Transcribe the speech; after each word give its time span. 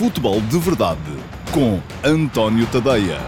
Futebol 0.00 0.40
de 0.40 0.58
Verdade 0.58 0.98
com 1.52 1.78
António 2.02 2.66
Tadeia. 2.72 3.18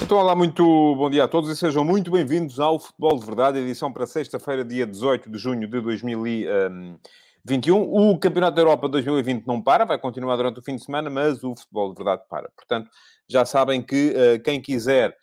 Então, 0.00 0.16
olá, 0.16 0.34
muito 0.34 0.64
bom 0.96 1.10
dia 1.10 1.24
a 1.24 1.28
todos 1.28 1.50
e 1.50 1.56
sejam 1.56 1.84
muito 1.84 2.10
bem-vindos 2.10 2.58
ao 2.58 2.78
Futebol 2.78 3.18
de 3.18 3.26
Verdade, 3.26 3.58
edição 3.58 3.92
para 3.92 4.06
sexta-feira, 4.06 4.64
dia 4.64 4.86
18 4.86 5.30
de 5.30 5.36
junho 5.36 5.68
de 5.68 5.80
2021. 5.82 7.78
O 7.78 8.18
Campeonato 8.18 8.56
da 8.56 8.62
Europa 8.62 8.88
2020 8.88 9.46
não 9.46 9.60
para, 9.60 9.84
vai 9.84 9.98
continuar 9.98 10.36
durante 10.36 10.60
o 10.60 10.62
fim 10.62 10.76
de 10.76 10.84
semana, 10.84 11.10
mas 11.10 11.44
o 11.44 11.54
Futebol 11.54 11.90
de 11.90 11.96
Verdade 11.96 12.22
para. 12.30 12.48
Portanto, 12.56 12.88
já 13.28 13.44
sabem 13.44 13.82
que 13.82 14.14
uh, 14.16 14.42
quem 14.42 14.62
quiser 14.62 15.14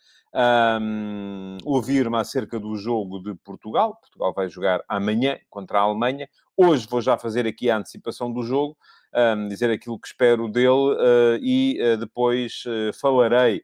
um, 0.80 1.58
ouvir-me 1.64 2.16
acerca 2.16 2.60
do 2.60 2.76
jogo 2.76 3.18
de 3.18 3.34
Portugal, 3.34 3.96
Portugal 3.96 4.32
vai 4.32 4.48
jogar 4.48 4.84
amanhã 4.88 5.36
contra 5.50 5.80
a 5.80 5.82
Alemanha. 5.82 6.28
Hoje 6.56 6.86
vou 6.88 7.00
já 7.00 7.18
fazer 7.18 7.44
aqui 7.44 7.68
a 7.68 7.78
antecipação 7.78 8.32
do 8.32 8.44
jogo 8.44 8.76
um, 9.14 9.48
dizer 9.48 9.70
aquilo 9.70 9.98
que 9.98 10.08
espero 10.08 10.48
dele 10.48 10.68
uh, 10.68 11.38
e 11.40 11.78
uh, 11.80 11.96
depois 11.96 12.64
uh, 12.66 12.92
falarei 12.98 13.62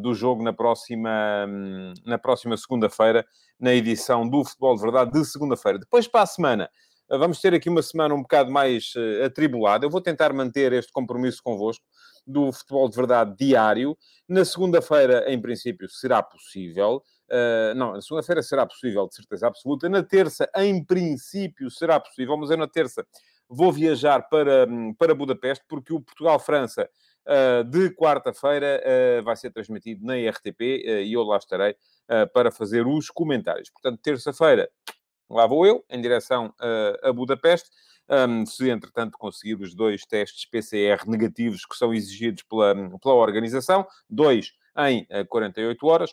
do 0.00 0.14
jogo 0.14 0.42
na 0.42 0.54
próxima, 0.54 1.44
um, 1.46 1.92
na 2.06 2.16
próxima 2.16 2.56
segunda-feira, 2.56 3.22
na 3.60 3.74
edição 3.74 4.26
do 4.26 4.42
Futebol 4.42 4.74
de 4.76 4.80
Verdade 4.80 5.12
de 5.12 5.22
segunda-feira. 5.26 5.78
Depois, 5.78 6.08
para 6.08 6.22
a 6.22 6.26
semana, 6.26 6.70
vamos 7.10 7.38
ter 7.38 7.52
aqui 7.52 7.68
uma 7.68 7.82
semana 7.82 8.14
um 8.14 8.22
bocado 8.22 8.50
mais 8.50 8.94
atribulada. 9.22 9.84
Eu 9.84 9.90
vou 9.90 10.00
tentar 10.00 10.32
manter 10.32 10.72
este 10.72 10.90
compromisso 10.90 11.42
convosco 11.42 11.84
do 12.26 12.50
Futebol 12.50 12.88
de 12.88 12.96
Verdade 12.96 13.36
diário. 13.36 13.94
Na 14.26 14.42
segunda-feira, 14.42 15.30
em 15.30 15.38
princípio, 15.38 15.86
será 15.86 16.22
possível. 16.22 17.02
Uh, 17.30 17.74
não, 17.74 17.92
na 17.92 18.00
segunda-feira 18.00 18.42
será 18.42 18.66
possível, 18.66 19.06
de 19.06 19.14
certeza 19.14 19.46
absoluta. 19.46 19.88
Na 19.88 20.02
terça, 20.02 20.48
em 20.56 20.84
princípio, 20.84 21.70
será 21.70 21.98
possível, 21.98 22.36
mas 22.36 22.50
eu 22.50 22.56
na 22.56 22.68
terça 22.68 23.06
vou 23.52 23.70
viajar 23.70 24.22
para, 24.28 24.66
para 24.98 25.14
Budapeste, 25.14 25.64
porque 25.68 25.92
o 25.92 26.00
Portugal-França 26.00 26.88
uh, 27.26 27.64
de 27.64 27.90
quarta-feira 27.90 28.82
uh, 28.82 29.22
vai 29.22 29.36
ser 29.36 29.50
transmitido 29.50 30.04
na 30.04 30.14
RTP 30.14 30.60
uh, 30.60 31.02
e 31.02 31.12
eu 31.12 31.22
lá 31.22 31.36
estarei 31.36 31.76
para 32.34 32.50
fazer 32.50 32.86
os 32.86 33.08
comentários. 33.08 33.70
Portanto, 33.70 33.98
terça-feira 34.02 34.68
lá 35.30 35.46
vou 35.46 35.64
eu, 35.64 35.82
em 35.88 35.98
direção 35.98 36.52
a 37.02 37.10
Budapeste. 37.10 37.70
Um, 38.06 38.44
se, 38.44 38.68
entretanto, 38.68 39.16
conseguir 39.16 39.54
os 39.54 39.74
dois 39.74 40.02
testes 40.04 40.44
PCR 40.44 41.08
negativos 41.08 41.64
que 41.64 41.74
são 41.74 41.94
exigidos 41.94 42.42
pela, 42.42 42.74
pela 42.98 43.14
organização, 43.14 43.86
dois 44.10 44.52
em 44.76 45.06
48 45.26 45.86
horas, 45.86 46.12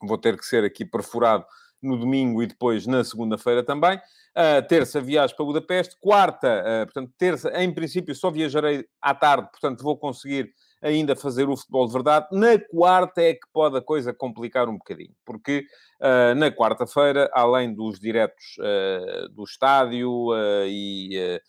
vou 0.00 0.18
ter 0.18 0.38
que 0.38 0.46
ser 0.46 0.62
aqui 0.62 0.84
perfurado 0.84 1.44
no 1.82 1.96
domingo 1.98 2.42
e 2.42 2.46
depois 2.46 2.86
na 2.86 3.02
segunda-feira 3.04 3.62
também. 3.62 3.96
Uh, 3.96 4.66
terça, 4.66 5.00
viagem 5.00 5.36
para 5.36 5.44
Budapeste. 5.44 5.96
Quarta, 6.00 6.62
uh, 6.62 6.86
portanto, 6.86 7.12
terça, 7.18 7.50
em 7.62 7.72
princípio, 7.72 8.14
só 8.14 8.30
viajarei 8.30 8.86
à 9.00 9.14
tarde, 9.14 9.48
portanto, 9.50 9.82
vou 9.82 9.96
conseguir 9.96 10.52
ainda 10.82 11.14
fazer 11.14 11.48
o 11.48 11.56
futebol 11.56 11.86
de 11.86 11.92
verdade. 11.92 12.26
Na 12.32 12.58
quarta 12.58 13.22
é 13.22 13.34
que 13.34 13.46
pode 13.52 13.76
a 13.78 13.80
coisa 13.80 14.12
complicar 14.12 14.68
um 14.68 14.76
bocadinho, 14.76 15.14
porque 15.24 15.64
uh, 16.00 16.34
na 16.34 16.50
quarta-feira, 16.50 17.30
além 17.32 17.72
dos 17.72 18.00
diretos 18.00 18.56
uh, 18.58 19.28
do 19.28 19.44
estádio 19.44 20.32
uh, 20.32 20.66
e 20.66 21.40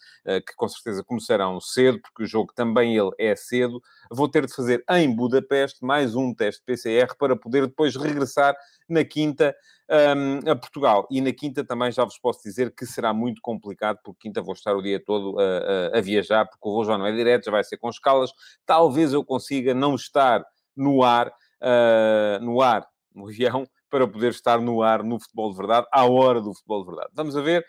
que 0.46 0.56
com 0.56 0.68
certeza 0.70 1.04
começarão 1.04 1.60
cedo, 1.60 2.00
porque 2.00 2.24
o 2.24 2.28
jogo 2.28 2.54
também 2.56 2.96
ele 2.96 3.12
é 3.18 3.36
cedo, 3.36 3.82
vou 4.10 4.30
ter 4.30 4.46
de 4.46 4.54
fazer 4.54 4.84
em 4.92 5.14
Budapeste 5.14 5.84
mais 5.84 6.16
um 6.16 6.34
teste 6.34 6.62
PCR 6.64 7.16
para 7.18 7.36
poder 7.36 7.68
depois 7.68 7.96
regressar 7.96 8.56
na 8.88 9.04
quinta 9.04 9.56
um, 9.90 10.50
a 10.50 10.56
Portugal. 10.56 11.08
E 11.12 11.22
na 11.22 11.32
quinta 11.34 11.64
também 11.64 11.92
já 11.92 12.04
vos 12.04 12.18
posso 12.18 12.42
dizer 12.44 12.74
que 12.74 12.86
será 12.86 13.14
muito 13.14 13.42
complicado, 13.42 14.00
porque 14.04 14.28
quinta 14.28 14.42
vou 14.42 14.54
estar 14.54 14.76
o 14.76 14.82
dia 14.82 15.04
todo 15.04 15.38
a, 15.40 15.96
a, 15.96 15.98
a 16.00 16.02
viajar, 16.02 16.46
porque 16.46 16.68
o 16.68 16.72
voo 16.72 16.86
já 16.86 16.98
não 16.98 17.06
é 17.06 17.12
direto, 17.12 17.46
já 17.46 17.52
vai 17.52 17.64
ser 17.64 17.78
com 17.78 17.90
escalas. 17.90 18.32
Talvez 18.66 19.14
eu 19.14 19.24
consiga 19.24 19.74
não 19.74 19.96
estar 19.96 20.44
no 20.76 21.04
ar, 21.04 21.28
uh, 21.28 22.44
no 22.44 22.62
ar, 22.62 22.88
no 23.14 23.28
avião, 23.30 23.66
para 23.90 24.08
poder 24.08 24.32
estar 24.32 24.60
no 24.60 24.82
ar 24.82 25.04
no 25.04 25.20
futebol 25.20 25.52
de 25.52 25.58
verdade, 25.58 25.88
à 25.92 26.06
hora 26.06 26.42
do 26.42 26.54
futebol 26.54 26.84
de 26.84 26.88
verdade. 26.88 27.12
Vamos 27.14 27.38
a 27.38 27.42
ver 27.42 27.64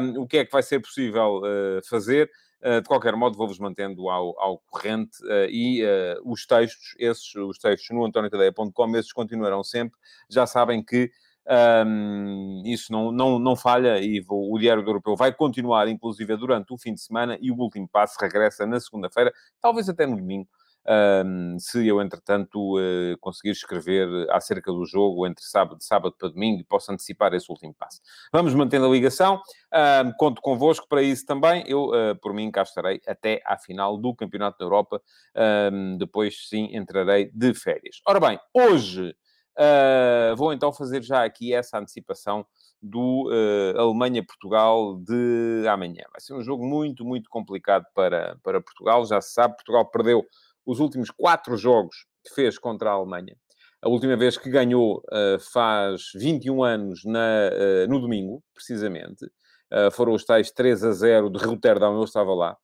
um, 0.00 0.22
o 0.22 0.26
que 0.26 0.38
é 0.38 0.44
que 0.44 0.52
vai 0.52 0.62
ser 0.62 0.80
possível 0.80 1.38
uh, 1.38 1.88
fazer. 1.88 2.30
Uh, 2.62 2.80
de 2.80 2.88
qualquer 2.88 3.14
modo, 3.14 3.36
vou-vos 3.36 3.58
mantendo 3.58 4.08
ao, 4.08 4.38
ao 4.40 4.58
corrente 4.70 5.22
uh, 5.24 5.46
e 5.50 5.82
os 6.24 6.46
textos, 6.46 6.94
esses, 6.98 7.34
os 7.34 7.58
textos 7.58 7.90
no 7.90 8.04
antoniotadeia.com, 8.04 8.96
esses 8.96 9.12
continuarão 9.12 9.64
sempre. 9.64 9.98
Já 10.30 10.46
sabem 10.46 10.84
que 10.84 11.10
um, 11.48 12.62
isso 12.64 12.92
não, 12.92 13.12
não, 13.12 13.38
não 13.38 13.54
falha 13.54 14.00
e 14.00 14.20
vou, 14.20 14.52
o 14.52 14.58
Diário 14.58 14.82
do 14.82 14.90
Europeu 14.90 15.14
vai 15.14 15.32
continuar, 15.32 15.88
inclusive, 15.88 16.36
durante 16.36 16.72
o 16.72 16.78
fim 16.78 16.92
de 16.92 17.00
semana 17.00 17.38
e 17.40 17.50
o 17.50 17.56
último 17.56 17.88
passo 17.88 18.16
regressa 18.20 18.66
na 18.66 18.80
segunda-feira, 18.80 19.32
talvez 19.60 19.88
até 19.88 20.06
no 20.06 20.16
domingo. 20.16 20.48
Um, 20.88 21.58
se 21.58 21.84
eu, 21.84 22.00
entretanto, 22.00 22.78
uh, 22.78 23.18
conseguir 23.18 23.50
escrever 23.50 24.08
acerca 24.30 24.70
do 24.70 24.86
jogo 24.86 25.26
entre 25.26 25.44
sábado, 25.44 25.82
sábado 25.82 26.14
para 26.16 26.28
domingo 26.28 26.60
e 26.60 26.64
posso 26.64 26.92
antecipar 26.92 27.34
esse 27.34 27.50
último 27.50 27.74
passo. 27.74 28.00
Vamos 28.32 28.54
mantendo 28.54 28.86
a 28.86 28.88
ligação, 28.88 29.42
um, 30.04 30.12
conto 30.16 30.40
convosco 30.40 30.86
para 30.88 31.02
isso 31.02 31.26
também. 31.26 31.64
Eu, 31.66 31.86
uh, 31.86 32.16
por 32.22 32.32
mim, 32.32 32.52
cá 32.52 32.62
estarei 32.62 33.00
até 33.04 33.42
à 33.44 33.58
final 33.58 33.98
do 33.98 34.14
Campeonato 34.14 34.58
da 34.58 34.64
Europa. 34.64 35.02
Um, 35.72 35.96
depois, 35.98 36.48
sim, 36.48 36.68
entrarei 36.72 37.32
de 37.34 37.52
férias. 37.52 38.00
Ora 38.06 38.20
bem, 38.20 38.38
hoje 38.54 39.12
Uh, 39.58 40.36
vou 40.36 40.52
então 40.52 40.70
fazer 40.70 41.02
já 41.02 41.24
aqui 41.24 41.54
essa 41.54 41.78
antecipação 41.78 42.46
do 42.82 43.30
uh, 43.30 43.80
Alemanha-Portugal 43.80 44.96
de 44.98 45.66
amanhã. 45.66 46.04
Vai 46.12 46.20
ser 46.20 46.34
um 46.34 46.42
jogo 46.42 46.64
muito, 46.64 47.04
muito 47.04 47.30
complicado 47.30 47.86
para, 47.94 48.36
para 48.42 48.60
Portugal. 48.60 49.06
Já 49.06 49.20
se 49.20 49.32
sabe, 49.32 49.56
Portugal 49.56 49.86
perdeu 49.90 50.24
os 50.64 50.78
últimos 50.78 51.10
quatro 51.10 51.56
jogos 51.56 52.06
que 52.24 52.34
fez 52.34 52.58
contra 52.58 52.90
a 52.90 52.92
Alemanha. 52.94 53.36
A 53.80 53.88
última 53.88 54.16
vez 54.16 54.36
que 54.36 54.50
ganhou 54.50 54.98
uh, 54.98 55.38
faz 55.52 56.10
21 56.14 56.62
anos 56.62 57.04
na, 57.04 57.50
no 57.88 58.00
domingo, 58.00 58.42
precisamente. 58.52 59.26
foram 59.92 60.12
os 60.12 60.24
tais 60.24 60.50
3 60.50 60.84
a 60.84 60.92
0 60.92 61.30
de 61.30 61.38
Rotterdam, 61.38 61.94
eu 61.94 62.04
estava 62.04 62.34
lá. 62.34 62.56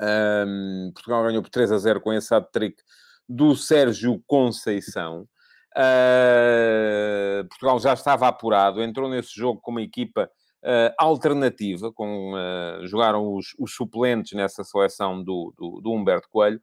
Um, 0.00 0.90
Portugal 0.94 1.24
ganhou 1.24 1.42
por 1.42 1.50
3 1.50 1.72
a 1.72 1.78
0 1.78 2.00
com 2.00 2.12
esse 2.12 2.34
hat-trick 2.34 2.82
do 3.28 3.54
Sérgio 3.54 4.22
Conceição. 4.26 5.28
Uh, 5.76 7.46
Portugal 7.48 7.78
já 7.78 7.92
estava 7.92 8.26
apurado, 8.26 8.82
entrou 8.82 9.08
nesse 9.08 9.34
jogo 9.34 9.60
com 9.60 9.70
uma 9.70 9.82
equipa 9.82 10.28
uh, 10.64 10.94
alternativa, 10.98 11.92
com, 11.92 12.34
uh, 12.34 12.86
jogaram 12.86 13.34
os, 13.34 13.54
os, 13.58 13.74
suplentes 13.74 14.32
nessa 14.32 14.64
seleção 14.64 15.22
do, 15.22 15.54
do, 15.56 15.80
do 15.80 15.92
Humberto 15.92 16.28
Coelho, 16.28 16.60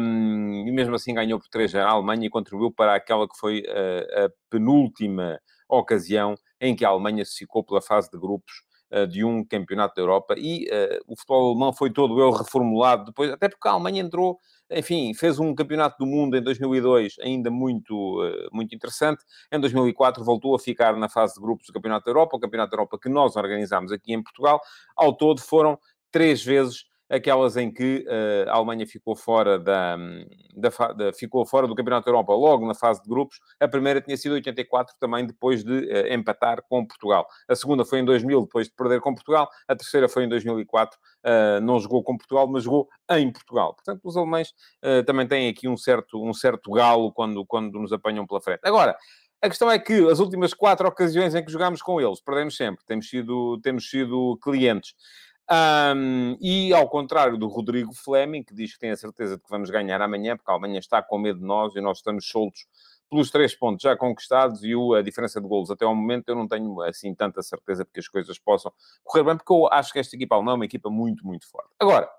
um, 0.00 0.66
e 0.66 0.70
mesmo 0.70 0.94
assim 0.94 1.14
ganhou 1.14 1.38
por 1.38 1.48
3 1.48 1.74
a 1.76 1.88
Alemanha 1.88 2.26
e 2.26 2.30
contribuiu 2.30 2.70
para 2.70 2.94
aquela 2.94 3.28
que 3.28 3.36
foi 3.38 3.62
a 3.68 4.30
penúltima 4.48 5.38
ocasião 5.68 6.34
em 6.60 6.74
que 6.74 6.84
a 6.84 6.88
Alemanha 6.88 7.24
se 7.24 7.38
ficou 7.38 7.62
pela 7.64 7.82
fase 7.82 8.10
de 8.10 8.18
grupos 8.18 8.62
de 9.10 9.24
um 9.24 9.44
campeonato 9.44 9.94
da 9.94 10.02
Europa 10.02 10.34
e 10.38 10.66
uh, 10.66 11.00
o 11.06 11.16
futebol 11.16 11.50
alemão 11.50 11.72
foi 11.72 11.90
todo 11.90 12.22
ele 12.22 12.36
reformulado 12.36 13.04
depois, 13.06 13.30
até 13.30 13.48
porque 13.48 13.68
a 13.68 13.72
Alemanha 13.72 14.00
entrou 14.00 14.38
enfim, 14.70 15.14
fez 15.14 15.38
um 15.38 15.54
campeonato 15.54 15.96
do 15.98 16.06
mundo 16.06 16.36
em 16.36 16.42
2002 16.42 17.16
ainda 17.20 17.50
muito, 17.50 18.22
eh, 18.22 18.48
muito 18.52 18.74
interessante. 18.74 19.24
Em 19.50 19.58
2004 19.58 20.22
voltou 20.22 20.54
a 20.54 20.58
ficar 20.58 20.94
na 20.96 21.08
fase 21.08 21.34
de 21.34 21.40
grupos 21.40 21.66
do 21.66 21.72
Campeonato 21.72 22.04
da 22.04 22.10
Europa, 22.10 22.36
o 22.36 22.40
Campeonato 22.40 22.70
da 22.70 22.76
Europa 22.76 22.98
que 23.00 23.08
nós 23.08 23.34
organizámos 23.36 23.92
aqui 23.92 24.12
em 24.12 24.22
Portugal. 24.22 24.60
Ao 24.94 25.14
todo 25.14 25.40
foram 25.40 25.78
três 26.10 26.44
vezes 26.44 26.84
aquelas 27.10 27.56
em 27.56 27.70
que 27.70 28.04
uh, 28.06 28.50
a 28.50 28.54
Alemanha 28.54 28.86
ficou 28.86 29.16
fora 29.16 29.58
da, 29.58 29.96
da, 30.54 30.92
da, 30.92 31.12
ficou 31.12 31.44
fora 31.46 31.66
do 31.66 31.74
Campeonato 31.74 32.04
da 32.04 32.10
Europa 32.10 32.34
logo 32.34 32.66
na 32.66 32.74
fase 32.74 33.02
de 33.02 33.08
grupos. 33.08 33.40
A 33.58 33.66
primeira 33.66 34.00
tinha 34.00 34.16
sido 34.16 34.32
84, 34.32 34.94
também 35.00 35.26
depois 35.26 35.64
de 35.64 35.72
uh, 35.72 36.12
empatar 36.12 36.62
com 36.68 36.86
Portugal. 36.86 37.26
A 37.48 37.56
segunda 37.56 37.84
foi 37.84 38.00
em 38.00 38.04
2000, 38.04 38.42
depois 38.42 38.68
de 38.68 38.74
perder 38.74 39.00
com 39.00 39.14
Portugal. 39.14 39.48
A 39.66 39.74
terceira 39.74 40.08
foi 40.08 40.24
em 40.24 40.28
2004, 40.28 40.98
uh, 40.98 41.28
eh, 41.28 41.60
não 41.60 41.78
jogou 41.78 42.02
com 42.02 42.16
Portugal, 42.16 42.46
mas 42.46 42.64
jogou 42.64 42.88
em 43.10 43.32
Portugal. 43.32 43.74
Portanto, 43.74 44.00
os 44.04 44.16
alemães 44.16 44.52
também 45.06 45.26
têm 45.26 45.48
aqui 45.48 45.68
um 45.68 45.76
certo, 45.76 46.22
um 46.22 46.32
certo 46.32 46.70
galo 46.70 47.12
quando, 47.12 47.44
quando 47.46 47.78
nos 47.78 47.92
apanham 47.92 48.26
pela 48.26 48.40
frente. 48.40 48.60
Agora, 48.64 48.96
a 49.40 49.48
questão 49.48 49.70
é 49.70 49.78
que 49.78 49.92
as 50.10 50.18
últimas 50.18 50.52
quatro 50.52 50.88
ocasiões 50.88 51.32
em 51.32 51.44
que 51.44 51.52
jogámos 51.52 51.80
com 51.80 52.00
eles, 52.00 52.20
perdemos 52.20 52.56
sempre. 52.56 52.84
Temos 52.84 53.08
sido, 53.08 53.60
temos 53.62 53.88
sido 53.88 54.36
clientes. 54.42 54.94
Um, 55.50 56.36
e 56.40 56.74
ao 56.74 56.86
contrário 56.88 57.38
do 57.38 57.48
Rodrigo 57.48 57.94
Fleming, 57.94 58.42
que 58.42 58.54
diz 58.54 58.74
que 58.74 58.78
tem 58.78 58.90
a 58.90 58.96
certeza 58.96 59.36
de 59.36 59.42
que 59.42 59.48
vamos 59.48 59.70
ganhar 59.70 60.00
amanhã, 60.02 60.36
porque 60.36 60.50
a 60.50 60.54
Alemanha 60.54 60.78
está 60.78 61.02
com 61.02 61.18
medo 61.18 61.38
de 61.38 61.44
nós 61.44 61.74
e 61.74 61.80
nós 61.80 61.98
estamos 61.98 62.28
soltos 62.28 62.66
pelos 63.08 63.30
três 63.30 63.54
pontos 63.54 63.82
já 63.82 63.96
conquistados 63.96 64.62
e 64.62 64.72
a 64.94 65.00
diferença 65.00 65.40
de 65.40 65.48
golos 65.48 65.70
até 65.70 65.86
ao 65.86 65.94
momento 65.94 66.28
eu 66.28 66.34
não 66.34 66.46
tenho 66.46 66.82
assim 66.82 67.14
tanta 67.14 67.42
certeza 67.42 67.82
de 67.82 67.90
que 67.90 68.00
as 68.00 68.08
coisas 68.08 68.38
possam 68.38 68.70
correr 69.02 69.24
bem, 69.24 69.36
porque 69.36 69.52
eu 69.52 69.66
acho 69.72 69.92
que 69.92 69.98
esta 69.98 70.14
equipa 70.14 70.34
alemã 70.34 70.52
é 70.52 70.54
uma 70.56 70.64
equipa 70.66 70.90
muito, 70.90 71.26
muito 71.26 71.48
forte. 71.48 71.70
Agora, 71.80 72.10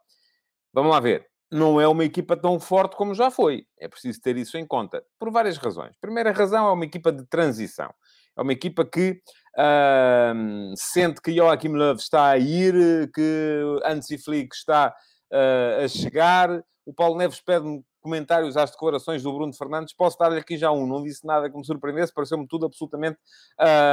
vamos 0.73 0.91
lá 0.91 0.99
ver. 0.99 1.27
Não 1.51 1.81
é 1.81 1.87
uma 1.87 2.05
equipa 2.05 2.37
tão 2.37 2.59
forte 2.59 2.95
como 2.95 3.15
já 3.15 3.31
foi. 3.31 3.65
É 3.77 3.87
preciso 3.87 4.21
ter 4.21 4.37
isso 4.37 4.57
em 4.57 4.65
conta. 4.65 5.03
Por 5.17 5.31
várias 5.31 5.57
razões. 5.57 5.95
Primeira 5.99 6.31
razão 6.31 6.67
é 6.67 6.71
uma 6.71 6.85
equipa 6.85 7.11
de 7.11 7.25
transição. 7.25 7.91
É 8.37 8.41
uma 8.41 8.53
equipa 8.53 8.85
que 8.85 9.21
uh, 9.59 10.73
sente 10.75 11.21
que 11.21 11.33
Joachim 11.33 11.73
Löw 11.73 11.95
está 11.95 12.29
a 12.29 12.37
ir, 12.37 13.11
que 13.13 13.79
Hansi 13.85 14.17
Flick 14.17 14.55
está 14.55 14.95
uh, 15.31 15.83
a 15.83 15.87
chegar. 15.87 16.63
O 16.85 16.93
Paulo 16.93 17.17
Neves 17.17 17.41
pede-me 17.41 17.83
comentários 18.01 18.55
às 18.55 18.71
declarações 18.71 19.21
do 19.23 19.33
Bruno 19.33 19.53
Fernandes. 19.53 19.93
Posso 19.93 20.17
dar-lhe 20.17 20.39
aqui 20.39 20.57
já 20.57 20.71
um. 20.71 20.87
Não 20.87 21.03
disse 21.03 21.25
nada 21.25 21.49
que 21.49 21.57
me 21.57 21.65
surpreendesse, 21.65 22.13
pareceu-me 22.13 22.47
tudo 22.47 22.65
absolutamente 22.65 23.17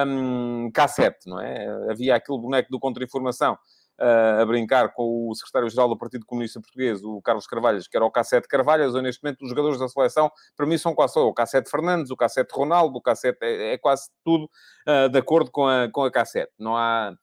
um, 0.06 0.70
cassete, 0.72 1.28
não 1.28 1.40
é? 1.40 1.90
Havia 1.90 2.14
aquele 2.14 2.38
boneco 2.38 2.70
do 2.70 2.78
Contra-Informação 2.78 3.58
a 3.98 4.44
brincar 4.44 4.92
com 4.92 5.28
o 5.28 5.34
secretário-geral 5.34 5.88
do 5.88 5.96
Partido 5.96 6.26
Comunista 6.26 6.60
Português, 6.60 7.02
o 7.02 7.20
Carlos 7.22 7.46
Carvalhas, 7.46 7.88
que 7.88 7.96
era 7.96 8.04
o 8.04 8.10
Cassete 8.10 8.46
Carvalhas, 8.46 8.94
ou 8.94 9.02
neste 9.02 9.22
momento 9.22 9.42
os 9.42 9.48
jogadores 9.48 9.78
da 9.78 9.88
seleção, 9.88 10.30
para 10.56 10.66
mim 10.66 10.76
são 10.76 10.94
quase 10.94 11.14
só 11.14 11.26
o 11.26 11.32
Cassete 11.32 11.70
Fernandes, 11.70 12.10
o 12.10 12.16
Cassete 12.16 12.52
Ronaldo, 12.54 12.98
o 12.98 13.00
Cassete, 13.00 13.38
é, 13.42 13.74
é 13.74 13.78
quase 13.78 14.10
tudo 14.24 14.44
uh, 14.86 15.08
de 15.08 15.18
acordo 15.18 15.50
com 15.50 15.66
a, 15.66 15.88
com 15.90 16.04
a 16.04 16.10
Cassete. 16.10 16.52
Não 16.58 16.76
há... 16.76 17.14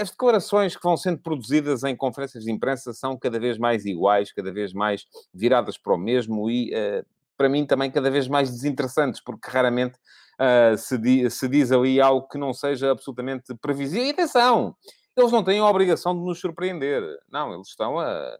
As 0.00 0.10
declarações 0.10 0.76
que 0.76 0.82
vão 0.82 0.96
sendo 0.96 1.18
produzidas 1.18 1.82
em 1.82 1.96
conferências 1.96 2.44
de 2.44 2.52
imprensa 2.52 2.92
são 2.92 3.18
cada 3.18 3.40
vez 3.40 3.58
mais 3.58 3.84
iguais, 3.84 4.32
cada 4.32 4.52
vez 4.52 4.72
mais 4.72 5.06
viradas 5.34 5.76
para 5.76 5.94
o 5.94 5.98
mesmo 5.98 6.48
e, 6.48 6.72
uh, 6.72 7.04
para 7.36 7.48
mim, 7.48 7.66
também 7.66 7.90
cada 7.90 8.10
vez 8.10 8.28
mais 8.28 8.50
desinteressantes, 8.50 9.20
porque 9.20 9.50
raramente 9.50 9.98
uh, 10.40 10.76
se, 10.76 10.98
di 10.98 11.28
se, 11.30 11.48
diz 11.48 11.72
ali 11.72 12.00
algo 12.00 12.28
que 12.28 12.38
não 12.38 12.52
seja 12.52 12.92
absolutamente 12.92 13.54
previsível. 13.56 14.06
E 14.06 14.10
atenção, 14.10 14.76
eles 15.16 15.32
não 15.32 15.42
têm 15.42 15.58
a 15.58 15.66
obrigação 15.66 16.14
de 16.14 16.24
nos 16.24 16.40
surpreender. 16.40 17.02
Não, 17.30 17.54
eles 17.54 17.68
estão 17.68 17.98
a. 17.98 18.38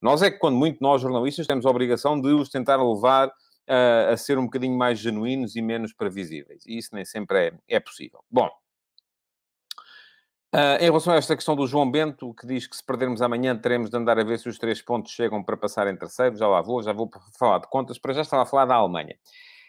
Nós 0.00 0.22
é 0.22 0.30
que, 0.30 0.38
quando 0.38 0.56
muito 0.56 0.78
nós, 0.80 1.00
jornalistas, 1.00 1.46
temos 1.46 1.64
a 1.64 1.70
obrigação 1.70 2.20
de 2.20 2.28
os 2.28 2.48
tentar 2.48 2.76
levar 2.76 3.32
a, 3.68 4.12
a 4.12 4.16
ser 4.16 4.38
um 4.38 4.44
bocadinho 4.44 4.76
mais 4.76 4.98
genuínos 4.98 5.56
e 5.56 5.62
menos 5.62 5.92
previsíveis. 5.92 6.64
E 6.66 6.78
isso 6.78 6.90
nem 6.92 7.04
sempre 7.04 7.48
é, 7.48 7.52
é 7.68 7.80
possível. 7.80 8.22
Bom. 8.30 8.50
Uh, 10.54 10.78
em 10.78 10.84
relação 10.84 11.12
a 11.12 11.16
esta 11.16 11.34
questão 11.34 11.56
do 11.56 11.66
João 11.66 11.90
Bento, 11.90 12.32
que 12.34 12.46
diz 12.46 12.66
que 12.68 12.76
se 12.76 12.84
perdermos 12.84 13.20
amanhã 13.20 13.56
teremos 13.56 13.90
de 13.90 13.96
andar 13.96 14.20
a 14.20 14.22
ver 14.22 14.38
se 14.38 14.48
os 14.48 14.56
três 14.56 14.80
pontos 14.80 15.10
chegam 15.10 15.42
para 15.42 15.56
passar 15.56 15.88
em 15.88 15.96
terceiro, 15.96 16.36
já 16.36 16.46
lá 16.46 16.62
vou, 16.62 16.80
já 16.80 16.92
vou 16.92 17.10
falar 17.36 17.58
de 17.58 17.68
contas, 17.68 17.98
para 17.98 18.12
já 18.12 18.20
estava 18.20 18.44
a 18.44 18.46
falar 18.46 18.66
da 18.66 18.76
Alemanha. 18.76 19.16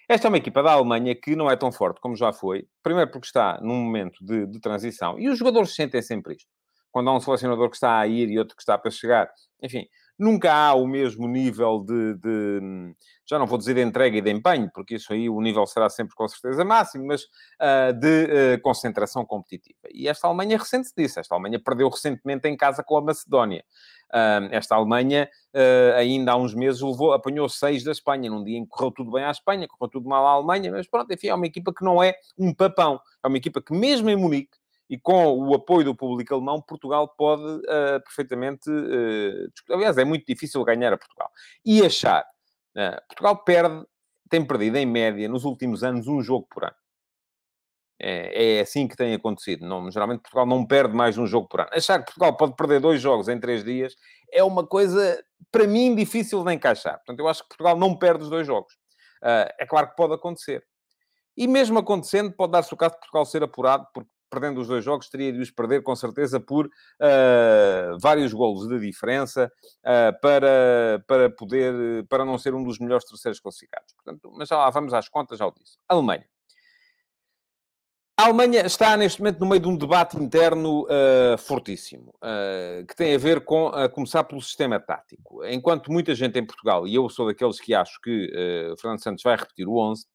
Esta 0.07 0.27
é 0.27 0.29
uma 0.29 0.37
equipa 0.37 0.61
da 0.61 0.73
Alemanha 0.73 1.15
que 1.15 1.35
não 1.35 1.49
é 1.49 1.55
tão 1.55 1.71
forte 1.71 1.99
como 1.99 2.15
já 2.15 2.31
foi, 2.31 2.67
primeiro 2.83 3.09
porque 3.09 3.25
está 3.25 3.59
num 3.61 3.75
momento 3.75 4.23
de, 4.23 4.45
de 4.45 4.59
transição, 4.59 5.19
e 5.19 5.27
os 5.27 5.37
jogadores 5.37 5.73
sentem 5.73 6.01
sempre 6.01 6.35
isto. 6.35 6.47
Quando 6.91 7.09
há 7.09 7.15
um 7.15 7.19
selecionador 7.19 7.69
que 7.69 7.75
está 7.75 7.99
a 7.99 8.07
ir 8.07 8.29
e 8.29 8.37
outro 8.37 8.55
que 8.55 8.61
está 8.61 8.77
para 8.77 8.91
chegar, 8.91 9.29
enfim, 9.61 9.87
nunca 10.17 10.53
há 10.53 10.73
o 10.73 10.87
mesmo 10.87 11.27
nível 11.27 11.83
de, 11.83 12.15
de, 12.15 12.95
já 13.25 13.37
não 13.37 13.45
vou 13.45 13.57
dizer 13.57 13.73
de 13.75 13.81
entrega 13.81 14.17
e 14.17 14.21
de 14.21 14.31
empenho, 14.31 14.69
porque 14.73 14.95
isso 14.95 15.11
aí 15.11 15.29
o 15.29 15.41
nível 15.41 15.65
será 15.65 15.89
sempre 15.89 16.15
com 16.15 16.27
certeza 16.27 16.63
máximo, 16.63 17.05
mas 17.05 17.23
uh, 17.23 17.93
de 17.99 18.25
uh, 18.55 18.61
concentração 18.61 19.25
competitiva. 19.25 19.79
E 19.93 20.07
esta 20.07 20.27
Alemanha 20.27 20.57
recente 20.57 20.89
disso. 20.95 21.19
Esta 21.19 21.35
Alemanha 21.35 21.59
perdeu 21.59 21.89
recentemente 21.89 22.47
em 22.47 22.55
casa 22.55 22.83
com 22.83 22.97
a 22.97 23.01
Macedónia. 23.01 23.63
Uh, 24.09 24.47
esta 24.51 24.75
Alemanha, 24.75 25.27
ainda 25.97 26.33
há 26.33 26.35
uns 26.37 26.53
meses, 26.53 26.81
levou, 26.81 27.11
apanhou 27.11 27.49
seis 27.49 27.83
da 27.83 27.91
Espanha, 27.91 28.29
num 28.29 28.43
dia 28.43 28.57
em 28.57 28.63
que 28.63 28.69
correu 28.69 28.91
tudo 28.91 29.11
bem 29.11 29.23
à 29.23 29.31
Espanha, 29.31 29.67
correu 29.67 29.89
tudo 29.89 30.07
mal 30.07 30.25
à 30.25 30.31
Alemanha, 30.31 30.71
mas 30.71 30.87
pronto, 30.87 31.11
enfim, 31.11 31.27
é 31.27 31.35
uma 31.35 31.45
equipa 31.45 31.73
que 31.73 31.83
não 31.83 32.01
é 32.01 32.15
um 32.37 32.53
papão. 32.53 32.99
É 33.23 33.27
uma 33.27 33.37
equipa 33.37 33.61
que 33.61 33.73
mesmo 33.73 34.09
em 34.09 34.15
Munique, 34.15 34.57
e 34.89 34.99
com 34.99 35.27
o 35.33 35.55
apoio 35.55 35.85
do 35.85 35.95
público 35.95 36.33
alemão, 36.33 36.61
Portugal 36.61 37.07
pode 37.07 37.43
uh, 37.43 38.01
perfeitamente. 38.03 38.69
Uh, 38.69 39.73
aliás, 39.73 39.97
é 39.97 40.05
muito 40.05 40.25
difícil 40.27 40.63
ganhar 40.63 40.93
a 40.93 40.97
Portugal. 40.97 41.29
E 41.65 41.83
achar. 41.83 42.23
Uh, 42.75 43.01
Portugal 43.07 43.43
perde, 43.43 43.85
tem 44.29 44.45
perdido 44.45 44.77
em 44.77 44.85
média 44.85 45.27
nos 45.27 45.43
últimos 45.43 45.83
anos 45.83 46.07
um 46.07 46.21
jogo 46.21 46.47
por 46.49 46.65
ano. 46.65 46.75
É, 47.99 48.57
é 48.57 48.61
assim 48.61 48.87
que 48.87 48.95
tem 48.95 49.13
acontecido. 49.13 49.65
Não, 49.65 49.89
geralmente 49.89 50.21
Portugal 50.21 50.45
não 50.45 50.65
perde 50.65 50.93
mais 50.93 51.17
um 51.17 51.25
jogo 51.25 51.47
por 51.47 51.61
ano. 51.61 51.69
Achar 51.73 51.99
que 51.99 52.05
Portugal 52.05 52.37
pode 52.37 52.55
perder 52.55 52.79
dois 52.79 53.01
jogos 53.01 53.27
em 53.27 53.39
três 53.39 53.63
dias 53.63 53.95
é 54.31 54.43
uma 54.43 54.67
coisa, 54.67 55.23
para 55.51 55.65
mim, 55.65 55.95
difícil 55.95 56.43
de 56.43 56.53
encaixar. 56.53 56.97
Portanto, 56.97 57.19
eu 57.19 57.27
acho 57.27 57.41
que 57.41 57.49
Portugal 57.49 57.77
não 57.77 57.97
perde 57.97 58.23
os 58.23 58.29
dois 58.29 58.45
jogos. 58.45 58.73
é 59.23 59.65
claro 59.65 59.89
que 59.89 59.95
pode 59.95 60.13
acontecer. 60.13 60.63
E 61.37 61.47
mesmo 61.47 61.79
acontecendo, 61.79 62.31
pode 62.33 62.51
dar-se 62.51 62.73
o 62.73 62.77
caso 62.77 62.93
de 62.93 62.99
Portugal 62.99 63.25
ser 63.25 63.43
apurado, 63.43 63.87
porque 63.93 64.09
perdendo 64.35 64.59
os 64.59 64.67
dois 64.67 64.83
jogos, 64.83 65.09
teria 65.09 65.31
de 65.31 65.39
os 65.39 65.49
perder 65.49 65.81
com 65.81 65.95
certeza 65.95 66.39
por 66.39 66.65
uh, 66.65 67.99
vários 68.01 68.33
golos 68.33 68.67
de 68.67 68.79
diferença 68.79 69.49
uh, 69.79 70.19
para, 70.21 71.03
para 71.07 71.29
poder, 71.29 72.05
para 72.09 72.25
não 72.25 72.37
ser 72.37 72.53
um 72.53 72.63
dos 72.63 72.79
melhores 72.79 73.05
terceiros 73.05 73.39
classificados. 73.39 73.93
Portanto, 73.93 74.29
mas 74.35 74.49
já 74.49 74.57
lá 74.57 74.69
vamos 74.69 74.93
às 74.93 75.07
contas, 75.07 75.39
já 75.39 75.47
o 75.47 75.53
disse. 75.53 75.77
Alemanha. 75.87 76.25
A 78.17 78.27
Alemanha 78.27 78.65
está 78.65 78.95
neste 78.95 79.19
momento 79.19 79.41
no 79.41 79.45
meio 79.45 79.61
de 79.61 79.67
um 79.67 79.75
debate 79.75 80.15
interno 80.15 80.83
uh, 80.83 81.37
fortíssimo, 81.37 82.15
uh, 82.23 82.85
que 82.87 82.95
tem 82.95 83.13
a 83.13 83.17
ver 83.17 83.43
com 83.43 83.67
uh, 83.67 83.89
começar 83.89 84.23
pelo 84.23 84.41
sistema 84.41 84.79
tático. 84.79 85.43
Enquanto 85.43 85.91
muita 85.91 86.15
gente 86.15 86.39
em 86.39 86.45
Portugal, 86.45 86.87
e 86.87 86.95
eu 86.95 87.09
sou 87.09 87.27
daqueles 87.27 87.59
que 87.59 87.73
acho 87.73 87.99
que 88.01 88.27
uh, 88.27 88.79
Fernando 88.79 89.03
Santos 89.03 89.21
vai 89.21 89.35
repetir 89.35 89.67
o 89.67 89.77
11, 89.77 90.05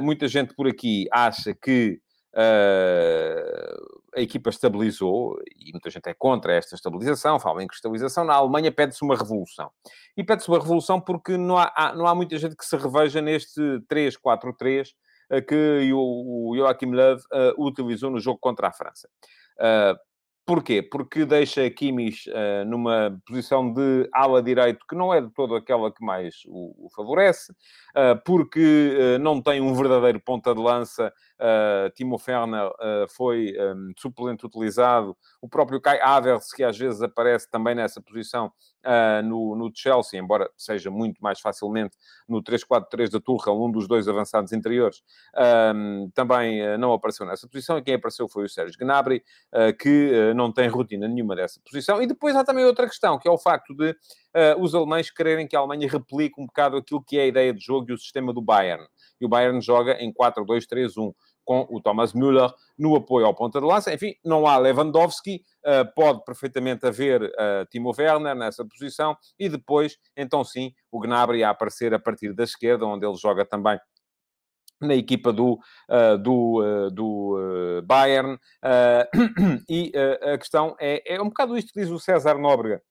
muita 0.00 0.26
gente 0.26 0.54
por 0.54 0.66
aqui 0.66 1.06
acha 1.12 1.54
que 1.54 2.00
Uh, 2.36 3.96
a 4.14 4.20
equipa 4.20 4.50
estabilizou, 4.50 5.38
e 5.58 5.72
muita 5.72 5.88
gente 5.88 6.06
é 6.08 6.14
contra 6.14 6.54
esta 6.54 6.74
estabilização, 6.74 7.40
fala 7.40 7.62
em 7.62 7.66
cristalização. 7.66 8.24
Na 8.24 8.34
Alemanha 8.34 8.70
pede-se 8.70 9.02
uma 9.02 9.16
revolução. 9.16 9.70
E 10.16 10.22
pede-se 10.22 10.48
uma 10.48 10.58
revolução 10.58 11.00
porque 11.00 11.36
não 11.36 11.56
há, 11.56 11.94
não 11.96 12.06
há 12.06 12.14
muita 12.14 12.36
gente 12.36 12.56
que 12.56 12.64
se 12.64 12.76
reveja 12.76 13.22
neste 13.22 13.60
3-4-3 13.90 14.88
uh, 15.30 15.42
que 15.46 15.92
o, 15.92 16.50
o 16.50 16.56
Joachim 16.56 16.92
Löw 16.92 17.16
uh, 17.16 17.64
utilizou 17.66 18.10
no 18.10 18.20
jogo 18.20 18.38
contra 18.38 18.68
a 18.68 18.72
França. 18.72 19.08
Porquê? 20.46 20.80
Porque 20.80 21.24
deixa 21.24 21.68
Kimmich 21.68 22.30
uh, 22.30 22.64
numa 22.64 23.20
posição 23.26 23.72
de 23.72 24.08
ala 24.14 24.40
direito 24.40 24.86
que 24.88 24.94
não 24.94 25.12
é 25.12 25.20
de 25.20 25.28
todo 25.30 25.56
aquela 25.56 25.92
que 25.92 26.04
mais 26.04 26.36
o, 26.46 26.86
o 26.86 26.90
favorece, 26.94 27.50
uh, 27.50 28.16
porque 28.24 28.96
uh, 28.96 29.18
não 29.18 29.42
tem 29.42 29.60
um 29.60 29.74
verdadeiro 29.74 30.20
ponta 30.20 30.54
de 30.54 30.60
lança. 30.60 31.12
Timo 31.94 32.18
Werner 32.26 32.70
foi 33.10 33.54
um, 33.58 33.92
suplente 33.98 34.46
utilizado. 34.46 35.14
O 35.42 35.46
próprio 35.46 35.78
Kai 35.78 36.00
Havertz, 36.00 36.50
que 36.50 36.64
às 36.64 36.78
vezes 36.78 37.02
aparece 37.02 37.50
também 37.50 37.74
nessa 37.74 38.00
posição 38.00 38.50
no, 39.22 39.54
no 39.54 39.70
Chelsea, 39.74 40.18
embora 40.18 40.48
seja 40.56 40.90
muito 40.90 41.18
mais 41.20 41.38
facilmente 41.38 41.94
no 42.26 42.42
3-4-3 42.42 43.10
da 43.10 43.20
Tuchel, 43.20 43.62
um 43.62 43.70
dos 43.70 43.86
dois 43.86 44.08
avançados 44.08 44.50
interiores, 44.50 45.02
também 46.14 46.78
não 46.78 46.94
apareceu 46.94 47.26
nessa 47.26 47.46
posição. 47.46 47.76
E 47.76 47.82
quem 47.82 47.96
apareceu 47.96 48.26
foi 48.26 48.46
o 48.46 48.48
Sérgio 48.48 48.78
Gnabry, 48.78 49.22
que 49.78 50.32
não 50.36 50.52
tem 50.52 50.68
rotina 50.68 51.08
nenhuma 51.08 51.34
dessa 51.34 51.60
posição. 51.64 52.02
E 52.02 52.06
depois 52.06 52.36
há 52.36 52.44
também 52.44 52.64
outra 52.64 52.86
questão, 52.86 53.18
que 53.18 53.28
é 53.28 53.30
o 53.30 53.38
facto 53.38 53.74
de 53.74 53.90
uh, 53.90 54.60
os 54.60 54.74
alemães 54.74 55.10
quererem 55.10 55.46
que 55.46 55.56
a 55.56 55.58
Alemanha 55.58 55.88
replique 55.90 56.40
um 56.40 56.46
bocado 56.46 56.76
aquilo 56.76 57.02
que 57.02 57.18
é 57.18 57.22
a 57.22 57.26
ideia 57.26 57.52
de 57.52 57.60
jogo 57.60 57.90
e 57.90 57.94
o 57.94 57.98
sistema 57.98 58.32
do 58.32 58.42
Bayern. 58.42 58.86
E 59.20 59.24
o 59.24 59.28
Bayern 59.28 59.60
joga 59.60 59.92
em 60.00 60.12
4-2-3-1 60.12 61.12
com 61.44 61.64
o 61.70 61.80
Thomas 61.80 62.12
Müller 62.12 62.52
no 62.76 62.96
apoio 62.96 63.24
ao 63.24 63.34
ponta 63.34 63.60
de 63.60 63.66
lança. 63.66 63.94
Enfim, 63.94 64.14
não 64.24 64.46
há 64.46 64.58
Lewandowski, 64.58 65.42
uh, 65.64 65.94
pode 65.94 66.24
perfeitamente 66.24 66.84
haver 66.86 67.22
uh, 67.22 67.64
Timo 67.70 67.94
Werner 67.96 68.34
nessa 68.34 68.64
posição 68.64 69.16
e 69.38 69.48
depois, 69.48 69.96
então 70.16 70.44
sim, 70.44 70.72
o 70.90 71.00
Gnabry 71.00 71.44
a 71.44 71.50
aparecer 71.50 71.94
a 71.94 71.98
partir 71.98 72.34
da 72.34 72.44
esquerda, 72.44 72.84
onde 72.84 73.06
ele 73.06 73.16
joga 73.16 73.44
também 73.44 73.78
na 74.80 74.94
equipa 74.94 75.32
do, 75.32 75.58
uh, 75.88 76.18
do, 76.18 76.62
uh, 76.62 76.90
do 76.90 77.38
uh, 77.38 77.82
Bayern. 77.82 78.38
e 79.68 79.92
a 80.32 80.38
questão 80.38 80.76
é, 80.80 81.14
é 81.14 81.20
um 81.20 81.28
bocado 81.28 81.56
isto 81.56 81.72
que 81.72 81.80
diz 81.80 81.90
o 81.90 81.98
César 81.98 82.38
Nóbrega, 82.38 82.82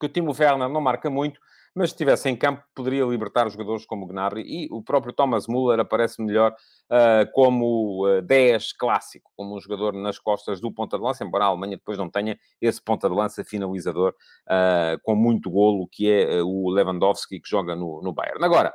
que 0.00 0.06
o 0.06 0.08
Timo 0.08 0.34
Werner 0.38 0.68
não 0.68 0.80
marca 0.80 1.10
muito, 1.10 1.40
mas 1.76 1.90
se 1.90 1.94
estivesse 1.94 2.30
em 2.30 2.34
campo 2.34 2.64
poderia 2.74 3.04
libertar 3.04 3.46
jogadores 3.50 3.84
como 3.84 4.06
Gnabry 4.06 4.42
e 4.42 4.66
o 4.72 4.82
próprio 4.82 5.12
Thomas 5.12 5.46
Müller 5.46 5.78
aparece 5.78 6.22
melhor 6.22 6.52
uh, 6.52 7.30
como 7.32 8.06
uh, 8.06 8.22
10 8.22 8.72
clássico, 8.72 9.30
como 9.36 9.54
um 9.54 9.60
jogador 9.60 9.92
nas 9.92 10.18
costas 10.18 10.58
do 10.58 10.72
ponta 10.72 10.96
de 10.96 11.04
lança, 11.04 11.22
embora 11.22 11.44
a 11.44 11.48
Alemanha 11.48 11.76
depois 11.76 11.98
não 11.98 12.08
tenha 12.08 12.38
esse 12.62 12.82
ponta 12.82 13.10
de 13.10 13.14
lança 13.14 13.44
finalizador 13.44 14.14
uh, 14.46 14.98
com 15.02 15.14
muito 15.14 15.50
golo, 15.50 15.86
que 15.92 16.10
é 16.10 16.42
o 16.42 16.70
Lewandowski 16.70 17.40
que 17.40 17.48
joga 17.48 17.76
no, 17.76 18.00
no 18.02 18.10
Bayern. 18.10 18.42
Agora, 18.42 18.72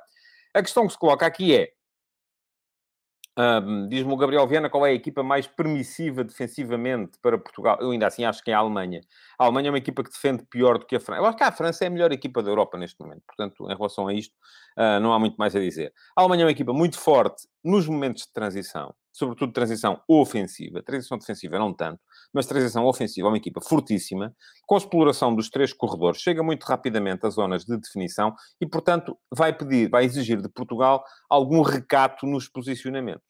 a 0.53 0.61
questão 0.61 0.85
que 0.85 0.93
se 0.93 0.99
coloca 0.99 1.25
aqui 1.25 1.55
é, 1.55 1.69
um, 3.37 3.87
Diz-me 3.87 4.11
o 4.11 4.17
Gabriel 4.17 4.45
Viana 4.45 4.69
qual 4.69 4.85
é 4.85 4.89
a 4.89 4.93
equipa 4.93 5.23
mais 5.23 5.47
permissiva 5.47 6.23
defensivamente 6.23 7.17
para 7.21 7.37
Portugal. 7.37 7.77
Eu 7.79 7.91
ainda 7.91 8.07
assim 8.07 8.25
acho 8.25 8.43
que 8.43 8.51
é 8.51 8.53
a 8.53 8.57
Alemanha. 8.57 9.01
A 9.39 9.45
Alemanha 9.45 9.69
é 9.69 9.71
uma 9.71 9.77
equipa 9.77 10.03
que 10.03 10.11
defende 10.11 10.43
pior 10.49 10.77
do 10.77 10.85
que 10.85 10.95
a 10.95 10.99
França. 10.99 11.21
Eu 11.21 11.25
acho 11.25 11.37
que 11.37 11.43
a 11.43 11.51
França 11.51 11.85
é 11.85 11.87
a 11.87 11.89
melhor 11.89 12.11
equipa 12.11 12.43
da 12.43 12.49
Europa 12.49 12.77
neste 12.77 12.99
momento. 12.99 13.23
Portanto, 13.25 13.71
em 13.71 13.75
relação 13.75 14.07
a 14.07 14.13
isto, 14.13 14.33
uh, 14.77 14.99
não 14.99 15.13
há 15.13 15.19
muito 15.19 15.37
mais 15.37 15.55
a 15.55 15.59
dizer. 15.59 15.93
A 16.15 16.21
Alemanha 16.21 16.43
é 16.43 16.45
uma 16.45 16.51
equipa 16.51 16.73
muito 16.73 16.99
forte 16.99 17.47
nos 17.63 17.87
momentos 17.87 18.23
de 18.23 18.33
transição, 18.33 18.93
sobretudo 19.13 19.53
transição 19.53 20.01
ofensiva. 20.07 20.83
Transição 20.83 21.17
defensiva 21.17 21.57
não 21.57 21.73
tanto, 21.73 22.01
mas 22.33 22.45
transição 22.45 22.85
ofensiva 22.85 23.27
uma 23.27 23.37
equipa 23.37 23.61
fortíssima, 23.61 24.35
com 24.65 24.77
exploração 24.77 25.35
dos 25.35 25.49
três 25.49 25.73
corredores. 25.73 26.21
Chega 26.21 26.41
muito 26.41 26.63
rapidamente 26.63 27.25
às 27.25 27.35
zonas 27.35 27.65
de 27.65 27.77
definição 27.77 28.33
e, 28.59 28.65
portanto, 28.65 29.17
vai 29.29 29.53
pedir, 29.53 29.89
vai 29.89 30.05
exigir 30.05 30.41
de 30.41 30.49
Portugal 30.49 31.03
algum 31.29 31.61
recato 31.61 32.25
nos 32.25 32.47
posicionamentos. 32.47 33.25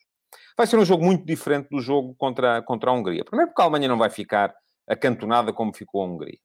Vai 0.57 0.67
ser 0.67 0.77
um 0.77 0.85
jogo 0.85 1.03
muito 1.03 1.25
diferente 1.25 1.67
do 1.69 1.79
jogo 1.79 2.15
contra, 2.15 2.61
contra 2.61 2.91
a 2.91 2.93
Hungria. 2.93 3.25
Primeiro 3.25 3.49
porque 3.49 3.61
a 3.61 3.65
Alemanha 3.65 3.87
não 3.87 3.97
vai 3.97 4.09
ficar 4.09 4.53
acantonada 4.87 5.51
como 5.51 5.75
ficou 5.75 6.03
a 6.03 6.05
Hungria. 6.05 6.39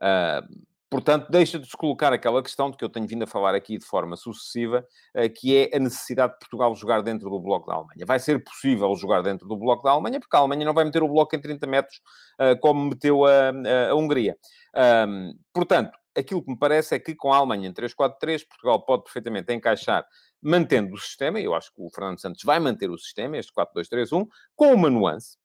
Uh, 0.00 0.68
Portanto, 0.90 1.30
deixa 1.30 1.58
de 1.58 1.68
se 1.68 1.76
colocar 1.76 2.12
aquela 2.12 2.42
questão 2.42 2.70
de 2.70 2.76
que 2.76 2.84
eu 2.84 2.88
tenho 2.88 3.06
vindo 3.06 3.22
a 3.22 3.26
falar 3.26 3.54
aqui 3.54 3.76
de 3.76 3.84
forma 3.84 4.16
sucessiva, 4.16 4.86
eh, 5.14 5.28
que 5.28 5.54
é 5.54 5.76
a 5.76 5.78
necessidade 5.78 6.32
de 6.32 6.38
Portugal 6.38 6.74
jogar 6.74 7.02
dentro 7.02 7.28
do 7.28 7.38
bloco 7.38 7.66
da 7.66 7.74
Alemanha. 7.74 8.06
Vai 8.06 8.18
ser 8.18 8.42
possível 8.42 8.94
jogar 8.96 9.22
dentro 9.22 9.46
do 9.46 9.56
bloco 9.56 9.82
da 9.82 9.90
Alemanha, 9.90 10.18
porque 10.18 10.34
a 10.34 10.40
Alemanha 10.40 10.64
não 10.64 10.72
vai 10.72 10.84
meter 10.86 11.02
o 11.02 11.08
bloco 11.08 11.36
em 11.36 11.40
30 11.40 11.66
metros 11.66 12.00
eh, 12.38 12.54
como 12.56 12.88
meteu 12.88 13.26
a, 13.26 13.50
a 13.90 13.94
Hungria. 13.94 14.36
portanto, 15.52 15.98
aquilo 16.16 16.42
que 16.42 16.50
me 16.50 16.58
parece 16.58 16.94
é 16.94 16.98
que 16.98 17.14
com 17.14 17.32
a 17.32 17.36
Alemanha 17.36 17.68
em 17.68 17.72
3-4-3, 17.72 18.46
Portugal 18.48 18.84
pode 18.84 19.04
perfeitamente 19.04 19.52
encaixar 19.52 20.06
mantendo 20.40 20.94
o 20.94 20.98
sistema, 20.98 21.40
eu 21.40 21.54
acho 21.54 21.72
que 21.74 21.82
o 21.82 21.90
Fernando 21.90 22.20
Santos 22.20 22.42
vai 22.44 22.60
manter 22.60 22.90
o 22.90 22.98
sistema, 22.98 23.36
este 23.36 23.52
4-2-3-1, 23.52 24.26
com 24.54 24.72
uma 24.72 24.88
nuance, 24.88 25.36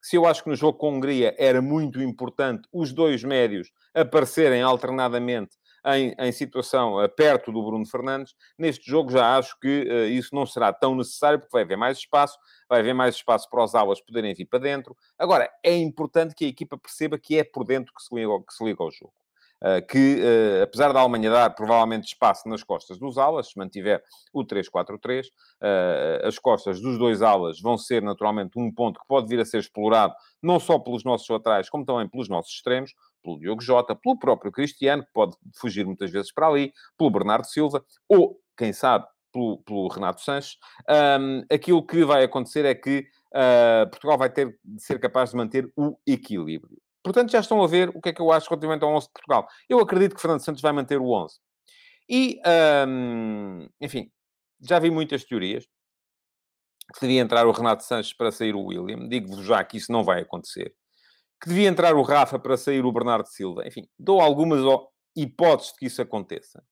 se 0.00 0.16
eu 0.16 0.26
acho 0.26 0.42
que 0.42 0.50
no 0.50 0.56
jogo 0.56 0.78
com 0.78 0.88
a 0.88 0.90
Hungria 0.92 1.34
era 1.38 1.60
muito 1.60 2.00
importante 2.00 2.68
os 2.72 2.92
dois 2.92 3.22
médios 3.22 3.70
aparecerem 3.94 4.62
alternadamente 4.62 5.56
em, 5.86 6.14
em 6.18 6.32
situação 6.32 7.02
uh, 7.02 7.08
perto 7.08 7.52
do 7.52 7.62
Bruno 7.64 7.86
Fernandes, 7.86 8.34
neste 8.58 8.88
jogo 8.88 9.10
já 9.10 9.36
acho 9.36 9.58
que 9.58 9.82
uh, 9.88 10.06
isso 10.06 10.34
não 10.34 10.44
será 10.46 10.72
tão 10.72 10.94
necessário, 10.94 11.38
porque 11.38 11.52
vai 11.52 11.62
haver 11.62 11.76
mais 11.76 11.98
espaço, 11.98 12.38
vai 12.68 12.80
haver 12.80 12.94
mais 12.94 13.14
espaço 13.14 13.48
para 13.48 13.64
os 13.64 13.74
alas 13.74 14.00
poderem 14.00 14.34
vir 14.34 14.46
para 14.46 14.58
dentro. 14.58 14.96
Agora, 15.18 15.50
é 15.64 15.74
importante 15.76 16.34
que 16.34 16.44
a 16.44 16.48
equipa 16.48 16.76
perceba 16.76 17.18
que 17.18 17.38
é 17.38 17.44
por 17.44 17.64
dentro 17.64 17.92
que 17.94 18.02
se 18.02 18.14
liga, 18.14 18.38
que 18.46 18.52
se 18.52 18.64
liga 18.64 18.82
ao 18.82 18.90
jogo. 18.90 19.19
Uh, 19.62 19.86
que, 19.86 20.16
uh, 20.22 20.62
apesar 20.62 20.90
da 20.90 21.00
Alemanha 21.00 21.30
dar 21.30 21.50
provavelmente 21.50 22.06
espaço 22.06 22.48
nas 22.48 22.62
costas 22.62 22.98
dos 22.98 23.18
alas, 23.18 23.48
se 23.48 23.58
mantiver 23.58 24.02
o 24.32 24.42
3-4-3, 24.42 25.26
uh, 25.26 26.26
as 26.26 26.38
costas 26.38 26.80
dos 26.80 26.98
dois 26.98 27.20
alas 27.20 27.60
vão 27.60 27.76
ser 27.76 28.02
naturalmente 28.02 28.58
um 28.58 28.72
ponto 28.72 28.98
que 28.98 29.06
pode 29.06 29.28
vir 29.28 29.38
a 29.38 29.44
ser 29.44 29.58
explorado 29.58 30.14
não 30.42 30.58
só 30.58 30.78
pelos 30.78 31.04
nossos 31.04 31.28
laterais, 31.28 31.68
como 31.68 31.84
também 31.84 32.08
pelos 32.08 32.26
nossos 32.26 32.52
extremos, 32.52 32.94
pelo 33.22 33.38
Diogo 33.38 33.60
Jota, 33.60 33.94
pelo 33.94 34.18
próprio 34.18 34.50
Cristiano, 34.50 35.04
que 35.04 35.12
pode 35.12 35.36
fugir 35.54 35.84
muitas 35.84 36.10
vezes 36.10 36.32
para 36.32 36.46
ali, 36.46 36.72
pelo 36.96 37.10
Bernardo 37.10 37.46
Silva, 37.46 37.84
ou, 38.08 38.40
quem 38.56 38.72
sabe, 38.72 39.06
pelo, 39.30 39.58
pelo 39.58 39.88
Renato 39.88 40.22
Sanches. 40.22 40.56
Um, 41.20 41.44
aquilo 41.52 41.86
que 41.86 42.02
vai 42.02 42.24
acontecer 42.24 42.64
é 42.64 42.74
que 42.74 43.06
Portugal 43.90 44.18
vai 44.18 44.30
ter 44.30 44.58
de 44.64 44.82
ser 44.82 44.98
capaz 44.98 45.30
de 45.30 45.36
manter 45.36 45.70
o 45.76 45.96
equilíbrio. 46.06 46.78
Portanto, 47.02 47.30
já 47.30 47.40
estão 47.40 47.62
a 47.62 47.66
ver 47.66 47.88
o 47.94 48.00
que 48.00 48.10
é 48.10 48.12
que 48.12 48.20
eu 48.20 48.30
acho 48.30 48.48
relativamente 48.48 48.84
ao 48.84 48.94
11 48.94 49.06
de 49.06 49.12
Portugal. 49.12 49.48
Eu 49.68 49.80
acredito 49.80 50.14
que 50.14 50.20
Fernando 50.20 50.44
Santos 50.44 50.62
vai 50.62 50.72
manter 50.72 51.00
o 51.00 51.10
11. 51.10 51.38
E, 52.08 52.40
hum, 52.86 53.68
enfim, 53.80 54.10
já 54.60 54.78
vi 54.78 54.90
muitas 54.90 55.24
teorias 55.24 55.66
que 56.92 57.00
devia 57.00 57.20
entrar 57.20 57.46
o 57.46 57.52
Renato 57.52 57.84
Sanches 57.84 58.12
para 58.12 58.32
sair 58.32 58.54
o 58.54 58.64
William. 58.64 59.08
Digo-vos 59.08 59.44
já 59.44 59.62
que 59.64 59.76
isso 59.76 59.92
não 59.92 60.04
vai 60.04 60.22
acontecer. 60.22 60.74
Que 61.40 61.48
devia 61.48 61.68
entrar 61.68 61.94
o 61.94 62.02
Rafa 62.02 62.38
para 62.38 62.56
sair 62.56 62.84
o 62.84 62.92
Bernardo 62.92 63.26
Silva. 63.28 63.66
Enfim, 63.66 63.88
dou 63.98 64.20
algumas 64.20 64.60
hipóteses 65.16 65.72
de 65.72 65.78
que 65.78 65.86
isso 65.86 66.02
aconteça. 66.02 66.62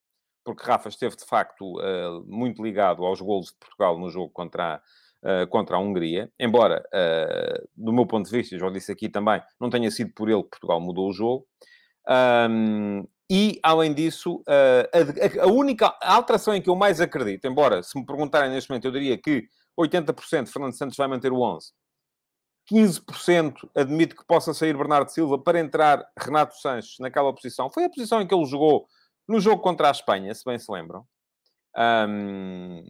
Porque 0.44 0.64
Rafa 0.64 0.88
esteve, 0.88 1.16
de 1.16 1.24
facto, 1.24 1.78
uh, 1.78 2.24
muito 2.26 2.62
ligado 2.62 3.04
aos 3.04 3.20
golos 3.20 3.48
de 3.48 3.58
Portugal 3.58 3.98
no 3.98 4.10
jogo 4.10 4.30
contra 4.30 4.76
a 4.76 4.82
uh, 5.24 5.46
contra 5.48 5.76
a 5.76 5.78
Hungria, 5.78 6.30
embora, 6.38 6.82
uh, 6.94 7.68
do 7.76 7.92
meu 7.92 8.06
ponto 8.06 8.28
de 8.28 8.36
vista, 8.36 8.58
já 8.58 8.70
disse 8.70 8.92
aqui 8.92 9.08
também, 9.08 9.42
não 9.60 9.70
tenha 9.70 9.90
sido 9.90 10.12
por 10.14 10.28
ele 10.28 10.42
que 10.42 10.50
Portugal 10.50 10.80
mudou 10.80 11.08
o 11.08 11.12
jogo. 11.12 11.46
Um, 12.50 13.06
e, 13.30 13.60
além 13.62 13.92
disso, 13.92 14.36
uh, 14.36 15.42
a, 15.42 15.44
a, 15.44 15.46
única 15.46 15.94
alteração 16.00 16.54
em 16.54 16.62
que 16.62 16.70
eu 16.70 16.76
mais 16.76 17.00
acredito, 17.00 17.46
embora, 17.46 17.82
se 17.82 17.98
me 17.98 18.06
perguntarem 18.06 18.50
neste 18.50 18.70
momento, 18.70 18.86
eu 18.86 18.92
diria 18.92 19.18
que 19.18 19.46
80% 19.78 20.48
Fernando 20.48 20.76
Santos 20.76 20.96
vai 20.96 21.06
manter 21.06 21.32
o 21.32 21.42
11. 21.42 21.72
15% 22.72 23.68
admite 23.74 24.14
que 24.14 24.26
possa 24.26 24.52
sair 24.52 24.76
Bernardo 24.76 25.10
Silva 25.10 25.38
para 25.38 25.58
entrar 25.58 26.06
Renato 26.18 26.56
Sanches 26.56 26.98
naquela 26.98 27.32
posição. 27.32 27.70
Foi 27.70 27.84
a 27.84 27.90
posição 27.90 28.20
em 28.20 28.26
que 28.26 28.34
ele 28.34 28.44
jogou 28.44 28.86
no 29.26 29.40
jogo 29.40 29.62
contra 29.62 29.88
a 29.88 29.90
Espanha, 29.90 30.34
se 30.34 30.44
bem 30.44 30.58
se 30.58 30.70
lembram. 30.70 31.06
Um, 31.76 32.82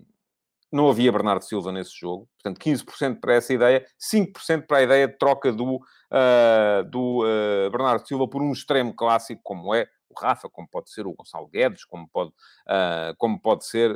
não 0.71 0.89
havia 0.89 1.11
Bernardo 1.11 1.45
Silva 1.45 1.73
nesse 1.73 1.99
jogo, 1.99 2.29
portanto, 2.37 2.61
15% 2.61 3.21
para 3.21 3.35
essa 3.35 3.53
ideia, 3.53 3.87
5% 3.99 4.67
para 4.67 4.79
a 4.79 4.83
ideia 4.83 5.09
de 5.09 5.17
troca 5.17 5.53
do, 5.53 5.77
uh, 5.77 6.85
do 6.91 7.25
uh, 7.25 7.71
Bernardo 7.71 8.07
Silva 8.07 8.29
por 8.29 8.43
um 8.43 8.53
extremo 8.53 8.95
clássico, 8.95 9.41
como 9.43 9.75
é 9.75 9.89
o 10.11 10.21
Rafa, 10.21 10.49
como 10.49 10.69
pode 10.69 10.91
ser 10.91 11.07
o 11.07 11.15
Gonçalo 11.15 11.49
Guedes, 11.49 11.85
como 11.85 12.09
pode, 12.09 12.31
uh, 12.31 13.15
como 13.17 13.41
pode 13.41 13.65
ser 13.67 13.93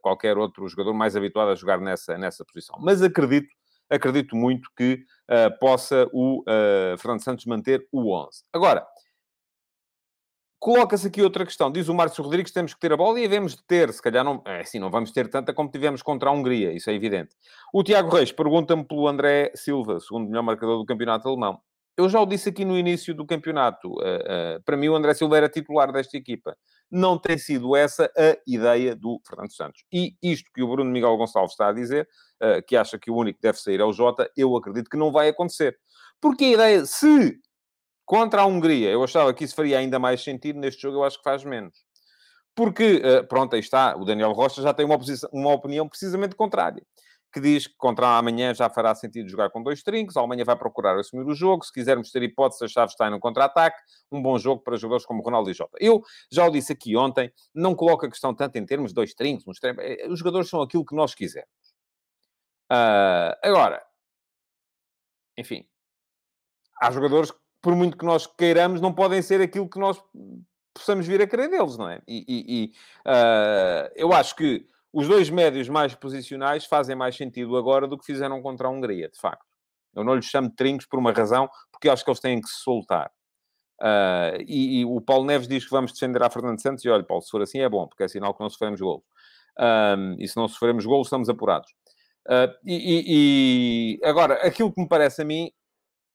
qualquer 0.00 0.36
outro 0.38 0.66
jogador 0.68 0.94
mais 0.94 1.14
habituado 1.14 1.50
a 1.50 1.54
jogar 1.54 1.78
nessa, 1.78 2.16
nessa 2.16 2.44
posição. 2.44 2.76
Mas 2.80 3.02
acredito, 3.02 3.48
acredito 3.90 4.34
muito 4.34 4.70
que 4.76 5.04
possa 5.60 6.08
o 6.12 6.42
Fernando 6.98 7.22
Santos 7.22 7.44
manter 7.44 7.86
o 7.92 8.14
11. 8.14 8.44
Agora, 8.50 8.86
Coloca-se 10.62 11.08
aqui 11.08 11.20
outra 11.20 11.44
questão. 11.44 11.72
Diz 11.72 11.88
o 11.88 11.94
Márcio 11.94 12.22
Rodrigues 12.22 12.52
temos 12.52 12.72
que 12.72 12.78
ter 12.78 12.92
a 12.92 12.96
bola 12.96 13.18
e 13.18 13.22
devemos 13.22 13.56
de 13.56 13.64
ter. 13.64 13.92
Se 13.92 14.00
calhar 14.00 14.24
não... 14.24 14.40
É 14.44 14.60
assim, 14.60 14.78
não 14.78 14.92
vamos 14.92 15.10
ter 15.10 15.28
tanta 15.28 15.52
como 15.52 15.68
tivemos 15.68 16.02
contra 16.02 16.30
a 16.30 16.32
Hungria. 16.32 16.72
Isso 16.72 16.88
é 16.88 16.94
evidente. 16.94 17.34
O 17.74 17.82
Tiago 17.82 18.14
Reis 18.14 18.30
pergunta-me 18.30 18.84
pelo 18.84 19.08
André 19.08 19.50
Silva, 19.56 19.98
segundo 19.98 20.28
melhor 20.28 20.44
marcador 20.44 20.78
do 20.78 20.86
campeonato 20.86 21.28
alemão. 21.28 21.60
Eu 21.96 22.08
já 22.08 22.20
o 22.20 22.26
disse 22.26 22.50
aqui 22.50 22.64
no 22.64 22.78
início 22.78 23.12
do 23.12 23.26
campeonato. 23.26 23.88
Uh, 23.88 24.58
uh, 24.58 24.62
para 24.64 24.76
mim, 24.76 24.88
o 24.88 24.94
André 24.94 25.14
Silva 25.14 25.36
era 25.36 25.48
titular 25.48 25.90
desta 25.90 26.16
equipa. 26.16 26.56
Não 26.88 27.18
tem 27.18 27.36
sido 27.38 27.74
essa 27.74 28.08
a 28.16 28.38
ideia 28.46 28.94
do 28.94 29.20
Fernando 29.26 29.52
Santos. 29.52 29.82
E 29.92 30.14
isto 30.22 30.48
que 30.54 30.62
o 30.62 30.68
Bruno 30.68 30.92
Miguel 30.92 31.16
Gonçalves 31.16 31.54
está 31.54 31.70
a 31.70 31.72
dizer, 31.72 32.08
uh, 32.40 32.64
que 32.64 32.76
acha 32.76 33.00
que 33.00 33.10
o 33.10 33.16
único 33.16 33.40
que 33.40 33.48
deve 33.48 33.58
sair 33.58 33.80
é 33.80 33.84
o 33.84 33.92
Jota, 33.92 34.30
eu 34.36 34.56
acredito 34.56 34.88
que 34.88 34.96
não 34.96 35.10
vai 35.10 35.28
acontecer. 35.28 35.76
Porque 36.20 36.44
a 36.44 36.52
ideia, 36.52 36.86
se 36.86 37.40
Contra 38.04 38.42
a 38.42 38.46
Hungria, 38.46 38.90
eu 38.90 39.02
achava 39.02 39.32
que 39.32 39.44
isso 39.44 39.54
faria 39.54 39.78
ainda 39.78 39.98
mais 39.98 40.22
sentido. 40.22 40.58
Neste 40.58 40.82
jogo, 40.82 40.98
eu 40.98 41.04
acho 41.04 41.18
que 41.18 41.24
faz 41.24 41.44
menos. 41.44 41.84
Porque, 42.54 43.00
eh, 43.02 43.22
pronto, 43.22 43.54
aí 43.54 43.60
está. 43.60 43.96
O 43.96 44.04
Daniel 44.04 44.32
Rocha 44.32 44.60
já 44.60 44.74
tem 44.74 44.84
uma, 44.84 44.98
uma 45.32 45.52
opinião 45.52 45.88
precisamente 45.88 46.34
contrária. 46.36 46.84
Que 47.32 47.40
diz 47.40 47.66
que 47.66 47.74
contra 47.78 48.18
amanhã 48.18 48.54
já 48.54 48.68
fará 48.68 48.94
sentido 48.94 49.28
jogar 49.28 49.48
com 49.50 49.62
dois 49.62 49.82
trincos. 49.82 50.16
A 50.16 50.20
Alemanha 50.20 50.44
vai 50.44 50.56
procurar 50.56 50.98
assumir 50.98 51.24
o 51.24 51.34
jogo. 51.34 51.64
Se 51.64 51.72
quisermos 51.72 52.10
ter 52.10 52.22
hipótese, 52.22 52.64
a 52.64 52.68
chave 52.68 52.92
está 52.92 53.08
no 53.08 53.18
contra-ataque. 53.18 53.78
Um 54.10 54.20
bom 54.20 54.38
jogo 54.38 54.62
para 54.62 54.76
jogadores 54.76 55.06
como 55.06 55.22
Ronaldo 55.22 55.50
e 55.50 55.54
Jota. 55.54 55.78
Eu 55.80 56.02
já 56.30 56.46
o 56.46 56.50
disse 56.50 56.72
aqui 56.72 56.94
ontem. 56.94 57.32
Não 57.54 57.74
coloco 57.74 58.04
a 58.04 58.10
questão 58.10 58.34
tanto 58.34 58.56
em 58.56 58.66
termos 58.66 58.90
de 58.90 58.96
dois 58.96 59.14
trincos. 59.14 59.58
Eh, 59.64 60.06
os 60.08 60.18
jogadores 60.18 60.50
são 60.50 60.60
aquilo 60.60 60.84
que 60.84 60.94
nós 60.94 61.14
quisermos. 61.14 61.48
Uh, 62.70 63.36
agora, 63.42 63.84
enfim, 65.36 65.66
há 66.80 66.90
jogadores 66.90 67.30
que 67.30 67.41
por 67.62 67.76
muito 67.76 67.96
que 67.96 68.04
nós 68.04 68.26
queiramos, 68.26 68.80
não 68.80 68.92
podem 68.92 69.22
ser 69.22 69.40
aquilo 69.40 69.70
que 69.70 69.78
nós 69.78 70.02
possamos 70.74 71.06
vir 71.06 71.22
a 71.22 71.26
querer 71.26 71.48
deles, 71.48 71.78
não 71.78 71.88
é? 71.88 72.02
E, 72.06 72.24
e, 72.28 72.64
e 72.64 72.72
uh, 73.08 73.90
eu 73.94 74.12
acho 74.12 74.34
que 74.34 74.66
os 74.92 75.06
dois 75.08 75.30
médios 75.30 75.68
mais 75.68 75.94
posicionais 75.94 76.66
fazem 76.66 76.96
mais 76.96 77.16
sentido 77.16 77.56
agora 77.56 77.86
do 77.86 77.96
que 77.96 78.04
fizeram 78.04 78.42
contra 78.42 78.66
a 78.66 78.70
Hungria, 78.70 79.08
de 79.08 79.18
facto. 79.18 79.46
Eu 79.94 80.04
não 80.04 80.14
lhes 80.14 80.26
chamo 80.26 80.48
de 80.48 80.56
trincos 80.56 80.86
por 80.86 80.98
uma 80.98 81.12
razão, 81.12 81.48
porque 81.70 81.88
acho 81.88 82.04
que 82.04 82.10
eles 82.10 82.20
têm 82.20 82.40
que 82.40 82.48
se 82.48 82.60
soltar. 82.62 83.10
Uh, 83.80 84.42
e, 84.46 84.80
e, 84.80 84.84
o 84.84 85.00
Paulo 85.00 85.24
Neves 85.24 85.48
diz 85.48 85.64
que 85.64 85.70
vamos 85.70 85.92
defender 85.92 86.22
a 86.22 86.30
Fernando 86.30 86.60
Santos, 86.60 86.84
e 86.84 86.88
olha, 86.88 87.04
Paulo, 87.04 87.22
se 87.22 87.30
for 87.30 87.42
assim 87.42 87.60
é 87.60 87.68
bom, 87.68 87.86
porque 87.86 88.02
é 88.02 88.08
sinal 88.08 88.34
que 88.34 88.40
não 88.40 88.50
sofremos 88.50 88.80
golos. 88.80 89.04
Um, 89.58 90.16
e 90.18 90.28
se 90.28 90.36
não 90.36 90.48
sofremos 90.48 90.86
golos, 90.86 91.06
estamos 91.06 91.28
apurados. 91.28 91.70
Uh, 92.26 92.52
e, 92.64 93.98
e, 94.00 94.06
agora, 94.06 94.34
aquilo 94.46 94.72
que 94.72 94.80
me 94.80 94.88
parece 94.88 95.22
a 95.22 95.24
mim, 95.24 95.50